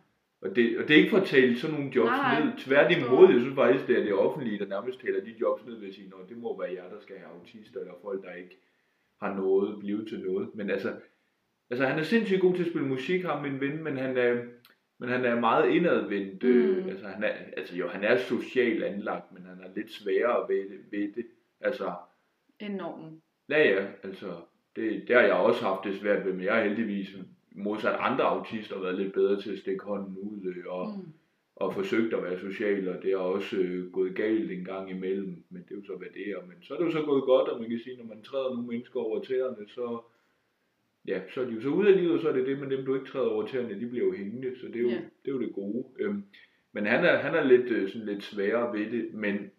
Og, 0.46 0.56
det, 0.56 0.78
og 0.80 0.88
det 0.88 0.94
er 0.94 0.98
ikke 0.98 1.10
for 1.10 1.18
at 1.18 1.28
tale 1.28 1.60
sådan 1.60 1.76
nogle 1.76 1.92
jobs 1.96 2.10
Nej, 2.10 2.44
ned, 2.44 2.52
tværtimod, 2.58 3.30
jeg 3.32 3.40
synes 3.42 3.56
faktisk, 3.56 3.88
det 3.88 4.00
er 4.00 4.04
det 4.04 4.14
offentlige, 4.14 4.60
der 4.60 4.66
nærmest 4.66 5.02
taler 5.02 5.22
de 5.22 5.36
jobs 5.42 5.66
ned 5.66 5.80
ved 5.80 5.88
at 5.88 5.94
sige, 5.94 6.12
at 6.24 6.30
det 6.30 6.38
må 6.38 6.62
være 6.62 6.74
jer, 6.74 6.90
der 6.90 7.00
skal 7.00 7.18
have 7.18 7.30
autister, 7.40 7.80
eller 7.80 7.94
folk, 8.02 8.24
der 8.24 8.34
ikke 8.34 8.58
har 9.22 9.36
noget, 9.36 9.80
blive 9.80 10.06
til 10.06 10.20
noget, 10.20 10.56
men 10.56 10.70
altså, 10.70 10.94
altså 11.70 11.86
han 11.86 12.00
er 12.00 12.04
sindssygt 12.04 12.42
god 12.42 12.56
til 12.56 12.64
at 12.64 12.70
spille 12.70 12.88
musik, 12.88 13.24
ham 13.24 13.42
min 13.42 13.62
ven, 13.62 13.84
men 13.84 13.98
han 13.98 14.18
er, 14.18 14.44
men 15.00 15.10
han 15.10 15.26
er 15.26 15.40
meget 15.40 15.70
indadvendt. 15.70 16.44
Mm. 16.44 16.50
Mm. 16.50 16.56
Øh, 16.56 16.88
altså, 16.88 17.08
han 17.08 17.24
er, 17.24 17.34
altså 17.58 17.76
jo, 17.76 17.88
han 17.88 18.04
er 18.04 18.18
socialt 18.18 18.84
anlagt, 18.84 19.32
men 19.32 19.46
han 19.46 19.60
er 19.60 19.76
lidt 19.76 19.92
sværere 19.92 20.50
ved 20.50 20.70
det. 20.70 20.80
Ved 20.92 21.14
det. 21.14 21.26
Altså, 21.62 21.94
Enormt. 22.60 23.22
ja 23.50 23.70
ja, 23.70 23.86
altså, 24.04 24.36
det, 24.76 25.08
det 25.08 25.16
har 25.16 25.24
jeg 25.24 25.34
også 25.34 25.62
haft 25.62 25.84
det 25.84 26.00
svært 26.00 26.26
ved, 26.26 26.34
men 26.34 26.46
jeg 26.46 26.56
har 26.56 26.64
heldigvis 26.64 27.16
modsat 27.56 27.96
andre 28.00 28.24
autister 28.24 28.80
været 28.80 28.96
lidt 29.00 29.14
bedre 29.14 29.42
til 29.42 29.52
at 29.52 29.60
stikke 29.60 29.84
hånden 29.86 30.18
ud 30.18 30.54
øh, 30.56 30.64
og, 30.68 30.88
mm. 30.98 31.14
Og 31.56 31.74
forsøgt 31.74 32.14
at 32.14 32.24
være 32.24 32.40
social, 32.40 32.90
og 32.90 33.04
det 33.04 33.12
har 33.12 33.18
også 33.18 33.56
øh, 33.58 33.92
gået 33.92 34.16
galt 34.16 34.52
en 34.52 34.66
gang 34.66 34.90
imellem, 34.90 35.44
men 35.50 35.64
det 35.64 35.72
er 35.72 35.76
jo 35.76 35.86
så, 35.86 35.96
hvad 35.96 36.08
det 36.14 36.30
er. 36.30 36.42
Men 36.48 36.58
så 36.62 36.74
er 36.74 36.78
det 36.78 36.86
jo 36.86 36.92
så 36.92 37.02
gået 37.02 37.24
godt, 37.24 37.50
og 37.50 37.60
man 37.60 37.70
kan 37.70 37.80
sige, 37.80 37.98
når 37.98 38.06
man 38.06 38.24
træder 38.24 38.50
nogle 38.50 38.68
mennesker 38.68 39.00
over 39.00 39.24
tæerne, 39.24 39.70
så, 39.70 40.02
ja, 41.08 41.22
så 41.34 41.42
er 41.42 41.46
de 41.46 41.52
jo 41.54 41.62
så 41.62 41.70
ude 41.70 41.90
af 41.90 41.96
livet, 41.98 42.14
og 42.14 42.20
så 42.20 42.30
er 42.30 42.34
det 42.34 42.48
det, 42.48 42.60
men 42.60 42.72
dem, 42.72 42.86
du 42.86 42.96
ikke 42.96 43.08
træder 43.08 43.30
over 43.30 43.48
tæerne, 43.48 43.80
de 43.80 43.86
bliver 43.90 44.06
jo 44.06 44.14
hængende, 44.14 44.60
så 44.60 44.68
det 44.68 44.76
er 44.76 44.80
jo, 44.82 44.90
Ja. 44.90 44.96
det, 44.96 45.28
er 45.28 45.32
jo 45.32 45.40
det 45.40 45.54
gode. 45.54 45.86
Øhm, 46.00 46.24
men 46.74 46.86
han 46.86 47.06
er, 47.06 47.18
han 47.18 47.36
er 47.36 47.44
lidt, 47.44 47.72
øh, 47.72 47.90
sådan 47.90 48.08
lidt 48.08 48.24
sværere 48.24 48.74
ved 48.80 48.92
det, 48.92 49.14
men 49.14 49.52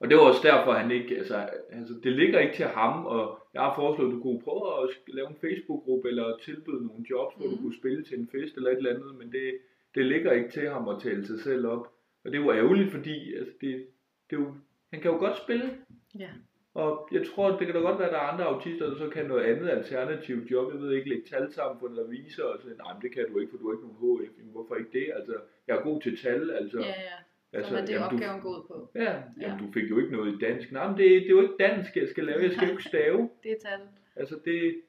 og 0.00 0.08
det 0.08 0.16
var 0.16 0.22
også 0.22 0.40
derfor, 0.42 0.72
han 0.72 0.90
ikke, 0.90 1.16
altså, 1.16 1.48
altså, 1.70 1.94
det 2.02 2.12
ligger 2.12 2.40
ikke 2.40 2.56
til 2.56 2.64
ham, 2.64 3.06
og 3.06 3.38
jeg 3.58 3.66
har 3.68 3.74
foreslået, 3.74 4.08
at 4.10 4.14
du 4.16 4.22
kunne 4.22 4.40
prøve 4.46 4.64
at 4.82 4.88
lave 5.18 5.28
en 5.28 5.36
Facebook-gruppe, 5.44 6.08
eller 6.08 6.36
tilbyde 6.46 6.86
nogle 6.86 7.04
jobs, 7.10 7.34
hvor 7.36 7.46
du 7.46 7.50
Mhm. 7.54 7.62
kunne 7.62 7.76
spille 7.82 8.02
til 8.04 8.18
en 8.18 8.28
fest, 8.34 8.56
eller 8.56 8.70
et 8.70 8.76
eller 8.76 8.94
andet, 8.94 9.14
men 9.20 9.32
det, 9.32 9.46
det 9.94 10.04
ligger 10.12 10.32
ikke 10.32 10.50
til 10.50 10.68
ham 10.68 10.88
at 10.88 11.00
tale 11.02 11.26
sig 11.26 11.40
selv 11.40 11.66
op. 11.66 11.84
Og 12.24 12.32
det 12.32 12.40
var 12.44 12.52
ærgerligt, 12.54 12.90
fordi 12.90 13.34
altså, 13.38 13.52
det, 13.60 13.86
det 14.30 14.36
er 14.36 14.40
jo, 14.40 14.54
han 14.92 15.00
kan 15.00 15.10
jo 15.10 15.18
godt 15.18 15.36
spille, 15.44 15.70
Ja. 16.18 16.28
og 16.74 17.08
jeg 17.12 17.22
tror, 17.26 17.48
det 17.58 17.66
kan 17.66 17.74
da 17.74 17.80
godt 17.80 17.98
være, 17.98 18.08
at 18.08 18.12
der 18.14 18.18
er 18.20 18.30
andre 18.32 18.44
autister, 18.44 18.86
der 18.90 18.96
så 18.98 19.08
kan 19.08 19.26
noget 19.26 19.44
andet 19.44 19.68
alternativt 19.68 20.50
job. 20.50 20.72
Jeg 20.72 20.80
ved 20.82 20.92
ikke, 20.92 21.08
lægge 21.08 21.28
talsamfund 21.28 21.92
eller 21.92 22.06
viser, 22.08 22.44
og 22.44 22.58
så, 22.62 22.68
nej, 22.68 22.92
men 22.94 23.02
det 23.02 23.12
kan 23.12 23.26
du 23.32 23.38
ikke, 23.38 23.50
for 23.50 23.58
du 23.58 23.66
har 23.68 23.74
ikke 23.76 23.86
nogen 23.88 24.00
HF. 24.26 24.38
Jamen, 24.38 24.52
hvorfor 24.52 24.74
ikke 24.74 24.90
det? 24.98 25.06
Altså, 25.14 25.34
jeg 25.66 25.76
er 25.76 25.82
god 25.82 26.00
til 26.00 26.18
tal, 26.18 26.50
altså. 26.50 26.78
Ja, 26.78 26.86
ja. 26.86 27.18
Altså 27.52 27.70
Så 27.70 27.76
er 27.76 27.80
det 27.80 27.92
jamen, 27.92 28.08
du, 28.10 28.14
opgaven 28.14 28.40
går 28.40 28.48
ud 28.58 28.64
på. 28.66 28.90
Ja, 28.94 29.02
jamen, 29.12 29.22
Ja. 29.40 29.56
du 29.66 29.72
fik 29.72 29.90
jo 29.90 29.98
ikke 29.98 30.12
noget 30.12 30.34
i 30.34 30.38
dansk. 30.38 30.72
Nej, 30.72 30.88
men 30.88 30.96
det, 30.98 31.10
det 31.10 31.26
er 31.26 31.28
jo 31.30 31.40
ikke 31.40 31.54
dansk, 31.60 31.96
jeg 31.96 32.08
skal 32.08 32.24
lave. 32.24 32.42
Jeg 32.42 32.52
skal 32.52 32.64
jo 32.66 32.70
ikke 32.70 32.82
stave. 32.82 33.18
Det 33.42 33.50
er 33.50 33.56
tal. 33.68 33.80
Altså, 34.16 34.38
det... 34.44 34.80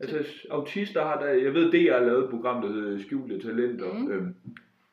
Altså, 0.00 0.46
autister 0.50 1.02
har 1.02 1.20
der... 1.20 1.28
Jeg 1.28 1.54
ved, 1.54 1.72
det 1.72 1.84
jeg 1.84 1.94
har 1.94 2.04
lavet 2.04 2.24
et 2.24 2.30
program, 2.30 2.62
der 2.62 2.72
hedder 2.72 2.98
Skjulte 2.98 3.40
Talenter, 3.40 3.92
Mhm. 3.92 4.10
øhm, 4.12 4.34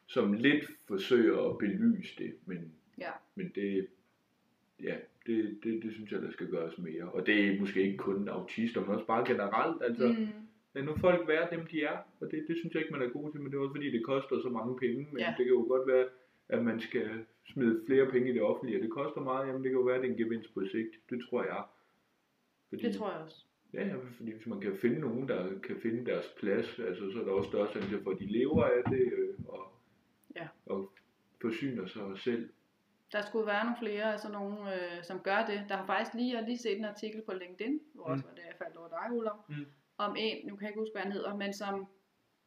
som 0.08 0.34
lidt 0.34 0.66
forsøger 0.88 1.50
at 1.50 1.58
belyse 1.58 2.16
det, 2.18 2.34
men, 2.46 2.72
Ja. 3.00 3.10
men 3.36 3.52
det... 3.56 3.88
Ja, 4.84 4.96
det, 5.28 5.58
det, 5.64 5.84
det 5.84 5.94
synes 5.94 6.12
jeg, 6.12 6.22
der 6.22 6.32
skal 6.32 6.48
gøres 6.48 6.78
mere. 6.78 7.04
Og 7.04 7.26
det 7.26 7.46
er 7.48 7.60
måske 7.60 7.82
ikke 7.82 7.98
kun 7.98 8.28
autister, 8.30 8.82
men 8.82 8.90
også 8.90 9.06
bare 9.06 9.26
generelt. 9.28 9.84
Altså, 9.84 10.08
Mm. 10.08 10.28
lad 10.76 10.84
nu 10.84 10.96
folk 10.98 11.28
være 11.28 11.48
dem, 11.52 11.66
de 11.72 11.84
er. 11.84 11.98
Og 12.20 12.32
det, 12.32 12.46
det 12.48 12.58
synes 12.58 12.74
jeg 12.74 12.82
ikke, 12.82 12.94
man 12.94 13.02
er 13.02 13.10
god 13.10 13.32
til, 13.32 13.42
men 13.42 13.52
det 13.52 13.58
er 13.58 13.62
også 13.62 13.74
fordi, 13.76 13.92
det 13.92 14.04
koster 14.06 14.42
så 14.42 14.50
mange 14.50 14.78
penge. 14.80 15.08
Men 15.12 15.20
Ja. 15.20 15.34
det 15.38 15.46
kan 15.46 15.54
jo 15.56 15.66
godt 15.68 15.88
være, 15.88 16.06
at 16.50 16.64
man 16.64 16.80
skal 16.82 17.26
smide 17.54 17.84
flere 17.88 18.12
penge 18.12 18.30
i 18.30 18.34
det 18.34 18.42
offentlige, 18.42 18.78
og 18.80 18.84
det 18.84 18.92
koster 18.92 19.22
meget. 19.22 19.48
Jamen, 19.48 19.64
det 19.64 19.70
kan 19.72 19.80
jo 19.80 19.86
være, 19.86 19.96
at 19.96 20.02
det 20.02 20.08
er 20.08 20.12
en 20.12 20.18
gevinst 20.18 20.54
på 20.54 20.62
sigt. 20.72 20.96
Det 21.10 21.26
tror 21.30 21.44
jeg. 21.44 21.64
Fordi, 22.70 22.84
Det 22.88 22.96
tror 22.96 23.12
jeg 23.12 23.20
også. 23.22 23.46
Ja, 23.74 23.96
fordi 24.18 24.32
hvis 24.32 24.48
man 24.48 24.62
kan 24.62 24.78
finde 24.82 25.00
nogen, 25.00 25.28
der 25.28 25.60
kan 25.60 25.76
finde 25.82 26.06
deres 26.06 26.26
plads, 26.40 26.80
altså, 26.80 27.12
så 27.12 27.20
er 27.20 27.24
der 27.26 27.32
også 27.32 27.50
større 27.50 27.72
chance 27.72 28.04
for, 28.04 28.12
at 28.12 28.20
de 28.20 28.26
lever 28.26 28.64
af 28.64 28.84
det, 28.90 29.14
øh, 29.14 29.36
og, 29.48 29.72
Ja. 30.36 30.48
og 30.66 30.92
forsyner 31.42 31.88
sig 31.88 32.20
selv. 32.20 32.50
Der 33.12 33.22
skulle 33.22 33.46
være 33.48 33.64
nogle 33.64 33.78
flere, 33.80 34.12
altså 34.12 34.32
nogen, 34.32 34.58
øh, 34.68 35.04
som 35.04 35.20
gør 35.20 35.46
det. 35.46 35.66
Der 35.70 35.76
har 35.76 35.86
faktisk 35.86 36.14
lige, 36.16 36.32
jeg 36.34 36.40
har 36.40 36.46
lige 36.48 36.58
set 36.58 36.78
en 36.78 36.86
artikel 36.86 37.22
på 37.22 37.34
LinkedIn, 37.34 37.80
hvor 37.94 38.06
Mm. 38.08 38.12
også 38.12 38.24
var 38.28 38.34
det, 38.36 38.42
jeg 38.48 38.56
faldt 38.58 38.78
over 38.78 38.88
dig, 38.88 39.18
Ulla, 39.18 39.32
Mm. 39.50 39.66
om 39.98 40.16
en, 40.20 40.48
nu 40.48 40.56
kan 40.56 40.62
jeg 40.66 40.70
ikke 40.70 40.80
huske, 40.80 40.94
hvad 40.94 41.02
han 41.02 41.12
hedder, 41.12 41.36
men 41.36 41.54
som 41.54 41.86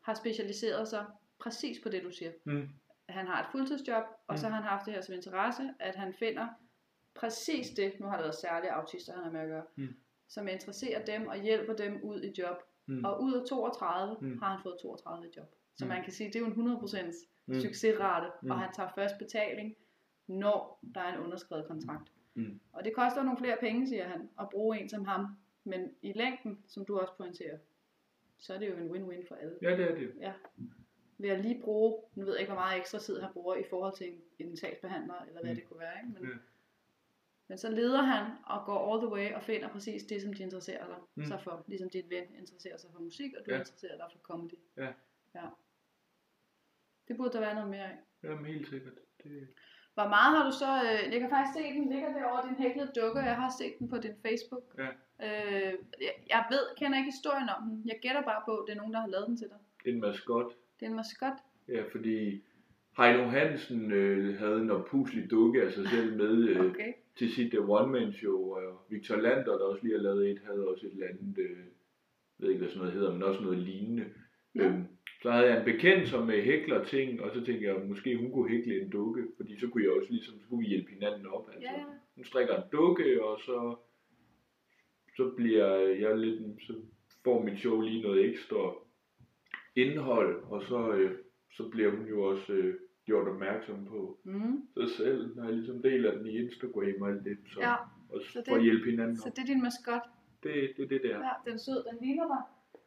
har 0.01 0.15
specialiseret 0.15 0.89
sig 0.89 1.07
præcis 1.41 1.81
på 1.83 1.89
det, 1.89 2.03
du 2.03 2.11
siger. 2.11 2.33
Mm. 2.45 2.69
Han 3.09 3.27
har 3.27 3.40
et 3.42 3.47
fuldtidsjob, 3.53 4.05
og 4.27 4.38
så 4.38 4.47
Mm. 4.47 4.53
har 4.53 4.61
han 4.61 4.68
haft 4.71 4.87
det 4.87 4.94
her 4.94 5.01
som 5.01 5.14
interesse, 5.14 5.75
at 5.79 5.94
han 5.94 6.14
finder 6.14 6.47
præcis 7.14 7.71
det, 7.71 8.01
nu 8.01 8.07
har 8.07 8.16
der 8.16 8.23
været 8.23 8.35
særlige 8.35 8.73
autister, 8.73 9.12
han 9.14 9.23
har 9.25 9.31
med 9.31 9.40
at 9.40 9.49
gøre, 9.49 9.64
Mm. 9.77 9.94
som 10.29 10.49
interesserer 10.49 11.05
dem 11.05 11.27
og 11.27 11.37
hjælper 11.42 11.77
dem 11.77 12.01
ud 12.03 12.23
i 12.23 12.33
job. 12.38 12.57
Mm. 12.87 13.05
Og 13.05 13.23
ud 13.23 13.35
af 13.35 13.47
32 13.49 14.16
Mm. 14.21 14.38
har 14.38 14.51
han 14.51 14.62
fået 14.62 14.77
32 14.83 15.27
i 15.27 15.31
job. 15.37 15.55
Så 15.75 15.85
Mm. 15.85 15.88
man 15.88 16.03
kan 16.03 16.12
sige, 16.12 16.27
det 16.27 16.37
er 16.37 16.40
jo 16.40 16.47
en 16.47 16.53
100% 16.53 17.14
Mm. 17.47 17.61
succesrate, 17.61 18.27
Mm. 18.42 18.51
og 18.51 18.59
han 18.59 18.73
tager 18.73 18.88
først 18.94 19.18
betaling, 19.18 19.77
når 20.27 20.81
der 20.94 21.01
er 21.01 21.14
en 21.14 21.21
underskrevet 21.21 21.66
kontrakt. 21.66 22.12
Mm. 22.35 22.61
Og 22.73 22.85
det 22.85 22.94
koster 22.94 23.23
nogle 23.23 23.38
flere 23.38 23.57
penge, 23.61 23.88
siger 23.88 24.09
han, 24.09 24.29
at 24.40 24.49
bruge 24.51 24.79
en 24.81 24.88
som 24.88 25.05
ham. 25.05 25.27
Men 25.64 25.90
i 26.03 26.12
længden, 26.12 26.59
som 26.66 26.85
du 26.85 26.99
også 26.99 27.12
pointerer, 27.16 27.59
så 28.38 28.55
er 28.55 28.59
det 28.59 28.68
jo 28.71 28.77
en 28.77 28.90
win-win 28.90 29.29
for 29.29 29.35
alle. 29.35 29.55
Ja, 29.62 29.71
det 29.77 29.90
er 29.90 29.94
det. 29.94 30.12
Ja. 30.21 30.33
Ved 31.20 31.28
at 31.31 31.40
lige 31.40 31.61
bruge, 31.64 32.02
nu 32.14 32.24
ved 32.24 32.33
jeg 32.33 32.40
ikke, 32.40 32.52
hvor 32.52 32.61
meget 32.61 32.78
ekstra 32.81 32.98
tid 32.98 33.20
han 33.20 33.33
bruger 33.33 33.54
i 33.57 33.64
forhold 33.70 33.96
til 33.96 34.07
en, 34.12 34.20
en 34.38 34.57
sagsbehandler, 34.57 35.14
eller 35.28 35.40
hvad 35.40 35.50
Mm. 35.50 35.57
det 35.57 35.68
kunne 35.68 35.81
være. 35.81 35.96
Ikke? 35.96 36.12
Men, 36.20 36.31
Ja. 36.31 36.37
men 37.48 37.59
så 37.59 37.70
leder 37.70 38.02
han 38.02 38.33
og 38.46 38.66
går 38.66 38.92
all 38.92 39.00
the 39.07 39.12
way 39.14 39.35
og 39.35 39.42
finder 39.42 39.68
præcis 39.68 40.02
det, 40.02 40.22
som 40.22 40.33
de 40.35 40.42
interesserer 40.42 40.87
sig 40.87 40.96
Mm. 41.14 41.24
så 41.24 41.38
for. 41.38 41.64
Ligesom 41.66 41.90
dit 41.90 42.11
ven 42.11 42.24
interesserer 42.38 42.76
sig 42.76 42.90
for 42.92 43.00
musik, 43.00 43.35
og 43.35 43.46
du 43.46 43.50
Ja. 43.50 43.59
interesserer 43.59 43.96
dig 43.96 44.07
for 44.12 44.18
comedy. 44.18 44.59
Ja. 44.76 44.88
ja. 45.35 45.46
Det 47.09 47.16
burde 47.16 47.33
der 47.33 47.40
være 47.40 47.54
noget 47.54 47.70
mere 47.70 47.85
af. 47.85 47.96
Jamen, 48.22 48.46
helt 48.46 48.68
sikkert. 48.68 48.92
Det, 49.22 49.48
Hvor 49.94 50.09
meget 50.09 50.37
har 50.37 50.44
du 50.50 50.52
så... 50.62 50.70
Øh, 50.83 51.12
jeg 51.12 51.20
kan 51.20 51.31
faktisk 51.31 51.54
se, 51.59 51.72
den 51.78 51.88
ligger 51.92 52.12
derovre, 52.12 52.48
din 52.48 52.57
hæklede 52.57 52.92
dukke. 53.00 53.20
Jeg 53.20 53.37
har 53.37 53.52
set 53.59 53.74
den 53.78 53.88
på 53.88 53.98
din 53.98 54.14
Facebook. 54.26 54.64
Ja. 54.78 54.88
Øh, 55.26 55.74
jeg, 56.00 56.12
jeg 56.28 56.46
ved, 56.50 56.64
kender 56.76 56.98
ikke 56.98 57.11
historien 57.11 57.48
om 57.48 57.62
den. 57.68 57.83
Jeg 57.85 57.98
gætter 58.02 58.22
bare 58.22 58.42
på, 58.44 58.57
at 58.57 58.64
det 58.66 58.72
er 58.72 58.76
nogen, 58.76 58.92
der 58.94 59.00
har 59.00 59.07
lavet 59.09 59.26
den 59.28 59.37
til 59.37 59.48
dig. 59.48 59.57
det 59.85 59.90
er 59.90 59.94
en 59.94 60.00
maskot. 60.00 60.52
Det 60.81 60.87
er 60.87 60.91
en 60.91 60.97
maskot. 60.97 61.38
Ja, 61.69 61.83
fordi 61.93 62.45
Heino 62.97 63.25
Hansen 63.29 63.93
øh, 63.93 64.38
havde 64.38 64.61
en 64.61 64.71
oppuslig 64.71 65.31
dukke 65.31 65.62
af 65.62 65.73
sig 65.73 65.88
selv 65.88 66.17
med 66.17 66.49
øh, 66.49 66.71
Okay. 66.71 66.93
til 67.17 67.33
sit 67.33 67.55
uh, 67.55 67.69
one-man-show, 67.71 68.53
og 68.53 68.87
Victor 68.88 69.17
Lander, 69.17 69.59
der 69.59 69.64
også 69.64 69.83
lige 69.83 69.95
har 69.97 70.03
lavet 70.03 70.31
et, 70.31 70.41
havde 70.47 70.69
også 70.69 70.87
et 70.87 70.93
eller 70.93 71.07
andet, 71.07 71.38
øh, 71.38 71.57
ved 72.38 72.49
ikke, 72.49 72.59
hvad 72.59 72.69
sådan 72.69 72.79
noget 72.79 72.95
hedder, 72.95 73.12
men 73.12 73.23
også 73.23 73.41
noget 73.43 73.59
lignende. 73.59 74.05
Ja. 74.55 74.67
Øhm, 74.67 74.85
så 75.23 75.31
havde 75.31 75.47
jeg 75.47 75.59
en 75.59 75.64
bekendt, 75.64 76.09
som 76.09 76.31
øh, 76.31 76.45
hækler 76.45 76.85
ting, 76.85 77.23
og 77.23 77.31
så 77.35 77.45
tænkte 77.45 77.67
jeg, 77.67 77.77
måske 77.87 78.17
hun 78.17 78.33
kunne 78.33 78.51
hækle 78.51 78.83
en 78.83 78.91
dukke, 78.91 79.27
fordi 79.37 79.61
så 79.61 79.69
kunne 79.69 79.85
jeg 79.85 79.93
også 79.93 80.11
ligesom, 80.11 80.41
så 80.41 80.49
kunne 80.49 80.61
vi 80.61 80.67
hjælpe 80.67 80.91
hinanden 80.91 81.27
op. 81.27 81.49
Altså, 81.53 81.71
ja. 81.71 81.85
Hun 82.14 82.25
strikker 82.25 82.57
en 82.57 82.69
dukke, 82.73 83.25
og 83.25 83.41
så, 83.41 83.77
så 85.17 85.33
bliver 85.37 85.77
jeg 85.79 86.19
lidt, 86.19 86.62
så 86.62 86.75
får 87.25 87.43
mit 87.43 87.59
show 87.59 87.81
lige 87.81 88.03
noget 88.03 88.25
ekstra 88.31 88.75
indhold, 89.85 90.43
og 90.43 90.62
så, 90.62 90.93
øh, 90.93 91.19
så 91.57 91.69
bliver 91.69 91.91
hun 91.97 92.07
jo 92.07 92.23
også 92.23 92.53
øh, 92.53 92.75
gjort 93.05 93.29
opmærksom 93.29 93.85
på 93.87 94.19
Mm. 94.25 94.62
sig 94.77 94.91
selv, 94.97 95.37
når 95.37 95.45
jeg 95.45 95.53
ligesom 95.53 95.83
deler 95.83 96.14
den 96.19 96.27
i 96.27 96.38
Instagram 96.38 97.03
og 97.03 97.09
alt 97.09 97.25
det, 97.25 97.38
så, 97.53 97.61
Ja, 97.61 97.75
og 98.12 98.21
så 98.23 98.43
for 98.49 98.55
at 98.55 98.59
det- 98.59 98.62
hjælpe 98.62 98.91
hinanden 98.91 99.17
så 99.17 99.31
det 99.37 99.38
er 99.43 99.47
din 99.47 99.62
maskot. 99.62 100.03
Det, 100.43 100.55
det 100.77 100.85
er 100.85 100.88
det 100.88 101.01
der. 101.05 101.19
Ja, 101.19 101.51
den 101.51 101.59
sød, 101.59 101.85
den 101.91 101.99
ligner 102.07 102.27
dig. 102.27 102.43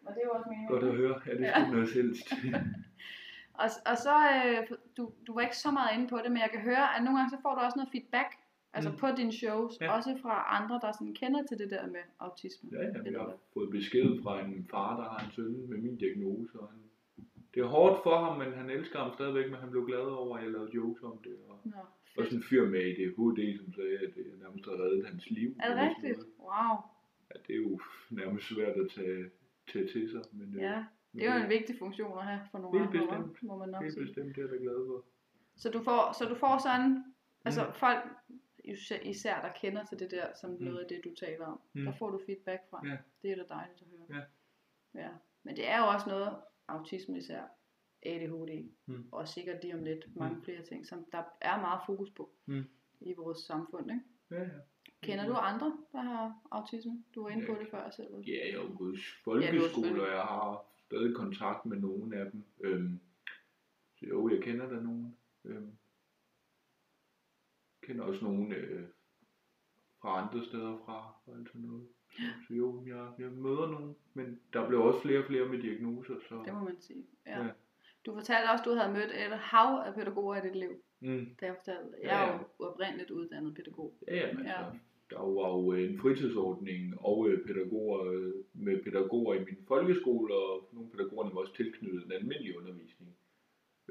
Og 0.06 0.14
det 0.16 0.22
er 0.22 0.26
jo 0.26 0.32
også 0.32 0.50
meningen. 0.50 0.70
Godt 0.72 0.84
at 0.84 0.96
høre. 0.96 1.16
Ja, 1.26 1.32
det 1.34 1.42
Ja. 1.42 1.54
skulle 1.60 1.72
noget 1.76 1.94
helst. 1.94 2.28
Og, 3.64 3.70
og 3.92 3.98
så, 3.98 4.16
øh, 4.46 4.58
du, 4.98 5.12
du 5.28 5.34
var 5.34 5.42
ikke 5.42 5.58
så 5.58 5.72
meget 5.72 5.90
inde 5.98 6.08
på 6.08 6.18
det, 6.24 6.32
men 6.32 6.42
jeg 6.42 6.50
kan 6.54 6.62
høre, 6.62 6.86
at 6.96 7.04
nogle 7.04 7.18
gange 7.20 7.30
så 7.36 7.38
får 7.42 7.56
du 7.56 7.62
også 7.62 7.78
noget 7.78 7.92
feedback, 7.92 8.30
altså 8.74 8.90
Mm. 8.92 8.98
på 8.98 9.08
dine 9.18 9.32
shows, 9.34 9.78
Ja. 9.82 9.92
også 9.98 10.18
fra 10.22 10.36
andre, 10.62 10.80
der 10.84 10.92
sådan 10.92 11.14
kender 11.14 11.44
til 11.50 11.58
det 11.58 11.70
der 11.70 11.88
med 11.88 12.00
autisme. 12.20 12.70
ja, 12.74 12.86
ja, 12.86 12.92
hvad? 13.02 13.12
har 13.20 13.38
fået 13.54 13.70
besked 13.72 14.22
fra 14.24 14.42
en 14.46 14.68
far, 14.72 14.98
der 15.02 15.10
har 15.10 15.26
en 15.26 15.32
søn 15.32 15.70
med 15.70 15.78
min 15.78 15.96
diagnose, 15.98 16.60
og 16.60 16.68
han 16.70 16.78
det 17.54 17.62
er 17.62 17.66
hårdt 17.68 18.04
for 18.04 18.16
ham, 18.26 18.38
men 18.40 18.54
han 18.54 18.70
elsker 18.70 19.00
ham 19.00 19.14
stadigvæk, 19.14 19.52
men 19.52 19.60
han 19.60 19.70
blev 19.72 19.86
glad 19.86 20.00
over, 20.22 20.38
at 20.38 20.44
jeg 20.44 20.52
lavede 20.52 20.72
jokes 20.76 21.04
om 21.04 21.18
det. 21.24 21.36
Og, 21.50 21.60
Nå, 21.64 21.72
og 22.18 22.24
sådan 22.26 22.38
en 22.38 22.44
fyr 22.44 22.70
med 22.70 22.82
i 22.92 22.94
det 23.00 23.08
HD, 23.18 23.58
som 23.60 23.74
sagde, 23.74 23.98
at 24.08 24.12
det 24.16 24.26
nærmest 24.44 24.66
har 24.66 24.72
reddet 24.84 25.08
hans 25.08 25.30
liv. 25.30 25.56
Er 25.60 25.68
det 25.70 25.78
rigtigt? 25.90 26.20
Wow. 26.40 26.74
Ja, 27.30 27.36
det 27.48 27.54
er 27.56 27.60
jo 27.70 27.80
nærmest 28.10 28.46
svært 28.48 28.76
at 28.78 28.88
tage, 28.96 29.26
tage 29.74 29.88
til 29.88 30.10
sig. 30.12 30.22
Men, 30.32 30.56
øh, 30.56 30.62
Ja, 30.62 30.84
det 31.14 31.28
er 31.28 31.36
jo 31.38 31.44
en 31.44 31.50
vigtig 31.50 31.76
funktion 31.80 32.18
at 32.20 32.26
have 32.26 32.42
for 32.52 32.60
nogle 32.60 32.80
Helt 32.80 32.90
andre, 33.04 33.24
bestemt. 33.24 33.44
må 33.44 33.58
man 33.58 33.70
nok 33.70 33.82
Helt 33.84 33.94
sige. 33.94 34.06
bestemt, 34.06 34.36
det 34.36 34.38
er 34.38 34.42
jeg 34.42 34.52
da 34.52 34.64
glad 34.64 34.80
for. 34.88 35.04
Så 35.58 35.70
du 35.72 35.80
får, 35.84 36.02
så 36.18 36.26
du 36.26 36.36
får 36.36 36.58
sådan, 36.68 37.04
altså 37.46 37.62
Mm. 37.66 37.74
folk, 37.74 38.00
især- 39.04 39.42
der 39.42 39.52
kender 39.62 39.86
til 39.86 40.00
det 40.00 40.12
der, 40.12 40.28
som 40.42 40.50
Mm. 40.50 40.58
noget 40.62 40.80
af 40.80 40.88
det, 40.88 41.02
du 41.04 41.16
taler 41.16 41.46
om, 41.46 41.62
Mm. 41.74 41.86
der 41.86 41.94
får 42.00 42.10
du 42.10 42.20
feedback 42.26 42.62
fra. 42.70 42.82
Ja. 42.88 42.98
Det 43.22 43.32
er 43.32 43.36
da 43.36 43.44
dejligt 43.50 43.82
at 43.82 43.88
høre. 43.88 44.22
Ja. 44.96 45.02
ja. 45.02 45.10
Men 45.44 45.56
det 45.56 45.70
er 45.70 45.80
jo 45.80 45.86
også 45.88 46.10
noget, 46.10 46.36
autisme 46.68 47.18
især, 47.18 47.44
ADHD, 48.04 48.70
Mm. 48.86 49.08
og 49.12 49.28
sikkert 49.28 49.64
lige 49.64 49.76
om 49.76 49.84
lidt 49.84 50.16
mange 50.16 50.42
flere 50.44 50.62
ting, 50.64 50.86
som 50.88 51.06
der 51.12 51.24
er 51.42 51.60
meget 51.62 51.82
fokus 51.86 52.10
på 52.10 52.30
Mm. 52.46 52.64
i 53.02 53.14
vores 53.14 53.38
samfund. 53.38 53.92
Ikke? 53.92 54.02
Ja, 54.32 54.42
ja. 54.42 54.60
Kender 55.04 55.26
du 55.28 55.34
andre, 55.34 55.78
der 55.92 56.02
har 56.02 56.42
autisme? 56.52 57.04
Du 57.16 57.24
var 57.24 57.30
inde 57.30 57.46
på 57.46 57.54
Ja. 57.54 57.60
det 57.60 57.68
før 57.72 57.90
selv. 57.90 58.08
Ja, 58.28 58.32
jeg 58.46 58.54
jo 58.54 58.76
gået 58.78 58.98
i 58.98 59.00
Ja, 59.00 59.32
du 59.34 59.36
er 59.38 59.42
folkeskole, 59.42 59.70
selvfølgelig- 59.70 60.02
og 60.02 60.12
jeg 60.16 60.22
har 60.24 60.66
stadig 60.86 61.16
kontakt 61.16 61.66
med 61.66 61.78
nogle 61.78 62.18
af 62.18 62.32
dem. 62.32 62.44
Øhm, 62.60 63.00
så 64.00 64.06
jo, 64.06 64.30
jeg 64.30 64.42
kender 64.44 64.70
der 64.70 64.82
nogen. 64.82 65.18
Øhm, 65.46 65.72
kender 67.82 68.04
også 68.04 68.26
nogen 68.26 68.52
øh, 68.54 68.84
fra 70.02 70.22
andre 70.28 70.46
steder 70.46 70.78
fra, 70.86 71.14
og 71.26 71.36
alt 71.38 71.48
sådan 71.48 71.62
noget. 71.62 71.88
Så, 72.48 72.54
jo, 72.54 72.84
jeg, 72.88 73.10
jeg 73.20 73.32
møder 73.32 73.68
nogen, 73.72 73.96
men 74.14 74.40
der 74.54 74.68
bliver 74.68 74.82
også 74.82 75.02
flere 75.02 75.20
og 75.20 75.26
flere 75.26 75.46
med 75.50 75.60
diagnoser, 75.62 76.14
så... 76.30 76.42
Det 76.46 76.54
må 76.54 76.60
man 76.60 76.80
sige. 76.82 77.04
Ja. 77.26 77.44
Ja. 77.44 77.50
Du 78.06 78.14
fortalte 78.14 78.50
også, 78.52 78.62
at 78.62 78.66
du 78.66 78.74
havde 78.74 78.94
mødt 78.94 79.12
et 79.12 79.40
hav 79.40 79.84
af 79.86 79.94
pædagoger 79.96 80.36
i 80.44 80.48
dit 80.48 80.56
liv. 80.56 80.84
Mm, 81.00 81.26
Da 81.42 81.46
jeg 81.46 81.56
fortalte, 81.56 81.90
jeg 82.02 82.10
Ja, 82.10 82.24
er 82.24 82.28
ja. 82.28 82.34
jo 82.38 82.66
oprindeligt 82.68 83.12
uddannet 83.12 83.56
pædagog. 83.56 83.94
ja, 84.08 84.28
jamen, 84.28 84.46
Ja. 84.46 84.52
altså, 84.66 84.80
der 85.10 85.20
var 85.20 85.50
jo 85.58 85.74
øh, 85.74 85.92
en 85.92 86.00
fritidsordning 86.00 87.02
og 87.02 87.30
øh, 87.30 87.46
pædagoger 87.48 88.12
øh, 88.12 88.34
med 88.54 88.84
pædagoger 88.84 89.34
i 89.36 89.40
min 89.46 89.58
folkeskole, 89.68 90.34
og 90.36 90.70
nogle 90.74 90.90
pædagogerne 90.90 91.34
var 91.34 91.40
også 91.42 91.56
tilknyttet 91.56 92.04
den 92.04 92.12
almindelige 92.12 92.58
undervisning. 92.58 93.16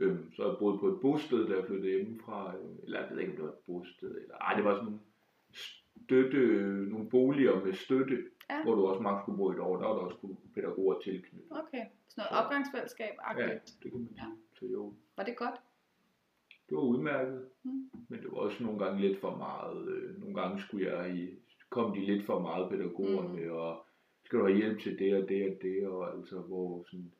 Øhm, 0.00 0.32
så 0.32 0.46
jeg 0.48 0.56
boede 0.58 0.78
på 0.78 0.88
et 0.88 1.00
bosted, 1.00 1.48
da 1.48 1.56
jeg 1.56 1.64
flyttede 1.66 1.90
hjemmefra, 1.96 2.54
øh, 2.56 2.70
eller 2.84 3.00
jeg 3.00 3.08
ved 3.10 3.18
ikke, 3.18 3.30
om 3.32 3.36
det 3.36 3.44
var 3.44 3.50
et 3.50 3.58
bosted, 3.66 4.10
eller 4.22 4.34
ej, 4.36 4.54
det 4.56 4.64
var 4.64 4.74
sådan 4.74 4.84
nogle 4.84 5.00
støtte, 6.04 6.38
nogle 6.92 7.08
boliger 7.10 7.64
med 7.64 7.72
støtte, 7.74 8.18
Ja. 8.50 8.62
hvor 8.62 8.74
du 8.74 8.86
også 8.86 9.02
maks 9.02 9.22
skulle 9.24 9.36
bo 9.38 9.50
et 9.50 9.58
år, 9.60 9.76
der 9.76 9.86
var 9.88 9.94
der 9.94 10.02
også 10.02 10.36
pædagoger 10.54 11.00
tilknyttet. 11.00 11.50
Okay, 11.50 11.84
sådan 12.08 12.16
noget 12.16 12.28
Så- 12.30 12.36
opgangsfællesskab 12.44 13.14
Ja, 13.38 13.44
det 13.82 13.90
kan 13.92 14.00
man 14.00 14.08
sige. 14.08 14.36
Så 14.58 14.66
jo, 14.66 14.94
Var 15.16 15.24
det 15.24 15.36
godt? 15.36 15.54
det 16.68 16.76
var 16.76 16.82
udmærket, 16.82 17.48
Mm. 17.62 17.90
men 18.08 18.20
det 18.22 18.30
var 18.32 18.36
også 18.38 18.62
nogle 18.64 18.78
gange 18.84 19.00
lidt 19.00 19.18
for 19.20 19.36
meget. 19.36 19.88
øh, 19.88 20.20
Nogle 20.20 20.34
gange 20.40 20.60
skulle 20.60 20.86
jeg 20.96 21.16
i, 21.16 21.28
kom 21.70 21.94
de 21.94 22.00
lidt 22.00 22.26
for 22.26 22.38
meget 22.40 22.70
pædagogerne, 22.70 23.44
mm. 23.46 23.50
og 23.52 23.84
skal 24.24 24.38
du 24.38 24.44
have 24.46 24.56
hjælp 24.58 24.80
til 24.80 24.98
det 24.98 25.22
og 25.22 25.28
det 25.28 25.50
og 25.50 25.56
det, 25.62 25.86
og 25.88 26.12
altså 26.16 26.38
hvor 26.40 26.84
sådan, 26.86 27.12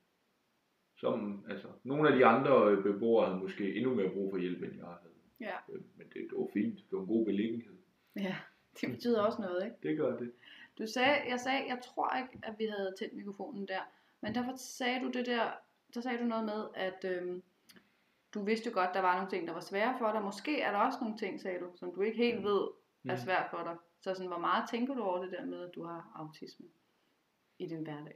som, 1.01 1.45
altså, 1.51 1.69
nogle 1.85 2.09
af 2.09 2.17
de 2.17 2.27
andre 2.27 2.71
øh, 2.71 2.83
beboere 2.83 3.27
havde 3.27 3.39
måske 3.39 3.75
endnu 3.75 3.95
mere 3.95 4.11
brug 4.11 4.31
for 4.31 4.39
hjælp, 4.39 4.63
end 4.63 4.77
jeg 4.77 4.87
havde. 4.87 5.15
Ja. 5.41 5.57
Øh, 5.75 5.81
Men 5.97 6.07
det, 6.07 6.15
det 6.15 6.33
var 6.39 6.49
fint, 6.53 6.75
det 6.77 6.93
var 6.93 7.01
en 7.01 7.07
god 7.07 7.25
beliggenhed. 7.27 7.73
Ja, 8.17 8.37
det 8.81 8.91
betyder 8.91 9.23
også 9.23 9.43
noget, 9.43 9.65
ikke? 9.65 9.77
Det 9.83 9.97
gør 9.97 10.17
det. 10.19 10.33
Du 10.79 10.87
sagde, 10.87 11.17
jeg 11.29 11.41
sagde, 11.41 11.65
jeg 11.69 11.79
tror 11.85 12.17
ikke, 12.17 12.39
at 12.47 12.55
vi 12.59 12.65
havde 12.65 12.95
tændt 12.99 13.15
mikrofonen 13.17 13.69
der, 13.69 13.81
men 14.21 14.35
derfor 14.35 14.53
sagde 14.57 15.01
du 15.01 15.11
det 15.11 15.27
der, 15.27 15.51
så 15.93 16.03
sagde 16.03 16.19
du 16.19 16.25
noget 16.25 16.45
med, 16.45 16.65
at 16.75 17.05
øhm, 17.05 17.43
du 18.35 18.45
vidste 18.45 18.69
jo 18.71 18.75
godt, 18.75 18.91
der 18.95 19.01
var 19.01 19.15
nogle 19.15 19.31
ting, 19.31 19.47
der 19.49 19.53
var 19.55 19.61
svære 19.61 19.95
for 19.99 20.13
dig. 20.13 20.23
Måske 20.23 20.61
er 20.61 20.71
der 20.73 20.79
også 20.79 20.99
nogle 21.01 21.17
ting, 21.19 21.41
sagde 21.41 21.61
du, 21.61 21.71
som 21.77 21.95
du 21.95 22.01
ikke 22.01 22.17
helt 22.17 22.45
ved 22.45 22.61
er 23.09 23.13
Mm. 23.15 23.17
svært 23.25 23.47
for 23.51 23.63
dig. 23.65 23.77
Så 24.01 24.15
sådan, 24.15 24.27
hvor 24.29 24.39
meget 24.39 24.71
tænker 24.71 24.95
du 24.95 25.03
over 25.03 25.23
det 25.23 25.33
der 25.33 25.45
med, 25.47 25.61
at 25.69 25.75
du 25.75 25.85
har 25.85 26.13
autisme 26.15 26.67
i 27.59 27.67
din 27.67 27.83
hverdag? 27.83 28.15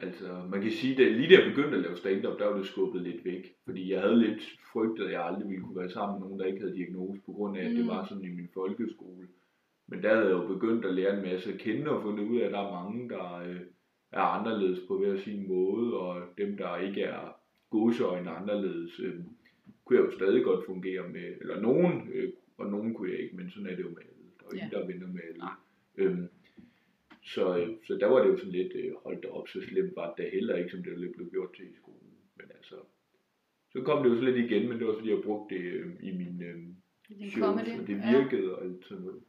Altså, 0.00 0.42
man 0.50 0.62
kan 0.62 0.70
sige, 0.70 1.06
at 1.06 1.12
lige 1.12 1.28
da 1.36 1.42
jeg 1.42 1.50
begyndte 1.54 1.76
at 1.76 1.82
lave 1.82 1.96
stand-up, 1.96 2.38
der 2.38 2.46
var 2.46 2.56
det 2.56 2.66
skubbet 2.66 3.02
lidt 3.02 3.24
væk. 3.24 3.44
Fordi 3.64 3.92
jeg 3.92 4.00
havde 4.00 4.18
lidt 4.18 4.42
frygtet, 4.72 5.04
at 5.04 5.12
jeg 5.12 5.24
aldrig 5.24 5.48
ville 5.48 5.62
kunne 5.64 5.76
være 5.80 5.90
sammen 5.90 6.14
med 6.20 6.26
nogen, 6.26 6.40
der 6.40 6.46
ikke 6.46 6.60
havde 6.60 6.74
diagnose, 6.76 7.20
på 7.26 7.32
grund 7.32 7.56
af, 7.58 7.64
at 7.64 7.70
det 7.70 7.84
Mm. 7.84 7.88
var 7.88 8.04
sådan 8.04 8.24
i 8.24 8.28
min 8.28 8.48
folkeskole. 8.54 9.28
Men 9.88 10.02
der 10.02 10.08
havde 10.14 10.26
jeg 10.28 10.32
jo 10.42 10.46
begyndt 10.54 10.84
at 10.84 10.94
lære 10.94 11.16
en 11.16 11.22
masse 11.22 11.52
at 11.52 11.58
kende 11.60 11.90
og 11.90 12.02
fundet 12.02 12.24
ud 12.28 12.38
af, 12.40 12.46
at 12.46 12.52
der 12.52 12.58
er 12.58 12.84
mange, 12.84 13.08
der 13.08 13.34
øh, 13.48 13.60
er 14.12 14.20
anderledes 14.20 14.80
på 14.88 14.98
hver 14.98 15.16
sin 15.16 15.48
måde, 15.48 15.98
og 15.98 16.22
dem, 16.38 16.56
der 16.56 16.76
ikke 16.76 17.02
er 17.02 17.36
godseøjne 17.70 18.30
anderledes, 18.30 19.00
øh, 19.00 19.14
kunne 19.84 19.98
jeg 19.98 20.06
jo 20.06 20.10
stadig 20.12 20.44
godt 20.44 20.66
fungere 20.66 21.08
med. 21.08 21.34
Eller 21.40 21.60
nogen, 21.60 22.08
øh, 22.14 22.32
og 22.58 22.66
nogen 22.70 22.94
kunne 22.94 23.10
jeg 23.10 23.18
ikke, 23.20 23.36
men 23.36 23.50
sådan 23.50 23.66
er 23.68 23.76
det 23.76 23.82
jo 23.82 23.88
med 23.88 23.98
alle. 23.98 24.24
Der 24.38 24.44
er 24.44 24.48
jo 24.52 24.56
ingen, 24.56 24.70
der 24.70 24.86
vinder 24.86 25.06
med 25.06 25.20
alle. 25.28 25.38
Nej. 25.38 25.52
Øhm, 25.96 26.28
så, 27.34 27.58
øh, 27.58 27.68
så 27.86 27.94
der 28.00 28.06
var 28.06 28.22
det 28.22 28.30
jo 28.32 28.36
sådan 28.36 28.52
lidt, 28.52 28.72
øh, 28.74 28.92
holdt 29.04 29.24
op, 29.24 29.48
så 29.48 29.60
slemt 29.68 29.96
var 29.96 30.14
det 30.14 30.30
heller 30.32 30.56
ikke, 30.56 30.70
som 30.70 30.82
det 30.82 31.12
blev 31.16 31.30
gjort 31.30 31.52
til 31.56 31.64
i 31.70 31.74
skolen. 31.76 32.10
Men 32.36 32.46
altså, 32.56 32.74
så 33.72 33.80
kom 33.82 34.02
det 34.02 34.10
jo 34.10 34.16
så 34.16 34.22
lidt 34.24 34.36
igen, 34.36 34.68
men 34.68 34.78
det 34.78 34.86
var 34.86 34.94
fordi, 34.94 35.10
jeg 35.10 35.22
brugte 35.24 35.54
det 35.54 35.62
øh, 35.64 35.86
i 36.02 36.10
min 36.20 36.42
øh, 36.42 36.58
comedy? 37.40 37.80
og 37.80 37.86
det 37.86 37.96
Ja. 37.96 38.18
virkede 38.18 38.54
og 38.56 38.64
alt 38.64 38.84
sådan 38.84 39.04
noget. 39.04 39.22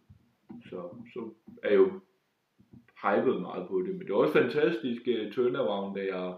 Så, 0.70 0.80
så 1.14 1.34
er 1.64 1.70
jeg 1.70 1.78
jo 1.78 1.92
hypet 3.04 3.42
meget 3.42 3.68
på 3.68 3.82
det, 3.82 3.96
men 3.96 4.00
det 4.08 4.12
var 4.14 4.18
også 4.18 4.34
fantastisk 4.34 5.02
uh, 5.08 5.32
turnaround, 5.32 5.96
da 5.96 6.06
jeg 6.16 6.38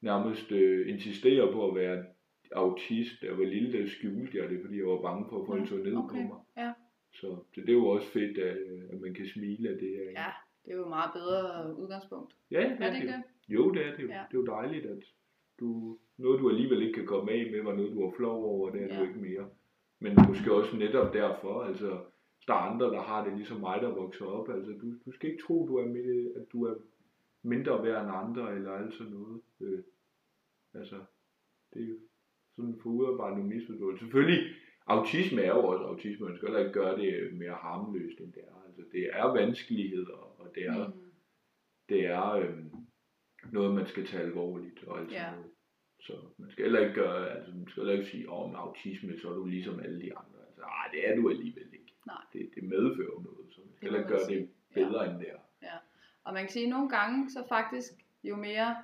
nærmest 0.00 0.52
uh, 0.52 0.88
insisterer 0.88 1.52
på 1.52 1.68
at 1.70 1.74
være 1.76 2.04
autist. 2.52 3.22
Da 3.22 3.26
jeg 3.26 3.38
var 3.38 3.44
lille, 3.44 3.72
der 3.72 3.86
skjulte 3.88 4.38
jeg 4.38 4.50
det, 4.50 4.60
fordi 4.64 4.76
jeg 4.78 4.86
var 4.86 5.02
bange 5.02 5.26
for, 5.30 5.40
at 5.40 5.46
folk 5.46 5.68
så 5.68 5.74
ned 5.76 5.92
på 5.92 6.14
mig. 6.14 6.38
ja. 6.56 6.72
Så, 7.14 7.36
så 7.54 7.60
det 7.60 7.68
er 7.68 7.72
jo 7.72 7.86
også 7.86 8.08
fedt, 8.08 8.38
at, 8.38 8.56
at 8.92 9.00
man 9.00 9.14
kan 9.14 9.26
smile 9.26 9.68
af 9.68 9.78
det. 9.78 9.94
Af. 9.96 10.12
Ja, 10.12 10.30
det 10.64 10.72
er 10.72 10.76
jo 10.76 10.82
et 10.82 10.88
meget 10.88 11.10
bedre 11.14 11.76
udgangspunkt. 11.76 12.36
ja 12.50 12.60
Er 12.80 12.90
det 12.90 12.96
ikke 13.02 13.12
jo. 13.12 13.16
det? 13.16 13.22
Jo, 13.54 13.70
det 13.70 13.86
er 13.86 13.96
det. 13.96 14.08
Ja. 14.08 14.22
Det 14.30 14.36
er 14.36 14.40
jo 14.42 14.44
dejligt, 14.44 14.86
at 14.86 15.02
du, 15.60 15.98
noget 16.18 16.40
du 16.40 16.48
alligevel 16.48 16.82
ikke 16.82 16.92
kan 16.94 17.06
komme 17.06 17.32
af 17.32 17.50
med, 17.52 17.62
var 17.62 17.74
noget 17.74 17.92
du 17.92 18.04
var 18.04 18.12
flov 18.16 18.44
over, 18.44 18.70
det 18.70 18.82
er 18.82 18.86
Ja. 18.94 19.00
du 19.00 19.04
ikke 19.08 19.20
mere. 19.20 19.48
Men 19.98 20.16
måske 20.28 20.52
også 20.52 20.76
netop 20.76 21.14
derfor, 21.14 21.62
altså, 21.62 22.00
der 22.46 22.54
er 22.54 22.58
andre, 22.70 22.86
der 22.86 23.00
har 23.02 23.24
det 23.24 23.36
ligesom 23.36 23.60
mig, 23.60 23.82
der 23.82 23.88
vokser 23.94 24.24
op, 24.26 24.48
altså, 24.50 24.72
du, 24.72 24.86
du 25.06 25.12
skal 25.12 25.30
ikke 25.30 25.42
tro, 25.42 25.66
du 25.68 25.76
er 25.76 25.86
med, 25.86 26.34
at 26.36 26.52
du 26.52 26.64
er 26.64 26.74
mindre 27.42 27.82
værd 27.82 28.02
end 28.04 28.12
andre, 28.14 28.54
eller 28.54 28.70
alt 28.72 28.94
sådan 28.94 29.12
noget. 29.12 29.40
Øh, 29.60 29.82
altså, 30.74 30.96
det 31.74 31.82
er 31.82 31.86
jo 31.88 31.96
sådan 32.56 32.78
for 32.82 32.90
udarbejdet 32.90 33.38
nogle 33.38 33.54
misforståelser. 33.54 34.04
Selvfølgelig, 34.06 34.54
autisme 34.86 35.42
er 35.42 35.48
jo 35.54 35.64
også 35.64 35.84
autisme, 35.84 36.26
man 36.26 36.36
skal 36.36 36.48
heller 36.48 36.60
ikke 36.66 36.72
gøre 36.80 36.96
det 37.00 37.34
mere 37.34 37.54
harmløst, 37.54 38.20
end 38.20 38.32
det 38.32 38.42
er. 38.48 38.62
Altså, 38.66 38.82
det 38.92 39.10
er 39.12 39.26
vanskeligheder, 39.32 40.29
og 40.40 40.54
det 40.54 40.66
er, 40.66 40.88
Mm. 40.88 41.12
det 41.88 42.06
er 42.06 42.30
øhm, 42.32 42.70
noget, 43.52 43.74
man 43.74 43.86
skal 43.86 44.06
tage 44.06 44.22
alvorligt 44.22 44.84
og 44.84 44.98
alt 45.00 45.12
Ja. 45.12 45.30
noget. 45.30 45.50
Så 46.00 46.12
man 46.36 46.50
skal 46.50 46.64
heller 46.64 46.80
ikke 46.80 46.94
gøre, 46.94 47.30
altså 47.36 47.52
man 47.52 47.68
skal 47.68 47.80
heller 47.82 47.98
ikke 47.98 48.10
sige, 48.10 48.30
åh, 48.30 48.50
med 48.50 48.58
autisme, 48.58 49.18
så 49.20 49.28
er 49.30 49.34
du 49.34 49.44
ligesom 49.44 49.80
alle 49.80 50.00
de 50.00 50.16
andre. 50.16 50.38
Altså, 50.48 50.60
nej, 50.60 50.88
det 50.92 51.08
er 51.08 51.16
du 51.16 51.30
alligevel 51.30 51.68
ikke. 51.72 51.92
Nej. 52.06 52.22
Det, 52.32 52.50
det 52.54 52.64
medfører 52.64 53.22
noget, 53.22 53.46
så 53.54 53.60
man 53.60 53.76
skal 53.76 53.88
Det 53.90 53.96
heller 53.96 53.98
ikke 53.98 54.08
gøre 54.08 54.26
sige. 54.26 54.40
det 54.40 54.50
bedre 54.74 55.10
end 55.10 55.18
det 55.20 55.28
er. 55.30 55.36
Og 56.24 56.32
man 56.32 56.42
kan 56.42 56.52
sige, 56.52 56.64
at 56.64 56.70
nogle 56.70 56.88
gange, 56.90 57.30
så 57.30 57.44
faktisk, 57.48 57.92
jo 58.24 58.36
mere, 58.36 58.76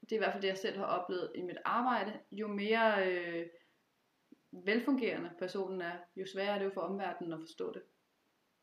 det 0.00 0.12
er 0.12 0.16
i 0.16 0.18
hvert 0.18 0.32
fald 0.32 0.42
det, 0.42 0.48
jeg 0.48 0.58
selv 0.58 0.78
har 0.78 0.84
oplevet 0.84 1.32
i 1.34 1.42
mit 1.42 1.56
arbejde, 1.64 2.12
jo 2.32 2.48
mere 2.48 3.12
øh, 3.12 3.46
velfungerende 4.52 5.30
personen 5.38 5.80
er, 5.82 5.92
jo 6.16 6.26
sværere 6.26 6.54
er 6.54 6.58
det 6.58 6.64
jo 6.64 6.70
for 6.74 6.80
omverdenen 6.80 7.32
at 7.32 7.40
forstå 7.40 7.72
det. 7.72 7.82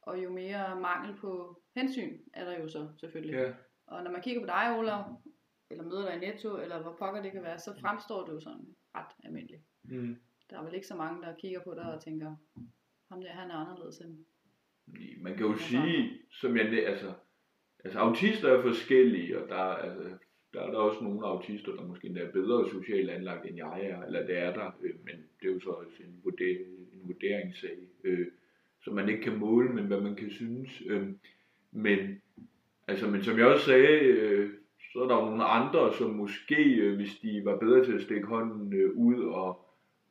Og 0.05 0.23
jo 0.23 0.29
mere 0.29 0.81
mangel 0.81 1.15
på 1.17 1.61
hensyn 1.75 2.19
er 2.33 2.45
der 2.45 2.59
jo 2.59 2.67
så 2.69 2.89
selvfølgelig. 2.99 3.33
Ja, 3.33 3.53
Og 3.87 4.03
når 4.03 4.11
man 4.11 4.21
kigger 4.21 4.41
på 4.41 4.47
dig, 4.47 4.79
Ola, 4.79 5.03
eller 5.69 5.83
møder 5.83 6.05
dig 6.05 6.15
i 6.15 6.19
Netto, 6.19 6.57
eller 6.57 6.81
hvor 6.81 6.95
pokker 6.99 7.21
det 7.21 7.31
kan 7.31 7.43
være, 7.43 7.59
så 7.59 7.73
fremstår 7.81 8.25
du 8.25 8.31
jo 8.31 8.39
sådan 8.39 8.75
ret 8.95 9.11
almindelig. 9.23 9.59
mm. 9.83 10.15
Der 10.49 10.59
er 10.59 10.63
vel 10.63 10.73
ikke 10.75 10.87
så 10.87 10.95
mange, 10.95 11.21
der 11.21 11.35
kigger 11.35 11.59
på 11.63 11.73
dig 11.73 11.93
og 11.93 12.01
tænker, 12.03 12.35
ham 13.11 13.21
der, 13.21 13.31
han 13.31 13.51
er 13.51 13.55
anderledes 13.55 13.97
end... 13.97 14.25
Man 15.21 15.37
kan 15.37 15.45
jo 15.45 15.57
sige, 15.57 16.19
som 16.31 16.57
jeg, 16.57 16.87
altså, 16.87 17.13
altså 17.83 17.99
autister 17.99 18.49
er 18.49 18.61
forskellige, 18.61 19.43
og 19.43 19.49
der, 19.49 19.55
er, 19.55 19.75
altså, 19.75 20.17
der 20.53 20.61
er 20.61 20.71
der 20.71 20.77
også 20.77 21.03
nogle 21.03 21.27
autister, 21.27 21.75
der 21.75 21.87
måske 21.87 22.07
endda 22.07 22.21
er 22.21 22.31
bedre 22.31 22.69
socialt 22.69 23.09
anlagt, 23.09 23.45
end 23.45 23.57
jeg 23.57 23.85
er, 23.85 24.01
eller 24.03 24.25
det 24.25 24.37
er 24.37 24.53
der, 24.53 24.71
øh, 24.81 24.95
men 25.05 25.15
det 25.39 25.49
er 25.49 25.53
jo 25.53 25.59
så 25.59 25.69
også 25.69 26.03
en, 26.03 26.21
vurder, 26.23 26.65
en 26.93 27.01
vurderingssag, 27.07 27.77
øh, 28.03 28.27
som 28.85 28.95
man 28.95 29.09
ikke 29.09 29.21
kan 29.21 29.39
måle, 29.39 29.69
men 29.69 29.85
hvad 29.85 30.01
man 30.01 30.15
kan 30.15 30.29
synes. 30.29 30.83
Øh, 30.87 31.07
men, 31.71 32.21
altså, 32.87 33.09
men 33.09 33.23
som 33.23 33.37
jeg 33.37 33.47
også 33.47 33.65
sagde, 33.65 33.99
øh, 33.99 34.53
så 34.93 34.99
er 35.03 35.07
der 35.07 35.15
jo 35.15 35.25
nogle 35.25 35.43
andre, 35.43 35.93
som 35.93 36.09
måske, 36.09 36.75
øh, 36.75 36.95
hvis 36.95 37.19
de 37.19 37.41
var 37.45 37.57
bedre 37.57 37.85
til 37.85 37.93
at 37.93 38.01
stikke 38.01 38.27
hånden 38.27 38.73
øh, 38.73 38.91
ud 38.97 39.23
og 39.23 39.65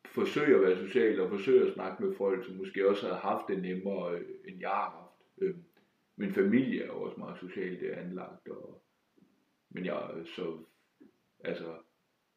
forsøge 0.05 0.57
at 0.57 0.63
være 0.63 0.87
social 0.87 1.21
og 1.21 1.31
forsøge 1.31 1.67
at 1.67 1.75
snakke 1.75 2.05
med 2.05 2.15
folk, 2.15 2.45
som 2.45 2.57
måske 2.57 2.89
også 2.89 3.07
havde 3.07 3.21
haft 3.21 3.49
det 3.49 3.63
nemmere, 3.63 4.15
øh, 4.15 4.25
end 4.49 4.61
jeg 4.61 4.69
har 4.69 4.91
haft. 5.01 5.43
Øh, 5.43 5.55
min 6.17 6.33
familie 6.33 6.83
er 6.83 6.87
jo 6.87 7.03
også 7.03 7.17
meget 7.19 7.39
socialt 7.41 7.83
anlagt, 7.83 8.49
og, 8.49 8.83
men 9.71 9.85
jeg 9.85 10.11
øh, 10.17 10.27
så, 10.27 10.59
altså, 11.45 11.73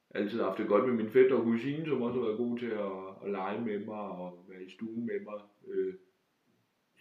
altid 0.10 0.42
haft 0.42 0.58
det 0.58 0.68
godt 0.68 0.86
med 0.88 0.94
min 0.94 1.10
fætter 1.10 1.36
og 1.36 1.44
kusine, 1.44 1.86
som 1.86 2.02
også 2.02 2.20
har 2.20 2.26
været 2.26 2.38
gode 2.38 2.60
til 2.60 2.70
at, 2.70 3.26
at 3.26 3.32
lege 3.32 3.62
med 3.62 3.80
mig 3.80 4.00
og 4.00 4.46
være 4.50 4.64
i 4.64 4.70
stuen 4.70 5.06
med 5.06 5.20
mig. 5.20 5.40
Øh, 5.68 5.94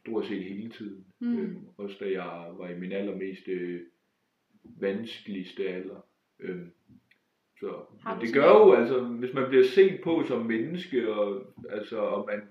stort 0.06 0.26
set 0.26 0.44
hele 0.44 0.70
tiden. 0.70 1.06
Mm. 1.18 1.38
Øh, 1.38 1.56
også 1.76 1.96
da 2.00 2.10
jeg 2.10 2.52
var 2.52 2.68
i 2.68 2.78
min 2.78 2.92
allermest 2.92 3.48
øh, 3.48 3.80
vanskeligste 4.64 5.68
alder. 5.68 6.00
Øh, 6.38 6.66
så 7.60 7.84
men 8.04 8.20
det 8.20 8.34
gør 8.34 8.48
jo, 8.48 8.72
altså, 8.72 9.00
hvis 9.00 9.34
man 9.34 9.48
bliver 9.48 9.64
set 9.64 10.00
på 10.04 10.24
som 10.28 10.46
menneske, 10.46 11.12
og, 11.14 11.54
altså, 11.70 11.98
og 11.98 12.26
man, 12.26 12.48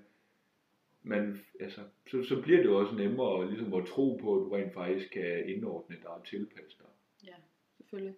man 1.03 1.41
altså, 1.59 1.81
så, 2.11 2.23
så 2.23 2.41
bliver 2.41 2.57
det 2.57 2.65
jo 2.65 2.77
også 2.79 2.95
nemmere 2.95 3.49
ligesom 3.51 3.73
at 3.73 3.85
tro 3.85 4.19
på, 4.21 4.35
at 4.35 4.39
du 4.39 4.49
rent 4.49 4.73
faktisk 4.73 5.11
kan 5.11 5.49
indordne 5.49 5.95
dig 5.95 6.09
og 6.09 6.25
tilpasse 6.25 6.77
dig. 6.79 6.87
Ja, 7.27 7.35
selvfølgelig. 7.77 8.15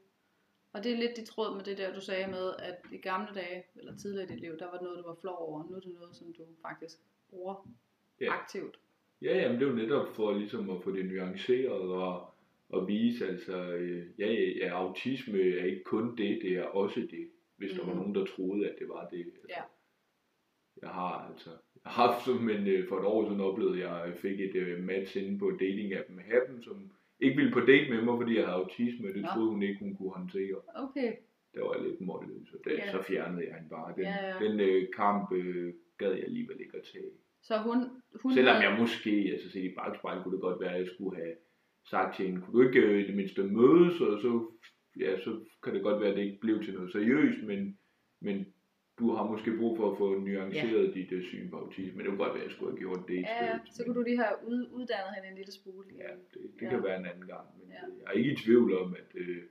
Og 0.73 0.83
det 0.83 0.91
er 0.91 0.97
lidt 0.97 1.17
i 1.17 1.25
tråd 1.25 1.55
med 1.55 1.63
det 1.63 1.77
der, 1.77 1.93
du 1.93 2.01
sagde 2.01 2.27
med, 2.27 2.53
at 2.59 2.77
i 2.91 2.97
gamle 2.97 3.29
dage, 3.35 3.63
eller 3.75 3.97
tidligere 3.97 4.25
i 4.25 4.33
dit 4.33 4.39
liv, 4.39 4.57
der 4.59 4.65
var 4.65 4.73
det 4.73 4.81
noget, 4.81 4.97
du 5.03 5.07
var 5.07 5.17
flov 5.21 5.37
over. 5.39 5.63
Nu 5.69 5.75
er 5.75 5.79
det 5.79 5.93
noget, 5.99 6.15
som 6.15 6.33
du 6.33 6.43
faktisk 6.61 6.97
bruger 7.29 7.67
Ja. 8.21 8.33
aktivt. 8.33 8.79
Ja, 9.21 9.37
jamen 9.37 9.59
det 9.59 9.65
er 9.67 9.69
jo 9.71 9.75
netop 9.75 10.07
for 10.15 10.33
ligesom 10.37 10.69
at 10.69 10.83
få 10.83 10.91
det 10.95 11.05
nuanceret 11.05 11.91
og, 11.91 12.29
og 12.69 12.87
vise, 12.87 13.27
altså, 13.27 13.73
øh, 13.73 14.05
ja, 14.19 14.31
ja, 14.33 14.67
autisme 14.69 15.39
er 15.41 15.65
ikke 15.65 15.83
kun 15.83 16.17
det, 16.17 16.39
det 16.41 16.51
er 16.57 16.63
også 16.63 16.99
det. 16.99 17.27
Hvis 17.57 17.71
der 17.71 17.85
var 17.85 17.93
Mhm. 17.93 17.97
nogen, 18.01 18.15
der 18.15 18.25
troede, 18.25 18.69
at 18.69 18.75
det 18.79 18.89
var 18.89 19.07
det. 19.11 19.19
Altså, 19.19 19.45
Ja. 19.49 19.61
Jeg 20.81 20.89
har 20.89 21.29
altså, 21.31 21.49
jeg 21.49 21.91
har 21.91 22.07
haft 22.07 22.25
som 22.25 22.49
en, 22.49 22.67
øh, 22.67 22.87
for 22.87 22.97
et 22.99 23.05
år 23.05 23.25
siden 23.25 23.41
oplevet, 23.41 23.73
at 23.73 23.79
jeg 23.79 24.13
fik 24.17 24.39
et 24.39 24.55
uh, 24.77 24.83
match 24.83 25.17
inde 25.17 25.39
på 25.39 25.51
dating-appen 25.61 26.21
Happen, 26.31 26.63
som 26.63 26.91
ikke 27.19 27.35
ville 27.37 27.51
på 27.51 27.59
date 27.59 27.89
med 27.89 28.01
mig, 28.01 28.17
fordi 28.21 28.35
jeg 28.35 28.45
havde 28.45 28.57
autisme, 28.57 29.07
og 29.09 29.13
det 29.13 29.21
Nå. 29.21 29.27
troede 29.33 29.49
hun 29.49 29.63
ikke, 29.63 29.79
hun 29.79 29.95
kunne 29.95 30.11
håndtere. 30.11 30.55
Okay. 30.75 31.13
Der 31.55 31.63
var 31.63 31.73
jeg 31.75 31.83
lidt 31.87 32.01
målløs, 32.01 32.47
det, 32.63 32.71
Ja. 32.71 32.91
så 32.91 33.01
fjernede 33.03 33.45
jeg 33.47 33.53
hende 33.55 33.69
bare. 33.69 33.93
Den, 33.95 34.03
Ja, 34.03 34.27
ja. 34.27 34.45
den 34.45 34.59
øh, 34.59 34.87
kamp 34.95 35.31
øh, 35.33 35.73
gad 35.97 36.11
jeg 36.13 36.23
alligevel 36.23 36.59
ikke 36.61 36.77
at 36.77 36.83
tage. 36.93 37.11
Så 37.47 37.53
hun... 37.67 37.77
hun 38.21 38.31
Selvom 38.33 38.55
havde- 38.55 38.67
jeg 38.69 38.79
måske, 38.81 39.13
altså 39.33 39.47
set 39.51 39.63
i 39.71 39.73
bagspejlet, 39.79 40.23
kunne 40.23 40.35
det 40.35 40.41
godt 40.47 40.59
være, 40.61 40.73
at 40.75 40.79
jeg 40.79 40.87
skulle 40.93 41.15
have 41.21 41.35
sagt 41.93 42.15
til 42.15 42.25
hende, 42.25 42.41
kunne 42.41 42.55
du 42.63 42.67
ikke 42.67 42.79
øh, 42.87 42.99
i 43.03 43.07
det 43.07 43.15
mindste 43.15 43.43
mødes, 43.43 43.95
og 44.01 44.13
så, 44.21 44.31
ja, 45.03 45.11
så 45.25 45.31
kan 45.63 45.73
det 45.75 45.83
godt 45.83 46.01
være, 46.01 46.09
at 46.09 46.17
det 46.17 46.23
ikke 46.23 46.39
blev 46.45 46.63
til 46.63 46.73
noget 46.73 46.91
seriøst, 46.91 47.39
men, 47.43 47.77
men 48.21 48.45
du 48.99 49.05
har 49.15 49.23
måske 49.31 49.57
brug 49.59 49.77
for 49.77 49.91
at 49.91 49.97
få 49.97 50.07
nuanceret 50.19 50.87
ja. 50.87 50.91
dit 50.99 51.11
uh, 51.11 51.23
syn 51.23 51.49
på 51.49 51.57
autisme, 51.57 51.91
men 51.95 51.99
det 51.99 52.07
kunne 52.09 52.23
godt 52.25 52.33
være, 52.35 52.43
at 52.43 52.47
jeg 52.47 52.55
skulle 52.55 52.71
have 52.71 52.79
gjort 52.85 53.01
det 53.07 53.13
i 53.13 53.19
Ja, 53.19 53.37
stedet. 53.37 53.61
så 53.75 53.83
kunne 53.83 53.95
du 53.99 54.03
lige 54.09 54.17
have 54.23 54.35
ud, 54.51 54.59
uddannet 54.77 55.11
hende 55.15 55.29
en 55.31 55.37
lille 55.41 55.51
smule. 55.59 55.87
Ja, 56.03 56.11
det, 56.33 56.41
det 56.59 56.65
Ja. 56.65 56.69
kan 56.69 56.83
være 56.83 56.97
en 56.99 57.05
anden 57.11 57.27
gang, 57.33 57.45
men 57.59 57.67
ja. 57.75 57.81
jeg 57.99 58.05
er 58.07 58.11
ikke 58.19 58.31
i 58.31 58.35
tvivl 58.35 58.69
om, 58.81 58.95
at 59.01 59.09
øh, 59.15 59.41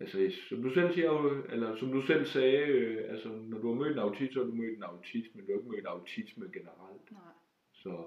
altså, 0.00 0.30
som 0.48 0.62
du 0.62 0.70
selv 0.74 0.94
siger, 0.94 1.42
eller 1.52 1.76
som 1.76 1.92
du 1.92 2.02
selv 2.06 2.26
sagde, 2.26 2.58
øh, 2.58 3.10
altså, 3.10 3.28
når 3.28 3.58
du 3.58 3.68
har 3.68 3.74
mødt 3.74 3.92
en 3.92 3.98
autist, 3.98 4.32
så 4.32 4.38
har 4.38 4.46
du 4.46 4.52
mødt 4.54 4.76
en 4.76 4.82
autist, 4.82 5.34
men 5.34 5.46
du 5.46 5.52
har 5.52 5.58
ikke 5.58 5.70
mødt 5.70 5.86
autisme 5.86 6.44
generelt. 6.52 7.12
Nej. 7.12 7.20
Så 7.72 8.06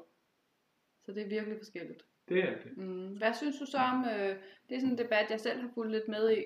Så 1.05 1.11
det 1.11 1.23
er 1.23 1.29
virkelig 1.29 1.57
forskelligt. 1.57 2.05
det 2.29 2.43
er 2.43 2.57
det. 2.63 2.77
Mm. 2.77 3.17
Hvad 3.17 3.33
synes 3.33 3.59
du 3.59 3.65
så 3.65 3.77
om, 3.77 4.05
øh, 4.05 4.35
det 4.69 4.75
er 4.75 4.79
sådan 4.79 4.91
en 4.91 4.97
debat, 4.97 5.25
jeg 5.29 5.39
selv 5.39 5.61
har 5.61 5.69
fulgt 5.73 5.91
lidt 5.91 6.07
med 6.07 6.37
i, 6.37 6.43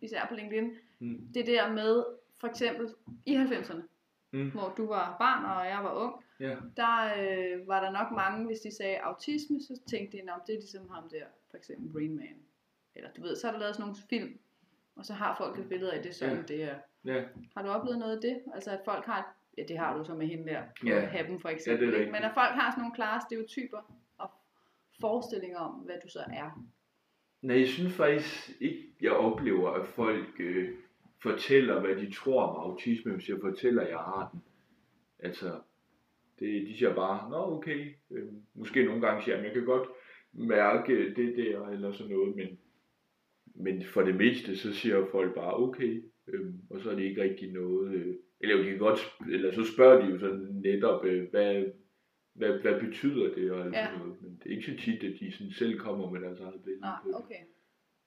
især 0.00 0.26
på 0.28 0.34
LinkedIn, 0.34 0.70
Mm. 1.00 1.28
det 1.34 1.46
der 1.46 1.72
med, 1.72 2.04
for 2.40 2.46
eksempel 2.48 2.88
i 3.26 3.34
90'erne, 3.34 3.82
Mm. 4.32 4.50
hvor 4.50 4.74
du 4.76 4.86
var 4.86 5.16
barn, 5.18 5.44
og 5.44 5.66
jeg 5.66 5.84
var 5.84 5.94
ung, 6.04 6.24
Ja. 6.40 6.56
der 6.76 6.94
øh, 7.22 7.68
var 7.68 7.80
der 7.84 7.90
nok 7.90 8.10
mange, 8.12 8.46
hvis 8.46 8.60
de 8.60 8.76
sagde 8.76 8.98
autisme, 8.98 9.60
så 9.60 9.80
tænkte 9.90 10.16
de, 10.18 10.22
om 10.32 10.40
det 10.46 10.52
er 10.54 10.58
ligesom 10.58 10.88
ham 10.88 11.08
der, 11.08 11.24
for 11.50 11.56
eksempel 11.56 11.92
Rain 11.96 12.16
Man. 12.16 12.36
Eller 12.94 13.10
du 13.16 13.22
ved, 13.22 13.36
så 13.36 13.48
er 13.48 13.52
der 13.52 13.58
lavet 13.58 13.74
sådan 13.76 13.86
nogle 13.88 14.00
film, 14.10 14.38
og 14.98 15.04
så 15.04 15.12
har 15.14 15.34
folk 15.38 15.58
et 15.58 15.68
billede 15.68 15.92
af 15.92 16.02
det, 16.02 16.14
sådan 16.14 16.36
Ja. 16.36 16.42
det 16.42 16.62
er. 16.64 16.74
Ja. 17.04 17.24
Har 17.56 17.62
du 17.62 17.68
oplevet 17.68 17.98
noget 17.98 18.14
af 18.16 18.20
det? 18.22 18.40
Altså 18.54 18.70
at 18.70 18.80
folk 18.84 19.04
har, 19.04 19.36
ja 19.58 19.62
det 19.68 19.78
har 19.78 19.96
du 19.98 20.04
så 20.04 20.14
med 20.14 20.26
hende 20.26 20.46
der, 20.52 20.62
på 20.80 20.86
Ja. 20.86 21.00
Happen 21.00 21.40
for 21.40 21.48
Ja, 21.48 21.54
eksempel, 21.54 21.86
det 21.86 21.94
er 21.94 21.98
rigtigt. 21.98 22.12
men 22.12 22.22
at 22.22 22.30
folk 22.34 22.50
har 22.54 22.70
sådan 22.70 22.82
nogle 22.82 22.94
klare 22.94 23.20
stereotyper 23.20 23.92
og 24.18 24.30
forestillinger 25.00 25.58
om, 25.58 25.72
hvad 25.72 25.94
du 26.04 26.08
så 26.08 26.18
er. 26.32 26.64
Nej, 27.42 27.58
jeg 27.58 27.68
synes 27.68 27.94
faktisk 27.94 28.50
ikke, 28.60 28.94
jeg 29.00 29.12
oplever, 29.12 29.70
at 29.70 29.86
folk 29.88 30.40
øh, 30.40 30.74
fortæller, 31.22 31.80
hvad 31.80 31.96
de 31.96 32.12
tror 32.14 32.42
om 32.42 32.70
autisme, 32.70 33.12
hvis 33.12 33.28
jeg 33.28 33.38
fortæller, 33.40 33.82
at 33.82 33.88
jeg 33.90 33.98
har 33.98 34.28
den. 34.32 34.42
Altså, 35.18 35.60
det, 36.38 36.66
de 36.66 36.78
siger 36.78 36.94
bare, 36.94 37.30
nå 37.30 37.36
okay, 37.56 37.94
øh, 38.10 38.28
måske 38.54 38.84
nogle 38.84 39.00
gange 39.06 39.22
siger 39.22 39.36
jeg, 39.36 39.44
jeg 39.44 39.52
kan 39.54 39.64
godt 39.64 39.88
mærke 40.32 41.14
det 41.14 41.36
der, 41.36 41.66
eller 41.68 41.92
sådan 41.92 42.12
noget, 42.12 42.36
men, 42.36 42.58
men 43.60 43.82
for 43.84 44.02
det 44.02 44.14
meste, 44.16 44.56
så 44.56 44.72
siger 44.72 45.06
folk 45.10 45.34
bare, 45.34 45.56
okay, 45.56 46.02
øh, 46.28 46.46
og 46.70 46.80
så 46.80 46.90
er 46.90 46.94
det 46.94 47.02
ikke 47.02 47.22
rigtig 47.22 47.52
noget, 47.52 47.94
øh, 47.94 48.14
eller 48.40 48.56
jo, 48.56 48.62
de 48.62 48.68
kan 48.68 48.78
godt, 48.78 49.00
eller 49.32 49.52
så 49.52 49.64
spørger 49.74 50.00
de 50.04 50.10
jo 50.12 50.18
sådan 50.18 50.46
netop, 50.64 51.04
øh, 51.04 51.30
hvad, 51.30 51.64
hvad, 52.34 52.52
hvad 52.58 52.80
betyder 52.80 53.34
det, 53.34 53.50
og 53.52 53.60
alt 53.64 53.74
Ja. 53.74 53.84
sådan 53.86 53.98
noget, 53.98 54.22
men 54.22 54.40
det 54.42 54.46
er 54.52 54.56
ikke 54.56 54.70
så 54.72 54.84
tit, 54.84 55.04
at 55.04 55.20
de 55.20 55.32
sådan 55.32 55.52
selv 55.52 55.78
kommer 55.78 56.10
med 56.10 56.20
deres 56.20 56.40
eget 56.40 56.62
billede 56.64 56.80
Nej, 56.80 56.98
det. 57.06 57.14
okay. 57.14 57.42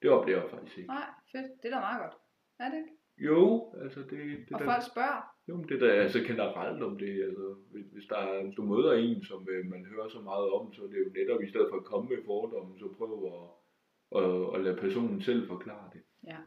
Det 0.01 0.09
oplever 0.09 0.41
jeg 0.41 0.49
faktisk 0.49 0.77
ikke. 0.77 0.87
Nej, 0.87 1.07
fedt. 1.31 1.47
Det 1.63 1.67
er 1.69 1.75
da 1.75 1.79
meget 1.79 2.01
godt. 2.03 2.15
Er 2.59 2.69
det 2.71 2.77
ikke? 2.77 2.93
Jo, 3.29 3.73
altså 3.83 3.99
det, 3.99 4.19
det 4.45 4.51
Og 4.53 4.59
der, 4.59 4.65
folk 4.71 4.85
spørger. 4.93 5.21
jo, 5.49 5.53
men 5.57 5.65
det 5.69 5.81
der 5.81 5.91
altså 6.05 6.19
generelt 6.29 6.83
om 6.83 6.97
det, 7.03 7.23
altså 7.27 7.47
hvis, 7.71 7.85
hvis, 7.93 8.05
der 8.11 8.17
er, 8.17 8.43
hvis 8.43 8.55
du 8.55 8.63
møder 8.73 8.93
en, 8.93 9.23
som 9.23 9.47
øh, 9.53 9.65
man 9.73 9.85
hører 9.85 10.07
så 10.15 10.21
meget 10.21 10.47
om, 10.57 10.73
så 10.73 10.79
er 10.83 10.87
det 10.87 10.99
jo 11.05 11.09
netop 11.19 11.41
i 11.43 11.49
stedet 11.49 11.67
for 11.69 11.77
at 11.77 11.83
komme 11.91 12.09
med 12.09 12.17
fordomme, 12.25 12.79
så 12.79 12.87
prøv 12.97 13.13
at, 13.33 13.41
at, 14.15 14.55
at 14.55 14.63
lade 14.63 14.77
personen 14.77 15.21
selv 15.21 15.47
forklare 15.47 15.89
det. 15.93 16.01
Ja. 16.27 16.37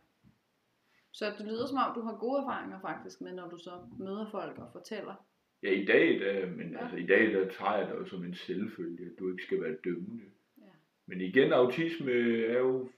Så 1.12 1.24
det 1.38 1.46
lyder 1.46 1.66
som 1.66 1.78
om, 1.78 1.94
du 1.94 2.00
har 2.00 2.16
gode 2.16 2.38
erfaringer 2.42 2.80
faktisk 2.80 3.20
med, 3.20 3.32
når 3.32 3.48
du 3.48 3.58
så 3.58 3.70
møder 3.98 4.30
folk 4.30 4.58
og 4.58 4.68
fortæller. 4.72 5.14
Ja, 5.62 5.70
i 5.70 5.84
dag, 5.84 6.20
der, 6.20 6.46
men 6.46 6.70
Ja. 6.70 6.78
ja. 6.78 6.82
altså, 6.82 6.96
i 6.96 7.06
dag 7.06 7.32
der 7.32 7.48
tager 7.50 7.76
jeg 7.76 7.88
det 7.88 7.94
jo 7.94 8.04
som 8.04 8.24
en 8.24 8.34
selvfølge, 8.34 9.04
at 9.04 9.18
du 9.18 9.30
ikke 9.30 9.42
skal 9.42 9.62
være 9.62 9.76
dømmende. 9.84 10.24
Ja. 10.58 10.62
Men 11.06 11.20
igen, 11.20 11.52
autisme 11.52 12.12
er 12.46 12.58
jo, 12.58 12.88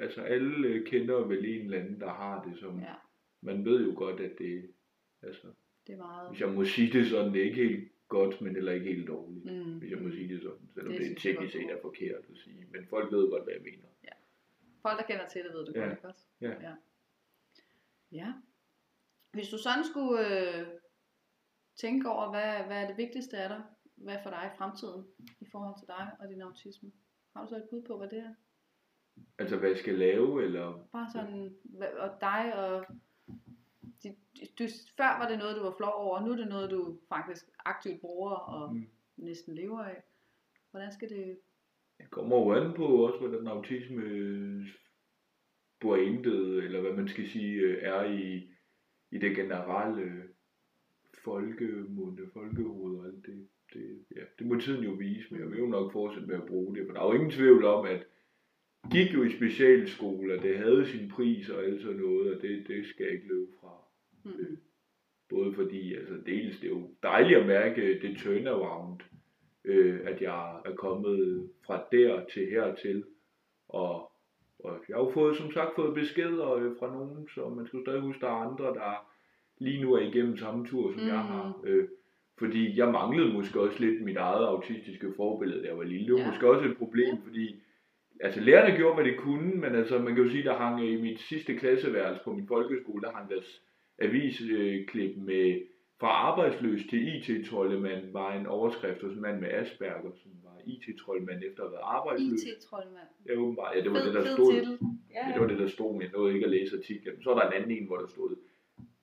altså 0.00 0.20
alle 0.22 0.84
kender 0.86 1.14
vel 1.24 1.44
en 1.44 1.64
eller 1.64 1.78
anden, 1.78 2.00
der 2.00 2.08
har 2.12 2.44
det, 2.44 2.58
som 2.58 2.80
Ja, 2.80 2.94
man 3.40 3.64
ved 3.64 3.86
jo 3.86 3.92
godt, 3.96 4.20
at 4.20 4.38
det, 4.38 4.70
altså, 5.22 5.46
det 5.86 5.92
er 5.92 5.96
meget... 5.96 6.28
hvis 6.30 6.40
jeg 6.40 6.48
må 6.52 6.64
sige 6.64 6.98
det 6.98 7.06
sådan, 7.06 7.32
det 7.32 7.40
er 7.40 7.44
ikke 7.44 7.68
helt 7.68 7.88
godt, 8.08 8.40
men 8.40 8.54
heller 8.54 8.72
ikke 8.72 8.86
helt 8.94 9.08
dårligt. 9.08 9.44
Mm. 9.44 9.78
hvis 9.78 9.90
jeg 9.90 9.98
må 9.98 10.10
sige 10.10 10.28
det 10.34 10.42
sådan, 10.42 10.68
selvom 10.74 10.92
Det 10.92 11.00
det, 11.00 11.16
teknisk 11.18 11.52
set 11.52 11.70
er 11.70 11.78
forkert 11.82 12.24
at 12.30 12.36
sige. 12.36 12.66
Men 12.72 12.86
folk 12.90 13.12
ved 13.12 13.30
godt, 13.30 13.44
hvad 13.44 13.54
jeg 13.54 13.62
mener. 13.62 13.88
Folk, 14.82 14.98
der 14.98 15.04
kender 15.06 15.28
til 15.28 15.44
det, 15.44 15.52
ved 15.52 15.66
det 15.66 15.74
Ja. 15.74 15.94
godt? 16.02 16.16
Ja. 16.40 16.50
ja. 16.60 16.74
Ja. 18.12 18.32
Hvis 19.32 19.48
du 19.48 19.58
sådan 19.58 19.84
skulle 19.84 20.28
øh, 20.60 20.66
tænke 21.76 22.08
over, 22.10 22.30
hvad, 22.30 22.64
hvad 22.66 22.82
er 22.82 22.86
det 22.86 22.96
vigtigste 22.96 23.38
af 23.38 23.48
dig, 23.48 23.62
hvad 23.96 24.18
for 24.22 24.30
dig 24.30 24.50
i 24.54 24.56
fremtiden, 24.58 25.06
i 25.40 25.46
forhold 25.46 25.78
til 25.78 25.86
dig 25.88 26.10
og 26.20 26.28
din 26.28 26.42
autisme, 26.42 26.92
har 27.36 27.42
du 27.42 27.48
så 27.48 27.56
et 27.56 27.68
bud 27.70 27.82
på, 27.82 27.96
hvad 27.98 28.08
det 28.08 28.18
er? 28.18 28.34
Altså, 29.38 29.56
hvad 29.56 29.68
jeg 29.68 29.78
skal 29.78 29.94
lave, 29.98 30.44
eller... 30.44 30.86
Bare 30.92 31.10
sådan, 31.12 31.56
hvad, 31.64 31.88
og 31.88 32.20
dig 32.20 32.54
og... 32.54 32.86
De, 34.02 34.16
du, 34.58 34.64
før 34.96 35.18
var 35.18 35.28
det 35.28 35.38
noget, 35.38 35.56
du 35.56 35.62
var 35.62 35.74
flov 35.76 35.92
over, 35.94 36.18
og 36.18 36.24
nu 36.24 36.32
er 36.32 36.36
det 36.36 36.48
noget, 36.48 36.70
du 36.70 36.98
faktisk 37.08 37.44
aktivt 37.64 38.00
bruger 38.00 38.30
og 38.34 38.74
Mm. 38.74 38.86
næsten 39.16 39.54
lever 39.54 39.84
af. 39.84 40.02
Hvordan 40.70 40.92
skal 40.92 41.08
det... 41.08 41.40
Jeg 42.02 42.10
kommer 42.10 42.36
jo 42.36 42.52
an 42.52 42.74
på 42.74 42.84
også, 42.84 43.18
hvordan 43.18 43.46
autisme 43.46 44.02
branded, 45.80 46.58
eller 46.58 46.80
hvad 46.80 46.92
man 46.92 47.08
skal 47.08 47.28
sige, 47.28 47.60
øh, 47.60 47.78
er 47.82 48.04
i, 48.04 48.50
i 49.10 49.18
det 49.18 49.36
generelle 49.36 50.22
folkemunde, 51.24 52.30
folkehoved 52.32 52.98
og 52.98 53.06
alt 53.06 53.26
det. 53.26 53.48
Det, 53.74 54.04
ja, 54.16 54.22
det 54.38 54.46
må 54.46 54.60
tiden 54.60 54.84
jo 54.84 54.90
vise, 54.90 55.26
men 55.30 55.40
jeg 55.40 55.50
vil 55.50 55.58
jo 55.58 55.66
nok 55.66 55.92
fortsætte 55.92 56.28
med 56.28 56.36
at 56.36 56.46
bruge 56.46 56.76
det, 56.76 56.86
for 56.86 56.92
der 56.92 57.00
er 57.00 57.06
jo 57.06 57.12
ingen 57.12 57.30
tvivl 57.30 57.64
om, 57.64 57.86
at 57.86 58.06
gik 58.90 59.14
jo 59.14 59.22
i 59.22 59.36
specialskole, 59.36 60.34
og 60.34 60.42
det 60.42 60.58
havde 60.58 60.86
sin 60.86 61.08
pris 61.10 61.48
og 61.48 61.64
alt 61.64 61.82
sådan 61.82 62.00
noget, 62.00 62.34
og 62.36 62.42
det, 62.42 62.68
det 62.68 62.86
skal 62.86 63.04
jeg 63.04 63.14
ikke 63.14 63.28
løbe 63.28 63.52
fra. 63.60 63.84
Mm. 64.24 64.58
Både 65.28 65.54
fordi, 65.54 65.94
altså 65.94 66.14
dels, 66.26 66.60
det 66.60 66.66
er 66.66 66.70
jo 66.70 66.90
dejligt 67.02 67.38
at 67.38 67.46
mærke 67.46 68.00
det 68.02 68.16
turnaround, 68.18 69.00
øh, 69.64 70.00
at 70.04 70.22
jeg 70.22 70.60
er 70.64 70.74
kommet 70.74 71.48
fra 71.66 71.84
der 71.92 72.24
til 72.32 72.50
hertil. 72.50 73.04
Og, 73.68 74.12
og 74.64 74.72
jeg 74.88 74.96
har 74.96 75.04
jo 75.04 75.10
fået, 75.10 75.36
som 75.36 75.52
sagt, 75.52 75.74
fået 75.76 75.94
beskeder 75.94 76.52
øh, 76.52 76.72
fra 76.78 76.92
nogen, 76.92 77.28
så 77.34 77.48
man 77.48 77.66
skal 77.66 77.80
stadig 77.80 78.00
huske, 78.00 78.20
der 78.20 78.26
er 78.26 78.46
andre, 78.48 78.64
der 78.64 79.08
lige 79.58 79.82
nu 79.82 79.94
er 79.94 80.00
igennem 80.00 80.36
samme 80.36 80.66
tur, 80.66 80.92
som 80.92 81.00
mm. 81.02 81.08
jeg 81.08 81.16
Mm. 81.22 81.28
har. 81.32 81.60
Øh, 81.64 81.88
fordi 82.38 82.78
jeg 82.78 82.88
manglede 82.92 83.32
måske 83.32 83.60
også 83.60 83.80
lidt 83.80 84.02
mit 84.02 84.16
eget 84.16 84.46
autistiske 84.46 85.12
forbillede, 85.16 85.62
da 85.62 85.68
jeg 85.68 85.78
var 85.78 85.84
lille. 85.84 86.06
Det 86.06 86.14
var 86.14 86.20
ja. 86.20 86.26
måske 86.26 86.50
også 86.50 86.68
et 86.68 86.76
problem, 86.78 87.22
fordi 87.22 87.56
altså 88.20 88.40
lærerne 88.40 88.76
gjorde, 88.76 88.94
hvad 88.94 89.04
de 89.12 89.16
kunne, 89.18 89.54
men 89.54 89.74
altså 89.74 89.98
man 89.98 90.14
kan 90.14 90.24
jo 90.24 90.30
sige, 90.30 90.44
der 90.44 90.54
hang 90.54 90.86
i 90.86 91.02
mit 91.02 91.20
sidste 91.20 91.54
klasseværelse 91.54 92.24
på 92.24 92.32
min 92.32 92.46
folkeskole, 92.46 93.02
der 93.02 93.12
hang 93.12 93.30
deres 93.30 93.62
avisklip 93.98 95.16
med 95.16 95.60
fra 96.02 96.08
arbejdsløs 96.08 96.80
til 96.90 97.00
IT-troldemand 97.14 98.12
var 98.12 98.34
en 98.34 98.46
overskrift 98.46 99.02
hos 99.02 99.14
en 99.14 99.20
mand 99.20 99.40
med 99.40 99.48
Asperger, 99.48 100.12
som 100.22 100.30
var 100.42 100.56
IT-troldmand 100.64 101.42
efter 101.48 101.62
at 101.62 101.68
have 101.68 101.72
været 101.72 101.96
arbejdsløs. 101.98 102.42
IT-troldmand. 102.42 103.08
Ja, 103.26 103.34
åbenbart. 103.34 103.76
Ja, 103.76 103.80
det 103.82 103.90
var 103.92 103.98
Fed, 103.98 104.06
det, 104.06 104.14
der 104.14 104.34
stod. 104.34 104.52
Ja, 104.52 105.28
Ja, 105.28 105.32
det 105.32 105.40
var 105.40 105.46
det, 105.46 105.58
der 105.58 105.68
stod, 105.68 105.92
men 105.92 106.02
jeg 106.02 106.10
nåede 106.10 106.34
ikke 106.34 106.44
at 106.44 106.50
læse 106.50 106.76
artiklen. 106.76 107.22
Så 107.22 107.30
var 107.30 107.40
der 107.40 107.50
en 107.50 107.62
anden 107.62 107.70
en, 107.70 107.86
hvor 107.86 107.96
der 107.96 108.06
stod, 108.06 108.36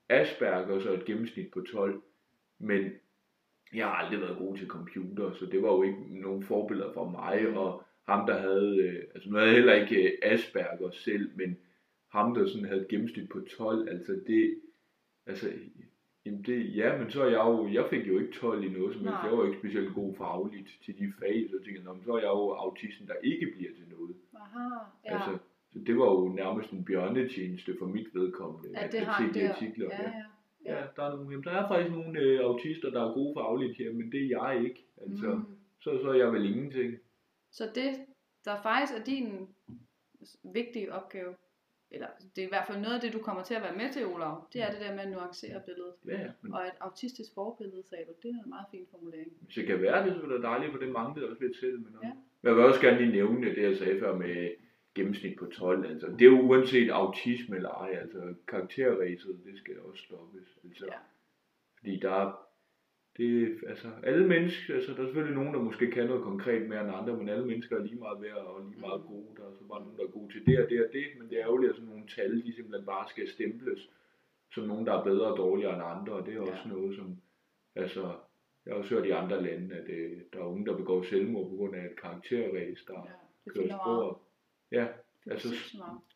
Asperger 0.09 0.89
og 0.89 0.93
et 0.93 1.05
gennemsnit 1.05 1.51
på 1.51 1.61
12. 1.61 2.01
Men 2.59 2.91
jeg 3.73 3.85
har 3.85 3.93
aldrig 3.93 4.21
været 4.21 4.37
god 4.37 4.57
til 4.57 4.67
computer, 4.67 5.33
så 5.33 5.45
det 5.45 5.61
var 5.61 5.71
jo 5.71 5.83
ikke 5.83 6.21
nogen 6.21 6.43
forbilleder 6.43 6.93
for 6.93 7.09
mig, 7.09 7.57
og 7.57 7.83
ham 8.07 8.27
der 8.27 8.37
havde, 8.37 8.77
øh, 8.77 9.03
altså 9.15 9.29
nu 9.29 9.35
havde 9.35 9.47
jeg 9.47 9.55
heller 9.55 9.73
ikke 9.73 10.03
øh, 10.03 10.17
Asperger 10.21 10.91
selv, 10.91 11.31
men 11.35 11.57
ham 12.11 12.33
der 12.33 12.47
sådan 12.47 12.67
havde 12.67 12.81
et 12.81 12.87
gennemsnit 12.87 13.29
på 13.29 13.39
12, 13.57 13.89
altså 13.89 14.21
det, 14.27 14.61
altså, 15.25 15.51
jamen 16.29 16.43
det, 16.43 16.75
ja, 16.75 16.97
men 16.97 17.11
så 17.11 17.21
er 17.23 17.29
jeg 17.29 17.43
jo, 17.49 17.67
jeg 17.77 17.85
fik 17.89 18.07
jo 18.07 18.19
ikke 18.19 18.33
12 18.33 18.63
i 18.63 18.69
noget 18.69 18.93
som 18.93 19.01
helst, 19.03 19.23
jeg 19.23 19.37
var 19.37 19.45
ikke 19.45 19.57
specielt 19.59 19.93
god 19.95 20.15
fagligt 20.15 20.69
til 20.85 20.99
de 20.99 21.13
fag, 21.19 21.47
så 21.51 21.55
tænkte 21.63 21.73
jeg, 21.75 21.83
"Nå, 21.83 21.93
men 21.93 22.03
så 22.03 22.11
er 22.13 22.17
jeg 22.19 22.27
jo 22.39 22.49
autisten, 22.51 23.07
der 23.07 23.13
ikke 23.23 23.47
bliver 23.55 23.71
til 23.75 23.85
noget. 23.95 24.15
Aha, 24.35 24.65
ja. 25.05 25.13
Altså, 25.13 25.37
så 25.73 25.79
det 25.87 25.97
var 25.97 26.05
jo 26.05 26.27
nærmest 26.41 26.71
en 26.71 26.85
bjørnetjeneste 26.85 27.75
for 27.79 27.85
mit 27.85 28.07
vedkommende, 28.13 28.69
ja, 28.79 28.87
det 28.87 28.97
at 28.97 29.05
har 29.05 29.27
se 29.33 29.39
de 29.39 29.49
artikler. 29.49 29.85
Ja, 29.91 30.03
ja. 30.03 30.23
Ja, 30.65 30.83
der 30.95 31.03
er, 31.03 31.15
nogle, 31.15 31.29
jamen, 31.31 31.43
der 31.43 31.51
er 31.51 31.67
faktisk 31.67 31.95
nogle 31.95 32.19
øh, 32.19 32.39
autister, 32.39 32.89
der 32.89 33.09
er 33.09 33.13
gode 33.13 33.33
fagligt 33.39 33.77
her, 33.77 33.93
men 33.93 34.11
det 34.11 34.21
er 34.23 34.27
jeg 34.43 34.63
ikke. 34.63 34.85
Altså, 35.01 35.27
Mm. 35.27 35.45
så, 35.79 35.99
så 36.01 36.09
er 36.09 36.13
jeg 36.13 36.33
vel 36.33 36.45
ingenting. 36.45 36.93
Så 37.51 37.63
det, 37.75 37.89
der 38.45 38.61
faktisk 38.61 38.93
er 38.99 39.03
din 39.03 39.47
vigtige 40.53 40.93
opgave, 40.93 41.35
eller 41.91 42.07
det 42.35 42.41
er 42.41 42.45
i 42.45 42.49
hvert 42.49 42.67
fald 42.67 42.77
noget 42.79 42.95
af 42.95 43.01
det, 43.01 43.13
du 43.13 43.19
kommer 43.19 43.43
til 43.43 43.53
at 43.53 43.61
være 43.61 43.75
med 43.75 43.93
til, 43.93 44.05
Olav, 44.05 44.47
det 44.53 44.61
er 44.61 44.71
det 44.71 44.79
der 44.81 44.91
med 44.95 44.99
at 45.03 45.11
nuancere 45.11 45.61
billedet. 45.65 45.93
Ja, 46.07 46.21
ja. 46.21 46.31
Men 46.41 46.53
Og 46.53 46.61
et 46.61 46.73
autistisk 46.79 47.33
forbillede, 47.33 47.83
sagde 47.89 48.03
du, 48.05 48.11
det 48.23 48.29
er 48.35 48.43
en 48.43 48.49
meget 48.49 48.65
fin 48.71 48.85
formulering. 48.91 49.31
hvis 49.41 49.55
det 49.55 49.65
kan 49.67 49.81
være 49.81 50.05
det, 50.05 50.15
så 50.15 50.21
er 50.21 50.27
det 50.27 50.43
dejligt, 50.43 50.71
for 50.71 50.79
det 50.79 50.89
manglede 50.89 51.29
også 51.29 51.43
lidt 51.43 51.57
selv. 51.57 51.77
Men, 51.79 51.95
Ja. 52.03 52.07
men 52.41 52.47
jeg 52.49 52.55
vil 52.55 52.63
også 52.63 52.81
gerne 52.81 52.97
lige 52.97 53.11
nævne 53.11 53.55
det, 53.55 53.63
jeg 53.63 53.77
sagde 53.77 53.99
før 53.99 54.15
med 54.15 54.51
gennemsnit 54.95 55.37
på 55.39 55.45
12. 55.45 55.85
Altså, 55.91 56.07
det 56.07 56.21
er 56.21 56.25
jo 56.25 56.41
uanset 56.41 56.89
autisme 56.89 57.55
eller 57.55 57.69
ej. 57.69 57.89
Altså, 58.01 58.33
karakterræset, 58.47 59.39
det 59.45 59.57
skal 59.57 59.79
også 59.81 60.03
stoppes. 60.03 60.47
Altså, 60.63 60.85
Ja. 60.85 60.97
Fordi 61.77 61.99
der 61.99 62.11
er, 62.11 62.48
det, 63.19 63.57
altså, 63.67 63.87
alle 64.03 64.27
mennesker, 64.27 64.73
altså, 64.75 64.91
der 64.93 64.99
er 65.01 65.05
selvfølgelig 65.05 65.35
nogen, 65.39 65.53
der 65.53 65.61
måske 65.69 65.91
kan 65.91 66.05
noget 66.07 66.23
konkret 66.23 66.69
mere 66.69 66.81
end 66.81 66.91
andre, 66.99 67.17
men 67.17 67.29
alle 67.29 67.45
mennesker 67.45 67.77
er 67.77 67.83
lige 67.83 67.99
meget 68.05 68.21
værd 68.21 68.35
og 68.51 68.69
lige 68.69 68.81
meget 68.87 69.01
gode. 69.11 69.27
Der 69.37 69.43
er 69.49 69.51
så 69.59 69.63
bare 69.71 69.81
nogen, 69.81 69.97
der 69.97 70.03
er 70.03 70.15
gode 70.17 70.33
til 70.33 70.45
det 70.45 70.55
og 70.63 70.69
det 70.69 70.85
og 70.85 70.89
det, 70.93 71.05
men 71.19 71.29
det 71.29 71.35
er 71.39 71.45
ærgerligt, 71.47 71.69
at 71.69 71.75
sådan 71.75 71.89
nogle 71.89 72.07
tal, 72.15 72.31
de 72.45 72.53
simpelthen 72.55 72.85
bare 72.85 73.09
skal 73.09 73.27
stemples 73.27 73.89
som 74.53 74.63
nogen, 74.67 74.85
der 74.87 74.93
er 74.93 75.03
bedre 75.03 75.31
og 75.31 75.37
dårligere 75.37 75.73
end 75.73 75.83
andre, 75.85 76.13
og 76.13 76.25
det 76.25 76.33
er 76.35 76.39
også 76.41 76.63
Ja. 76.65 76.69
noget, 76.73 76.95
som, 76.95 77.17
altså, 77.75 78.01
jeg 78.65 78.73
har 78.73 78.79
også 78.79 78.95
hørt 78.95 79.05
i 79.05 79.09
andre 79.09 79.43
lande, 79.43 79.75
at 79.75 79.89
øh, 79.89 80.17
der 80.33 80.39
er 80.39 80.43
unge, 80.53 80.65
der 80.65 80.77
begår 80.77 81.03
selvmord 81.03 81.49
på 81.49 81.55
grund 81.55 81.75
af 81.75 81.85
et 81.85 81.95
karakterræs, 82.01 82.83
der 82.87 82.93
Ja, 83.45 83.51
kører 83.53 83.67
sporet. 83.67 84.15
Ja, 84.71 84.87
altså. 85.31 85.47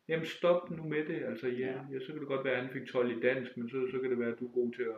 Jamen 0.08 0.26
stop 0.26 0.70
nu 0.70 0.82
med 0.88 1.04
det. 1.06 1.22
Altså 1.24 1.48
ja, 1.48 1.54
Ja. 1.66 1.80
ja. 1.92 1.98
så 2.00 2.06
kan 2.06 2.18
det 2.20 2.28
godt 2.28 2.44
være, 2.44 2.54
at 2.54 2.62
han 2.64 2.72
fik 2.72 2.86
12 2.88 3.10
i 3.16 3.20
dansk, 3.20 3.56
men 3.56 3.68
så, 3.68 3.86
så 3.92 3.98
kan 3.98 4.10
det 4.10 4.18
være, 4.18 4.32
at 4.32 4.40
du 4.40 4.46
er 4.46 4.52
god 4.52 4.72
til 4.72 4.82
at 4.82 4.96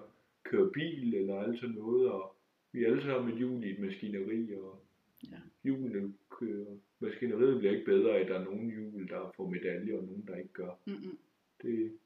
køre 0.51 0.71
bil 0.71 1.15
eller 1.15 1.41
alt 1.41 1.61
sådan 1.61 1.75
noget. 1.75 2.11
Og 2.11 2.37
vi 2.73 2.85
er 2.85 2.89
alle 2.91 3.03
sammen 3.03 3.31
et 3.33 3.39
hjul 3.39 3.65
i 3.65 3.71
et 3.71 3.79
maskineri, 3.79 4.55
og 4.55 4.83
Ja. 5.31 5.37
hjulene 5.65 6.15
kører. 6.31 6.77
Maskineriet 7.01 7.59
bliver 7.59 7.73
ikke 7.73 7.85
bedre, 7.85 8.17
at 8.19 8.29
der 8.29 8.39
er 8.39 8.45
nogle 8.45 8.71
hjul, 8.75 9.09
der 9.09 9.33
får 9.37 9.49
medaljer, 9.49 9.97
og 9.99 10.05
nogen, 10.05 10.27
der 10.27 10.37
ikke 10.37 10.53
gør. 10.53 10.71
Mm-mm. 10.87 11.19
Det, 11.63 11.99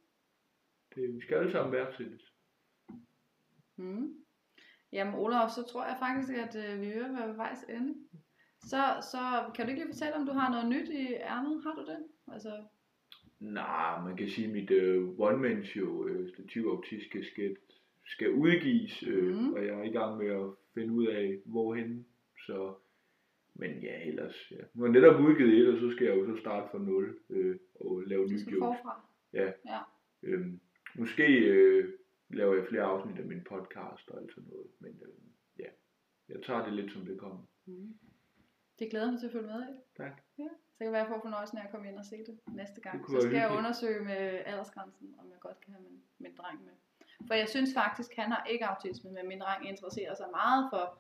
det, 0.94 1.14
vi 1.14 1.20
skal 1.20 1.36
alle 1.36 1.52
sammen 1.52 1.72
værdsættes. 1.72 2.32
Mm. 3.76 4.14
Jamen 4.92 5.14
Olav, 5.14 5.48
så 5.48 5.62
tror 5.72 5.84
jeg 5.84 5.96
faktisk, 6.00 6.32
at 6.38 6.56
øh, 6.74 6.80
vi 6.80 6.86
er 6.86 7.26
ved 7.26 7.36
vejs 7.36 7.62
ende. 7.68 7.94
Så, 8.60 8.82
så 9.12 9.18
kan 9.54 9.64
du 9.66 9.70
ikke 9.70 9.82
lige 9.82 9.92
fortælle, 9.94 10.14
om 10.16 10.26
du 10.26 10.32
har 10.32 10.50
noget 10.50 10.68
nyt 10.68 10.88
i 10.88 11.06
ærmet? 11.14 11.62
Har 11.62 11.74
du 11.74 11.80
det? 11.80 11.98
Altså, 12.32 12.62
Nej, 13.40 14.02
man 14.04 14.16
kan 14.16 14.28
sige, 14.28 14.46
at 14.46 14.52
mit 14.52 14.70
øh, 14.70 15.08
one-man-show, 15.18 16.06
øh, 16.06 16.28
Stativ 16.34 16.62
Autist, 16.66 17.06
skal, 17.32 17.56
skal, 18.14 18.30
udgives, 18.32 19.02
øh, 19.02 19.34
Mhm. 19.36 19.52
og 19.54 19.66
jeg 19.66 19.74
er 19.78 19.82
i 19.82 19.90
gang 19.98 20.16
med 20.18 20.26
at 20.26 20.46
finde 20.74 20.94
ud 20.94 21.06
af, 21.06 21.38
hvorhen. 21.44 22.06
Så, 22.46 22.74
men 23.54 23.70
ja, 23.82 24.08
ellers, 24.08 24.50
ja. 24.50 24.56
Nu 24.74 24.82
har 24.82 24.86
jeg 24.92 24.92
netop 25.00 25.20
udgivet 25.20 25.58
et, 25.58 25.68
og 25.74 25.78
så 25.80 25.90
skal 25.96 26.06
jeg 26.06 26.16
jo 26.16 26.34
så 26.34 26.40
starte 26.40 26.68
fra 26.70 26.78
nul 26.78 27.18
øh, 27.30 27.56
og 27.80 28.00
lave 28.06 28.26
nye 28.26 28.38
jokes. 28.52 28.58
forfra. 28.58 28.94
Ja. 29.32 29.52
Ja. 29.66 29.80
Øhm, 30.22 30.60
måske 30.94 31.26
øh, 31.38 31.92
laver 32.30 32.54
jeg 32.54 32.66
flere 32.68 32.82
afsnit 32.82 33.18
af 33.18 33.24
min 33.24 33.44
podcast 33.44 34.10
og 34.10 34.20
alt 34.22 34.32
sådan 34.34 34.50
noget, 34.50 34.66
men 34.78 35.02
øh, 35.06 35.14
ja, 35.58 35.70
jeg 36.28 36.42
tager 36.42 36.64
det 36.64 36.72
lidt 36.72 36.92
som 36.92 37.04
det 37.06 37.18
kommer. 37.18 37.42
Mm. 37.66 37.94
Det 38.78 38.90
glæder 38.90 39.10
mig 39.10 39.20
til 39.20 39.26
at 39.26 39.32
følge 39.32 39.46
med 39.46 39.62
i. 39.68 39.72
Tak. 39.96 40.20
Ja. 40.38 40.48
Så 40.72 40.78
kan 40.78 40.86
det 40.86 40.92
være, 40.92 41.00
at 41.00 41.08
jeg 41.08 41.14
får 41.14 41.20
fornøjelsen 41.26 41.58
af 41.58 41.64
at 41.64 41.70
komme 41.70 41.88
ind 41.88 41.98
og 41.98 42.04
se 42.04 42.16
det 42.16 42.38
næste 42.60 42.80
gang. 42.80 42.96
Det 43.02 43.10
Så 43.10 43.20
skal 43.20 43.36
jeg 43.44 43.50
undersøge 43.58 44.00
med 44.10 44.20
aldersgrænsen, 44.50 45.14
om 45.20 45.26
jeg 45.32 45.38
godt 45.40 45.60
kan 45.60 45.72
have 45.74 45.82
min, 45.88 45.98
min 46.18 46.34
dreng 46.40 46.64
med. 46.64 46.72
For 47.26 47.34
jeg 47.34 47.48
synes 47.48 47.74
faktisk, 47.74 48.10
han 48.16 48.30
har 48.32 48.44
ikke 48.50 48.66
autisme, 48.66 49.10
men 49.10 49.28
min 49.28 49.40
dreng 49.40 49.68
interesserer 49.68 50.14
sig 50.14 50.26
meget 50.32 50.66
for, 50.72 50.98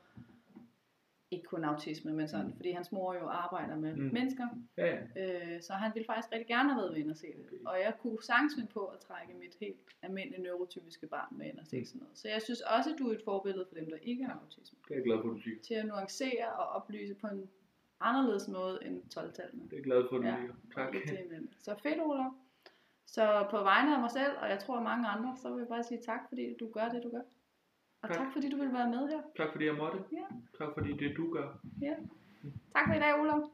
ikke 1.32 1.44
kun 1.44 1.64
autisme, 1.64 2.12
men 2.12 2.28
sådan, 2.28 2.52
fordi 2.56 2.70
hans 2.70 2.92
mor 2.92 3.14
jo 3.14 3.26
arbejder 3.28 3.76
med 3.76 3.96
Mm. 3.96 4.02
mm. 4.02 4.12
mennesker. 4.12 4.48
Ja. 4.76 4.96
Øh, 5.16 5.62
så 5.62 5.72
han 5.72 5.90
ville 5.94 6.06
faktisk 6.06 6.32
rigtig 6.32 6.46
gerne 6.46 6.68
have 6.72 6.80
været 6.80 6.92
med 6.92 7.00
ind 7.00 7.10
og 7.10 7.16
se 7.16 7.26
det. 7.26 7.44
Okay. 7.46 7.56
Og 7.66 7.80
jeg 7.80 7.94
kunne 8.02 8.22
sagtens 8.22 8.54
finde 8.54 8.68
på 8.68 8.84
at 8.86 8.98
trække 8.98 9.34
mit 9.34 9.56
helt 9.60 9.76
almindelige 10.02 10.42
neurotypiske 10.42 11.06
barn 11.06 11.36
med 11.38 11.46
ind 11.46 11.58
og 11.58 11.66
se 11.66 11.78
Mm. 11.78 11.84
sådan 11.84 11.98
noget. 12.00 12.18
Så 12.18 12.28
jeg 12.28 12.42
synes 12.42 12.60
også, 12.60 12.90
at 12.92 12.98
du 12.98 13.08
er 13.10 13.14
et 13.14 13.22
forbillede 13.24 13.66
for 13.68 13.74
dem, 13.74 13.90
der 13.90 13.96
ikke 14.02 14.24
har 14.24 14.38
autisme. 14.42 14.78
Det 14.88 14.90
er 14.90 14.94
jeg 14.94 15.04
glad 15.04 15.18
for, 15.22 15.28
du 15.28 15.40
siger. 15.40 15.60
Til 15.62 15.74
at 15.74 15.86
nuancere 15.86 16.52
og 16.52 16.66
oplyse 16.68 17.14
på 17.14 17.26
en 17.26 17.50
anderledes 18.00 18.48
måde 18.48 18.78
end 18.86 19.02
12-tallene. 19.18 19.62
Det 19.64 19.72
er 19.72 19.76
jeg 19.76 19.84
glad 19.84 20.04
for, 20.10 20.16
du 20.18 20.26
Ja. 20.26 20.36
siger. 20.40 20.54
Tak. 20.74 20.94
Så 21.58 21.74
fedt, 21.82 22.00
Olav. 22.00 22.30
Så 23.14 23.46
på 23.50 23.58
vegne 23.70 23.94
af 23.94 24.00
mig 24.00 24.10
selv, 24.10 24.32
og 24.42 24.48
jeg 24.48 24.58
tror 24.58 24.80
mange 24.80 25.08
andre, 25.08 25.36
så 25.36 25.50
vil 25.50 25.58
jeg 25.58 25.68
bare 25.68 25.82
sige 25.84 26.00
tak, 26.06 26.20
fordi 26.28 26.54
du 26.60 26.70
gør 26.72 26.88
det, 26.88 27.02
du 27.02 27.10
gør. 27.10 27.24
Og 28.02 28.08
Tak. 28.08 28.16
tak, 28.16 28.32
fordi 28.32 28.50
du 28.50 28.56
vil 28.56 28.72
være 28.72 28.88
med 28.88 29.08
her. 29.08 29.20
Tak 29.36 29.52
fordi 29.52 29.64
jeg 29.66 29.74
måtte. 29.74 29.98
Ja. 30.12 30.26
Tak 30.58 30.68
fordi 30.74 30.92
det 30.92 31.16
du 31.16 31.32
gør. 31.32 31.48
Tak 32.74 32.86
for 32.88 32.94
i 32.94 32.98
dag, 32.98 33.20
Olav. 33.20 33.50